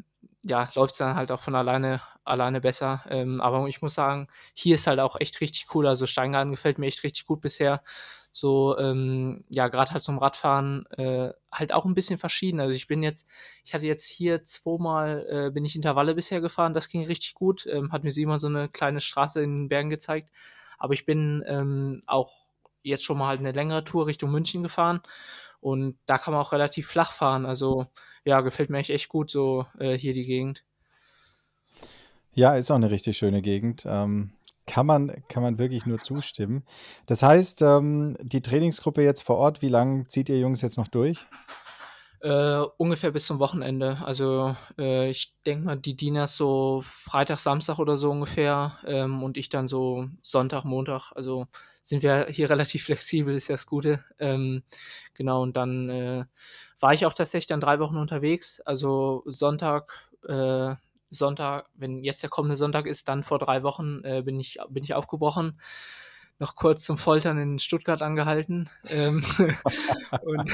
ja, 0.44 0.70
läuft 0.74 0.92
es 0.92 0.98
dann 0.98 1.16
halt 1.16 1.31
auch 1.33 1.40
von 1.40 1.55
alleine, 1.55 2.01
alleine 2.24 2.61
besser. 2.61 3.05
Ähm, 3.11 3.40
aber 3.40 3.66
ich 3.68 3.83
muss 3.83 3.94
sagen, 3.94 4.29
hier 4.55 4.77
ist 4.77 4.87
halt 4.87 5.01
auch 5.01 5.16
echt 5.20 5.40
richtig 5.40 5.66
cool. 5.74 5.87
Also 5.87 6.07
Steingarten 6.07 6.53
gefällt 6.53 6.79
mir 6.79 6.87
echt 6.87 7.03
richtig 7.05 7.27
gut 7.27 7.40
bisher 7.40 7.83
so, 8.33 8.79
ähm, 8.79 9.44
ja, 9.48 9.68
gerade 9.68 9.90
halt 9.92 10.03
zum 10.03 10.18
Radfahren 10.18 10.87
äh, 10.92 11.33
halt 11.51 11.72
auch 11.72 11.85
ein 11.85 11.94
bisschen 11.94 12.18
verschieden. 12.18 12.61
Also 12.61 12.74
ich 12.77 12.87
bin 12.87 13.03
jetzt, 13.03 13.27
ich 13.64 13.74
hatte 13.74 13.87
jetzt 13.87 14.05
hier 14.07 14.44
zweimal, 14.44 15.27
äh, 15.48 15.51
bin 15.51 15.64
ich 15.64 15.74
Intervalle 15.77 16.14
bisher 16.14 16.40
gefahren, 16.40 16.74
das 16.74 16.88
ging 16.88 17.05
richtig 17.05 17.35
gut, 17.35 17.66
ähm, 17.66 17.90
hat 17.92 18.05
mir 18.05 18.12
Simon 18.12 18.38
so 18.38 18.46
eine 18.48 18.68
kleine 18.68 19.01
Straße 19.01 19.42
in 19.42 19.62
den 19.64 19.68
Bergen 19.68 19.90
gezeigt. 19.90 20.31
Aber 20.79 20.94
ich 20.94 21.05
bin 21.07 21.42
ähm, 21.46 22.01
auch 22.07 22.33
jetzt 22.83 23.05
schon 23.05 23.18
mal 23.18 23.29
halt 23.29 23.40
eine 23.40 23.53
längere 23.53 23.83
Tour 23.85 24.07
Richtung 24.07 24.31
München 24.31 24.62
gefahren 24.62 25.01
und 25.61 25.99
da 26.07 26.18
kann 26.18 26.33
man 26.33 26.42
auch 26.42 26.53
relativ 26.53 26.88
flach 26.88 27.12
fahren. 27.12 27.47
Also 27.47 27.87
ja, 28.25 28.40
gefällt 28.40 28.71
mir 28.71 28.79
echt, 28.79 29.09
gut 29.09 29.31
so 29.31 29.66
äh, 29.79 29.97
hier 29.97 30.14
die 30.14 30.23
Gegend. 30.23 30.64
Ja, 32.35 32.55
ist 32.55 32.71
auch 32.71 32.77
eine 32.77 32.90
richtig 32.90 33.18
schöne 33.18 33.42
Gegend. 33.42 33.85
Ähm, 33.87 34.33
kann 34.66 34.87
man, 34.87 35.25
kann 35.29 35.42
man 35.42 35.59
wirklich 35.59 35.87
nur 35.87 35.99
zustimmen. 36.01 36.62
Das 37.07 37.23
heißt, 37.23 37.62
ähm, 37.62 38.16
die 38.21 38.42
Trainingsgruppe 38.42 39.03
jetzt 39.03 39.23
vor 39.23 39.37
Ort, 39.37 39.62
wie 39.62 39.68
lange 39.68 40.07
zieht 40.07 40.29
ihr 40.29 40.38
Jungs 40.38 40.62
jetzt 40.62 40.77
noch 40.77 40.88
durch? 40.88 41.27
Äh, 42.20 42.62
ungefähr 42.78 43.12
bis 43.12 43.26
zum 43.26 43.38
Wochenende. 43.38 43.98
Also 44.04 44.57
äh, 44.76 45.09
ich 45.09 45.35
denke 45.46 45.64
mal, 45.66 45.76
die 45.76 45.94
Dieners 45.94 46.37
so 46.37 46.81
Freitag, 46.83 47.38
Samstag 47.38 47.78
oder 47.78 47.96
so 47.96 48.11
ungefähr 48.11 48.76
ähm, 48.85 49.22
und 49.22 49.37
ich 49.37 49.50
dann 49.50 49.68
so 49.68 50.09
Sonntag, 50.22 50.64
Montag. 50.64 51.12
Also 51.14 51.46
sind 51.83 52.02
wir 52.02 52.26
hier 52.28 52.50
relativ 52.50 52.83
flexibel, 52.87 53.37
ist 53.37 53.48
ja 53.48 53.52
das 53.52 53.66
Gute. 53.66 54.04
Ähm, 54.18 54.64
genau, 55.14 55.42
und 55.42 55.57
dann 55.57 55.88
äh, 55.90 56.24
war 56.81 56.92
ich 56.92 57.07
auch 57.07 57.12
tatsächlich 57.12 57.46
dann 57.46 57.61
drei 57.61 57.78
Wochen 57.78 57.96
unterwegs. 57.96 58.61
Also 58.62 59.22
Sonntag, 59.26 59.92
äh, 60.26 60.74
Sonntag, 61.11 61.66
wenn 61.74 62.02
jetzt 62.02 62.22
der 62.24 62.31
kommende 62.31 62.57
Sonntag 62.57 62.87
ist, 62.87 63.09
dann 63.09 63.22
vor 63.22 63.38
drei 63.38 63.62
Wochen 63.62 64.02
äh, 64.02 64.22
bin, 64.22 64.40
ich, 64.40 64.59
bin 64.68 64.83
ich 64.83 64.94
aufgebrochen. 64.94 65.61
Noch 66.40 66.55
kurz 66.55 66.85
zum 66.85 66.98
Foltern 66.98 67.38
in 67.38 67.59
Stuttgart 67.59 68.01
angehalten. 68.01 68.70
Ähm, 68.87 69.24
und 70.22 70.51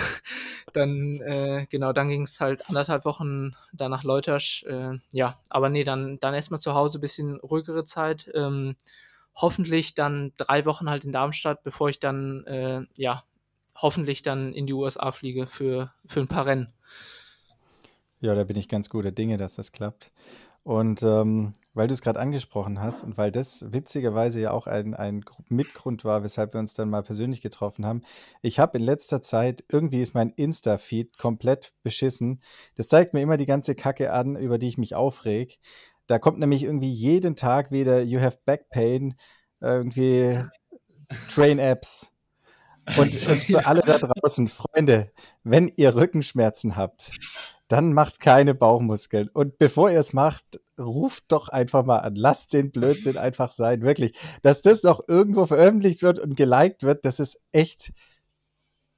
dann, 0.72 1.20
äh, 1.20 1.66
genau, 1.68 1.92
dann 1.92 2.08
ging 2.08 2.22
es 2.22 2.40
halt 2.40 2.68
anderthalb 2.68 3.04
Wochen 3.04 3.54
da 3.72 3.88
nach 3.88 4.02
Leutasch. 4.02 4.64
Äh, 4.64 4.98
ja, 5.12 5.38
aber 5.50 5.68
nee, 5.68 5.84
dann, 5.84 6.18
dann 6.20 6.34
erstmal 6.34 6.60
zu 6.60 6.74
Hause 6.74 6.98
bisschen 6.98 7.36
ruhigere 7.36 7.84
Zeit. 7.84 8.30
Ähm, 8.34 8.76
hoffentlich 9.34 9.94
dann 9.94 10.32
drei 10.36 10.64
Wochen 10.64 10.88
halt 10.88 11.04
in 11.04 11.12
Darmstadt, 11.12 11.62
bevor 11.62 11.88
ich 11.88 12.00
dann, 12.00 12.44
äh, 12.46 12.82
ja, 12.96 13.24
hoffentlich 13.74 14.22
dann 14.22 14.52
in 14.52 14.66
die 14.66 14.72
USA 14.72 15.12
fliege 15.12 15.46
für, 15.46 15.92
für 16.06 16.20
ein 16.20 16.28
paar 16.28 16.46
Rennen. 16.46 16.72
Ja, 18.20 18.34
da 18.34 18.44
bin 18.44 18.56
ich 18.56 18.68
ganz 18.68 18.88
guter 18.88 19.12
Dinge, 19.12 19.36
dass 19.36 19.56
das 19.56 19.72
klappt. 19.72 20.10
Und 20.64 21.02
ähm, 21.02 21.54
weil 21.74 21.88
du 21.88 21.94
es 21.94 22.00
gerade 22.02 22.20
angesprochen 22.20 22.80
hast 22.80 23.02
und 23.02 23.18
weil 23.18 23.30
das 23.30 23.72
witzigerweise 23.72 24.40
ja 24.40 24.52
auch 24.52 24.66
ein, 24.66 24.94
ein 24.94 25.24
Mitgrund 25.48 26.04
war, 26.04 26.22
weshalb 26.22 26.54
wir 26.54 26.60
uns 26.60 26.72
dann 26.72 26.88
mal 26.88 27.02
persönlich 27.02 27.42
getroffen 27.42 27.84
haben. 27.84 28.02
Ich 28.42 28.58
habe 28.58 28.78
in 28.78 28.84
letzter 28.84 29.20
Zeit, 29.20 29.64
irgendwie 29.70 30.00
ist 30.00 30.14
mein 30.14 30.30
Insta-Feed 30.30 31.18
komplett 31.18 31.74
beschissen. 31.82 32.40
Das 32.76 32.88
zeigt 32.88 33.12
mir 33.12 33.20
immer 33.20 33.36
die 33.36 33.46
ganze 33.46 33.74
Kacke 33.74 34.12
an, 34.12 34.36
über 34.36 34.56
die 34.56 34.68
ich 34.68 34.78
mich 34.78 34.94
aufreg. 34.94 35.58
Da 36.06 36.18
kommt 36.18 36.38
nämlich 36.38 36.62
irgendwie 36.62 36.92
jeden 36.92 37.36
Tag 37.36 37.70
wieder 37.70 38.02
You 38.02 38.20
have 38.20 38.38
back 38.44 38.70
pain, 38.70 39.16
irgendwie 39.60 40.38
Train-Apps. 41.28 42.12
Und, 42.98 43.26
und 43.26 43.42
für 43.42 43.66
alle 43.66 43.80
da 43.80 43.98
draußen, 43.98 44.48
Freunde, 44.48 45.10
wenn 45.42 45.72
ihr 45.76 45.94
Rückenschmerzen 45.94 46.76
habt, 46.76 47.12
dann 47.68 47.92
macht 47.92 48.20
keine 48.20 48.54
Bauchmuskeln. 48.54 49.28
Und 49.28 49.58
bevor 49.58 49.90
ihr 49.90 50.00
es 50.00 50.12
macht, 50.12 50.60
ruft 50.78 51.24
doch 51.28 51.48
einfach 51.48 51.84
mal 51.84 51.98
an. 51.98 52.14
Lasst 52.14 52.52
den 52.52 52.70
Blödsinn 52.70 53.16
einfach 53.16 53.50
sein. 53.50 53.82
Wirklich. 53.82 54.18
Dass 54.42 54.62
das 54.62 54.82
noch 54.82 55.00
irgendwo 55.08 55.46
veröffentlicht 55.46 56.02
wird 56.02 56.18
und 56.18 56.36
geliked 56.36 56.82
wird, 56.82 57.04
das 57.04 57.20
ist 57.20 57.40
echt. 57.52 57.92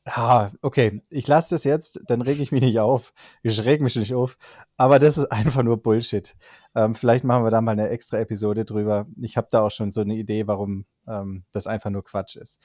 Ah, 0.09 0.50
okay, 0.62 1.02
ich 1.11 1.26
lasse 1.26 1.57
das 1.57 1.64
jetzt, 1.64 2.00
dann 2.07 2.22
rege 2.22 2.40
ich 2.40 2.52
mich 2.52 2.62
nicht 2.62 2.79
auf. 2.79 3.12
Ich 3.42 3.64
reg 3.64 3.81
mich 3.81 3.96
nicht 3.96 4.14
auf. 4.14 4.38
Aber 4.76 5.00
das 5.00 5.18
ist 5.18 5.33
einfach 5.33 5.64
nur 5.64 5.83
Bullshit. 5.83 6.37
Ähm, 6.76 6.94
vielleicht 6.94 7.24
machen 7.24 7.42
wir 7.42 7.50
da 7.50 7.61
mal 7.61 7.72
eine 7.72 7.88
extra 7.88 8.18
Episode 8.18 8.64
drüber. 8.64 9.07
Ich 9.20 9.37
habe 9.37 9.48
da 9.50 9.62
auch 9.62 9.72
schon 9.72 9.90
so 9.90 10.02
eine 10.02 10.14
Idee, 10.14 10.46
warum 10.46 10.87
ähm, 11.09 11.44
das 11.50 11.66
einfach 11.66 11.90
nur 11.90 12.05
Quatsch 12.05 12.37
ist. 12.37 12.61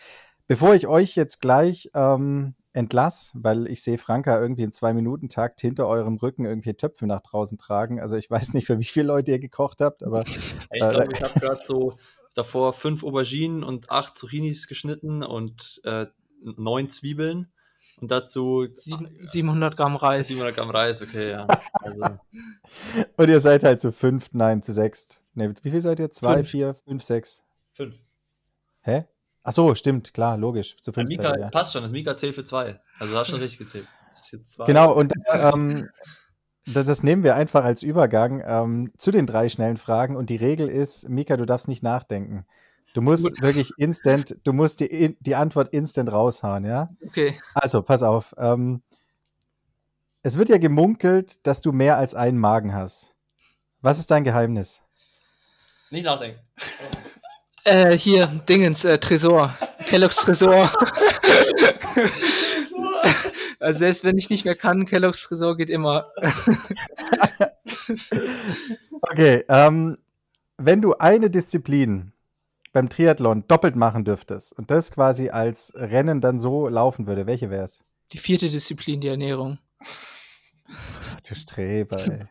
Bevor 0.46 0.76
ich 0.76 0.86
euch 0.86 1.16
jetzt 1.16 1.42
gleich 1.42 1.90
ähm, 1.96 2.54
entlass, 2.74 3.32
weil 3.36 3.68
ich 3.68 3.84
sehe 3.84 3.98
Franka 3.98 4.40
irgendwie 4.40 4.64
im 4.64 4.72
Zwei-Minuten-Takt 4.72 5.62
hinter 5.62 5.88
eurem 5.88 6.16
Rücken 6.16 6.46
irgendwie 6.46 6.74
Töpfe 6.74 7.06
nach 7.06 7.22
draußen 7.22 7.58
tragen. 7.58 8.00
Also 8.00 8.16
ich 8.16 8.30
weiß 8.30 8.54
nicht, 8.54 8.66
für 8.66 8.80
wie 8.80 8.86
viele 8.86 9.08
Leute 9.08 9.32
ihr 9.32 9.40
gekocht 9.40 9.82
habt, 9.82 10.04
aber. 10.04 10.24
ich 10.26 10.70
glaube, 10.72 11.06
äh, 11.06 11.12
ich 11.12 11.22
habe 11.22 11.40
gerade 11.40 11.62
so 11.66 11.98
davor 12.34 12.74
fünf 12.74 13.04
Auberginen 13.04 13.64
und 13.64 13.92
acht 13.92 14.18
Zucchinis 14.18 14.68
geschnitten 14.68 15.24
und 15.24 15.82
äh, 15.84 16.08
neun 16.42 16.90
Zwiebeln. 16.90 17.52
Und 18.00 18.10
dazu 18.10 18.68
700 18.74 19.78
Gramm 19.78 19.96
Reis. 19.96 20.30
700 20.30 20.56
Gramm 20.56 20.72
Reis, 20.72 21.04
okay, 21.04 21.32
ja. 21.32 21.48
Also. 21.74 22.02
und 23.18 23.30
ihr 23.30 23.40
seid 23.40 23.64
halt 23.64 23.80
zu 23.80 23.92
fünf, 23.92 24.30
nein, 24.32 24.64
zu 24.64 24.74
sechs. 24.74 25.22
Ne, 25.36 25.54
wie 25.62 25.70
viel 25.70 25.82
seid 25.82 26.00
ihr? 26.00 26.10
Zwei, 26.10 26.38
fünf. 26.38 26.50
vier, 26.50 26.74
fünf, 26.74 27.04
sechs? 27.04 27.44
Fünf. 27.74 27.96
Hä? 28.82 29.06
Ach 29.44 29.54
so, 29.54 29.74
stimmt, 29.76 30.14
klar, 30.14 30.38
logisch. 30.38 30.76
Zu 30.78 30.94
fünf 30.94 31.10
Mika, 31.10 31.38
ja. 31.38 31.50
Passt 31.50 31.74
schon, 31.74 31.84
das 31.84 31.92
Mika 31.92 32.16
zählt 32.16 32.36
für 32.36 32.46
zwei. 32.46 32.80
Also 33.00 33.18
hast 33.18 33.30
schon 33.30 33.40
richtig 33.42 33.60
gezählt. 33.60 33.88
Genau, 34.66 34.94
und 34.94 35.14
ähm, 35.32 35.90
das 36.66 37.02
nehmen 37.02 37.24
wir 37.24 37.36
einfach 37.36 37.64
als 37.64 37.82
Übergang 37.82 38.44
ähm, 38.46 38.92
zu 38.98 39.12
den 39.12 39.26
drei 39.26 39.50
schnellen 39.50 39.78
Fragen. 39.78 40.16
Und 40.16 40.30
die 40.30 40.36
Regel 40.36 40.68
ist, 40.68 41.10
Mika, 41.10 41.38
du 41.38 41.46
darfst 41.46 41.68
nicht 41.68 41.82
nachdenken. 41.82 42.46
Du 42.94 43.02
musst 43.02 43.24
Gut. 43.24 43.42
wirklich 43.42 43.72
instant, 43.78 44.38
du 44.44 44.52
musst 44.52 44.82
die, 44.82 45.18
die 45.20 45.36
Antwort 45.36 45.74
instant 45.74 46.12
raushauen, 46.12 46.66
ja? 46.66 46.90
Okay. 47.06 47.40
Also, 47.54 47.82
pass 47.82 48.04
auf. 48.04 48.36
Ähm, 48.38 48.82
es 50.24 50.38
wird 50.38 50.50
ja 50.50 50.58
gemunkelt, 50.58 51.46
dass 51.48 51.62
du 51.62 51.72
mehr 51.72 51.98
als 51.98 52.16
einen 52.16 52.38
Magen 52.38 52.74
hast. 52.74 53.16
Was 53.82 53.98
ist 53.98 54.12
dein 54.12 54.24
Geheimnis? 54.24 54.84
Nicht 55.90 56.06
nachdenken. 56.06 56.40
Äh, 57.64 57.98
hier, 57.98 58.28
Dingens, 58.50 58.84
äh, 58.86 58.98
Tresor. 58.98 59.56
Kellogg's 59.86 60.16
Tresor. 60.18 60.70
also 63.60 63.80
selbst 63.80 64.04
wenn 64.04 64.18
ich 64.18 64.30
nicht 64.30 64.46
mehr 64.46 64.56
kann, 64.56 64.86
Kellogg's 64.86 65.24
Tresor 65.24 65.58
geht 65.58 65.70
immer. 65.70 66.12
okay, 69.02 69.44
ähm, 69.48 69.98
wenn 70.58 70.82
du 70.82 70.96
eine 70.96 71.30
Disziplin 71.30 72.14
beim 72.74 72.90
Triathlon 72.90 73.44
doppelt 73.48 73.76
machen 73.76 74.06
dürftest 74.06 74.54
und 74.54 74.72
das 74.72 74.92
quasi 74.92 75.30
als 75.30 75.74
Rennen 75.76 76.22
dann 76.22 76.40
so 76.40 76.68
laufen 76.68 77.06
würde, 77.06 77.28
welche 77.28 77.52
wäre 77.52 77.66
es? 77.66 77.84
Die 78.12 78.18
vierte 78.18 78.50
Disziplin, 78.50 79.02
die 79.02 79.10
Ernährung. 79.10 79.60
Ach, 80.68 81.22
du 81.22 81.36
Streber, 81.36 82.08
ey. 82.08 82.26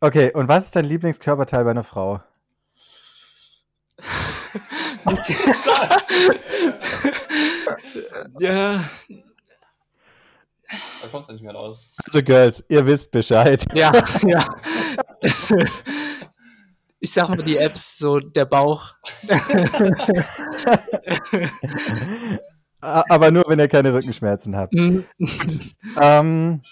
Okay, 0.00 0.32
und 0.32 0.48
was 0.48 0.66
ist 0.66 0.76
dein 0.76 0.84
Lieblingskörperteil 0.84 1.64
bei 1.64 1.70
einer 1.70 1.84
Frau? 1.84 2.20
ja. 8.38 8.88
Da 11.00 11.08
kommst 11.10 11.28
du 11.28 11.32
nicht 11.32 11.42
mehr 11.42 11.54
raus. 11.54 11.84
Also, 12.04 12.22
Girls, 12.22 12.64
ihr 12.68 12.86
wisst 12.86 13.10
Bescheid. 13.12 13.64
Ja, 13.72 13.92
ja. 14.22 14.54
Ich 16.98 17.12
sag 17.12 17.28
mal 17.28 17.42
die 17.42 17.56
Apps, 17.56 17.98
so 17.98 18.18
der 18.18 18.46
Bauch. 18.46 18.94
Aber 22.80 23.30
nur, 23.30 23.44
wenn 23.46 23.58
ihr 23.58 23.68
keine 23.68 23.94
Rückenschmerzen 23.94 24.56
habt. 24.56 24.74
Mhm. 24.74 25.04
ähm, 26.00 26.62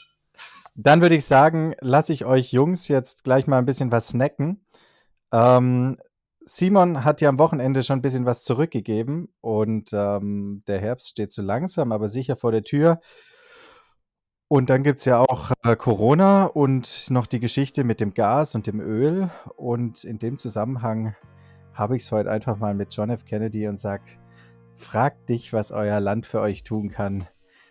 dann 0.75 1.01
würde 1.01 1.15
ich 1.15 1.25
sagen, 1.25 1.75
lasse 1.81 2.13
ich 2.13 2.25
euch 2.25 2.53
Jungs 2.53 2.89
jetzt 2.89 3.25
gleich 3.25 3.47
mal 3.47 3.59
ein 3.59 3.67
bisschen 3.67 3.93
was 3.93 4.09
snacken. 4.09 4.65
Ähm, 5.33 5.97
Simon 6.47 7.05
hat 7.05 7.21
ja 7.21 7.29
am 7.29 7.39
Wochenende 7.39 7.83
schon 7.83 7.99
ein 7.99 8.03
bisschen 8.03 8.27
was 8.27 8.45
zurückgegeben 8.45 9.29
und 9.41 9.91
ähm, 9.93 10.63
der 10.67 10.79
Herbst 10.79 11.09
steht 11.09 11.33
so 11.33 11.43
langsam, 11.43 11.91
aber 11.91 12.09
sicher 12.09 12.37
vor 12.37 12.53
der 12.53 12.65
Tür. 12.65 13.01
Und 14.49 14.69
dann 14.69 14.83
gibt 14.83 14.99
es 14.99 15.07
ja 15.07 15.21
auch 15.21 15.53
äh, 15.65 15.75
Corona 15.75 16.45
und 16.45 17.11
noch 17.11 17.27
die 17.27 17.41
Geschichte 17.41 17.83
mit 17.83 18.01
dem 18.01 18.13
Gas 18.13 18.55
und 18.55 18.67
dem 18.67 18.79
Öl. 18.79 19.31
Und 19.57 20.05
in 20.05 20.19
dem 20.19 20.37
Zusammenhang 20.37 21.17
habe 21.73 21.97
ich 21.97 22.03
es 22.03 22.13
heute 22.13 22.31
einfach 22.31 22.59
mal 22.59 22.75
mit 22.75 22.95
John 22.95 23.11
F. 23.11 23.25
Kennedy 23.25 23.67
und 23.67 23.81
sage, 23.81 24.05
fragt 24.77 25.29
dich, 25.31 25.53
was 25.53 25.73
euer 25.73 25.99
Land 25.99 26.27
für 26.27 26.41
euch 26.41 26.63
tun 26.63 26.91
kann. 26.91 27.27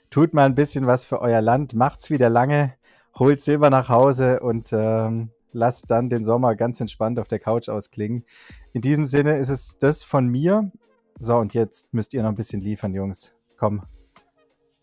Tut 0.09 0.33
mal 0.33 0.45
ein 0.45 0.55
bisschen 0.55 0.87
was 0.87 1.05
für 1.05 1.21
euer 1.21 1.41
Land, 1.41 1.73
macht's 1.73 2.09
wieder 2.09 2.29
lange, 2.29 2.73
holt 3.17 3.39
Silber 3.39 3.69
nach 3.69 3.89
Hause 3.89 4.39
und 4.41 4.73
ähm, 4.73 5.31
lasst 5.51 5.89
dann 5.89 6.09
den 6.09 6.23
Sommer 6.23 6.55
ganz 6.55 6.81
entspannt 6.81 7.19
auf 7.19 7.27
der 7.27 7.39
Couch 7.39 7.69
ausklingen. 7.69 8.25
In 8.73 8.81
diesem 8.81 9.05
Sinne 9.05 9.37
ist 9.37 9.49
es 9.49 9.77
das 9.77 10.03
von 10.03 10.27
mir. 10.27 10.71
So, 11.19 11.35
und 11.35 11.53
jetzt 11.53 11.93
müsst 11.93 12.13
ihr 12.15 12.23
noch 12.23 12.29
ein 12.29 12.35
bisschen 12.35 12.59
liefern, 12.59 12.93
Jungs. 12.93 13.35
Komm, 13.55 13.85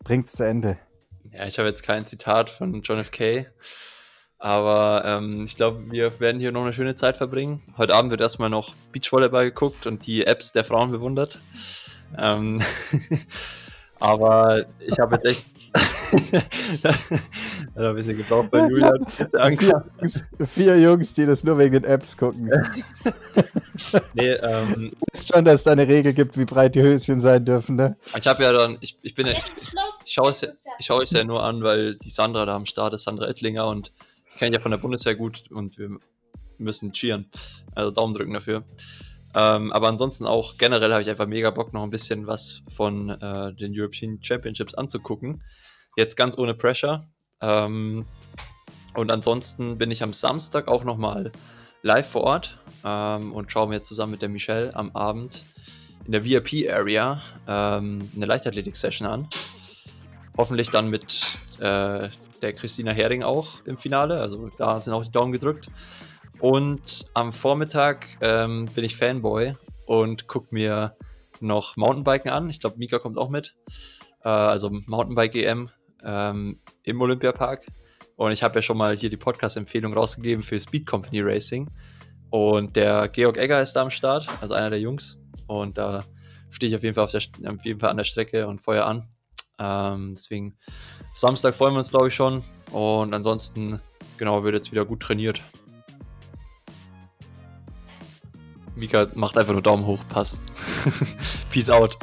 bringt's 0.01 0.31
zu 0.31 0.45
Ende. 0.45 0.79
Ja, 1.31 1.45
ich 1.45 1.59
habe 1.59 1.67
jetzt 1.67 1.83
kein 1.83 2.05
Zitat 2.05 2.49
von 2.49 2.81
John 2.81 2.99
F. 2.99 3.11
K., 3.11 3.45
aber 4.39 5.03
ähm, 5.05 5.43
ich 5.45 5.55
glaube, 5.55 5.91
wir 5.91 6.19
werden 6.19 6.39
hier 6.39 6.51
noch 6.51 6.63
eine 6.63 6.73
schöne 6.73 6.95
Zeit 6.95 7.17
verbringen. 7.17 7.61
Heute 7.77 7.93
Abend 7.93 8.09
wird 8.09 8.21
erstmal 8.21 8.49
noch 8.49 8.73
Beachvolleyball 8.91 9.43
geguckt 9.45 9.85
und 9.85 10.07
die 10.07 10.25
Apps 10.25 10.51
der 10.51 10.63
Frauen 10.63 10.89
bewundert. 10.89 11.37
Ähm, 12.17 12.59
aber 13.99 14.65
ich 14.79 14.97
habe 14.99 15.15
jetzt 15.15 15.25
echt 15.25 15.45
da 16.81 16.93
hat 16.93 17.17
ein 17.75 17.95
bisschen 17.95 18.17
gebraucht 18.17 18.51
bei 18.51 18.67
Julian. 18.67 19.05
Vier 19.57 19.83
Jungs, 19.99 20.23
vier 20.45 20.79
Jungs, 20.79 21.13
die 21.13 21.25
das 21.25 21.43
nur 21.43 21.57
wegen 21.57 21.73
den 21.73 21.83
Apps 21.83 22.17
gucken. 22.17 22.49
nee, 24.13 24.31
ähm. 24.31 24.91
Du 24.91 25.05
weißt 25.13 25.33
schon, 25.33 25.45
dass 25.45 25.55
es 25.55 25.63
da 25.63 25.71
eine 25.71 25.87
Regel 25.87 26.13
gibt, 26.13 26.37
wie 26.37 26.45
breit 26.45 26.75
die 26.75 26.81
Höschen 26.81 27.19
sein 27.19 27.45
dürfen, 27.45 27.75
ne? 27.75 27.97
Ich 28.17 28.27
habe 28.27 28.43
ja 28.43 28.51
dann, 28.51 28.77
ich, 28.81 28.97
ich 29.01 29.15
bin 29.15 29.27
ja, 29.27 29.33
ich, 29.33 29.73
ich 30.05 30.13
schaue 30.13 30.29
es, 30.29 30.43
ich 30.79 30.85
schaue 30.85 31.03
es 31.03 31.11
ja 31.11 31.23
nur 31.23 31.43
an, 31.43 31.63
weil 31.63 31.95
die 31.95 32.09
Sandra 32.09 32.45
da 32.45 32.55
am 32.55 32.65
Start 32.65 32.93
ist, 32.93 33.03
Sandra 33.03 33.27
Ettlinger 33.27 33.67
und 33.67 33.91
ich 34.33 34.37
kenne 34.37 34.55
ja 34.55 34.61
von 34.61 34.71
der 34.71 34.77
Bundeswehr 34.77 35.15
gut 35.15 35.43
und 35.51 35.77
wir 35.77 35.97
müssen 36.57 36.93
cheeren. 36.93 37.29
Also 37.75 37.91
Daumen 37.91 38.13
drücken 38.13 38.33
dafür. 38.33 38.63
Ähm, 39.33 39.71
aber 39.71 39.87
ansonsten 39.87 40.25
auch 40.25 40.57
generell 40.57 40.91
habe 40.91 41.01
ich 41.01 41.09
einfach 41.09 41.27
mega 41.27 41.51
Bock, 41.51 41.73
noch 41.73 41.83
ein 41.83 41.89
bisschen 41.89 42.27
was 42.27 42.63
von 42.75 43.09
äh, 43.09 43.53
den 43.53 43.73
European 43.75 44.19
Championships 44.21 44.73
anzugucken. 44.73 45.41
Jetzt 45.97 46.15
ganz 46.15 46.37
ohne 46.37 46.53
Pressure. 46.53 47.07
Ähm, 47.41 48.05
und 48.93 49.11
ansonsten 49.11 49.77
bin 49.77 49.91
ich 49.91 50.03
am 50.03 50.13
Samstag 50.13 50.67
auch 50.67 50.83
nochmal 50.83 51.31
live 51.81 52.09
vor 52.09 52.23
Ort 52.23 52.59
ähm, 52.83 53.33
und 53.33 53.51
schaue 53.51 53.67
mir 53.67 53.81
zusammen 53.81 54.11
mit 54.11 54.21
der 54.21 54.29
Michelle 54.29 54.75
am 54.75 54.91
Abend 54.95 55.45
in 56.05 56.11
der 56.11 56.25
VIP-Area 56.25 57.21
ähm, 57.47 58.09
eine 58.15 58.25
Leichtathletik-Session 58.25 59.07
an. 59.07 59.27
Hoffentlich 60.37 60.69
dann 60.69 60.89
mit 60.89 61.37
äh, 61.59 62.09
der 62.41 62.53
Christina 62.53 62.91
Hering 62.91 63.23
auch 63.23 63.65
im 63.65 63.77
Finale. 63.77 64.19
Also 64.19 64.49
da 64.57 64.79
sind 64.81 64.93
auch 64.93 65.03
die 65.03 65.11
Daumen 65.11 65.31
gedrückt. 65.31 65.69
Und 66.39 67.05
am 67.13 67.33
Vormittag 67.33 68.07
ähm, 68.21 68.65
bin 68.73 68.83
ich 68.83 68.95
Fanboy 68.95 69.55
und 69.85 70.27
gucke 70.27 70.47
mir 70.51 70.95
noch 71.39 71.77
Mountainbiken 71.77 72.31
an. 72.31 72.49
Ich 72.49 72.59
glaube, 72.59 72.77
Mika 72.77 72.97
kommt 72.97 73.17
auch 73.17 73.29
mit. 73.29 73.55
Äh, 74.23 74.29
also 74.29 74.69
Mountainbike 74.69 75.35
EM 75.35 75.69
ähm, 76.03 76.59
im 76.83 77.01
Olympiapark. 77.01 77.65
Und 78.15 78.31
ich 78.31 78.43
habe 78.43 78.59
ja 78.59 78.61
schon 78.61 78.77
mal 78.77 78.95
hier 78.95 79.09
die 79.09 79.17
Podcast-Empfehlung 79.17 79.93
rausgegeben 79.93 80.43
für 80.43 80.59
Speed 80.59 80.85
Company 80.85 81.21
Racing. 81.21 81.69
Und 82.29 82.75
der 82.75 83.07
Georg 83.09 83.37
Egger 83.37 83.61
ist 83.61 83.73
da 83.73 83.81
am 83.81 83.89
Start, 83.89 84.27
also 84.41 84.53
einer 84.53 84.69
der 84.69 84.79
Jungs. 84.79 85.19
Und 85.47 85.77
da 85.77 86.05
stehe 86.49 86.69
ich 86.69 86.75
auf 86.75 86.83
jeden 86.83 86.95
Fall, 86.95 87.03
auf, 87.03 87.11
der, 87.11 87.21
auf 87.47 87.65
jeden 87.65 87.79
Fall 87.79 87.89
an 87.89 87.97
der 87.97 88.03
Strecke 88.03 88.47
und 88.47 88.61
Feuer 88.61 88.85
an. 88.85 89.07
Ähm, 89.59 90.13
deswegen 90.15 90.57
Samstag 91.13 91.55
freuen 91.55 91.73
wir 91.73 91.79
uns, 91.79 91.89
glaube 91.89 92.07
ich, 92.07 92.15
schon. 92.15 92.43
Und 92.71 93.13
ansonsten, 93.13 93.81
genau, 94.17 94.43
wird 94.43 94.55
jetzt 94.55 94.71
wieder 94.71 94.85
gut 94.85 95.01
trainiert. 95.01 95.41
Mika 98.75 99.07
macht 99.13 99.37
einfach 99.37 99.53
nur 99.53 99.61
Daumen 99.61 99.85
hoch, 99.85 99.99
passt. 100.09 100.39
Peace 101.51 101.69
out. 101.69 101.97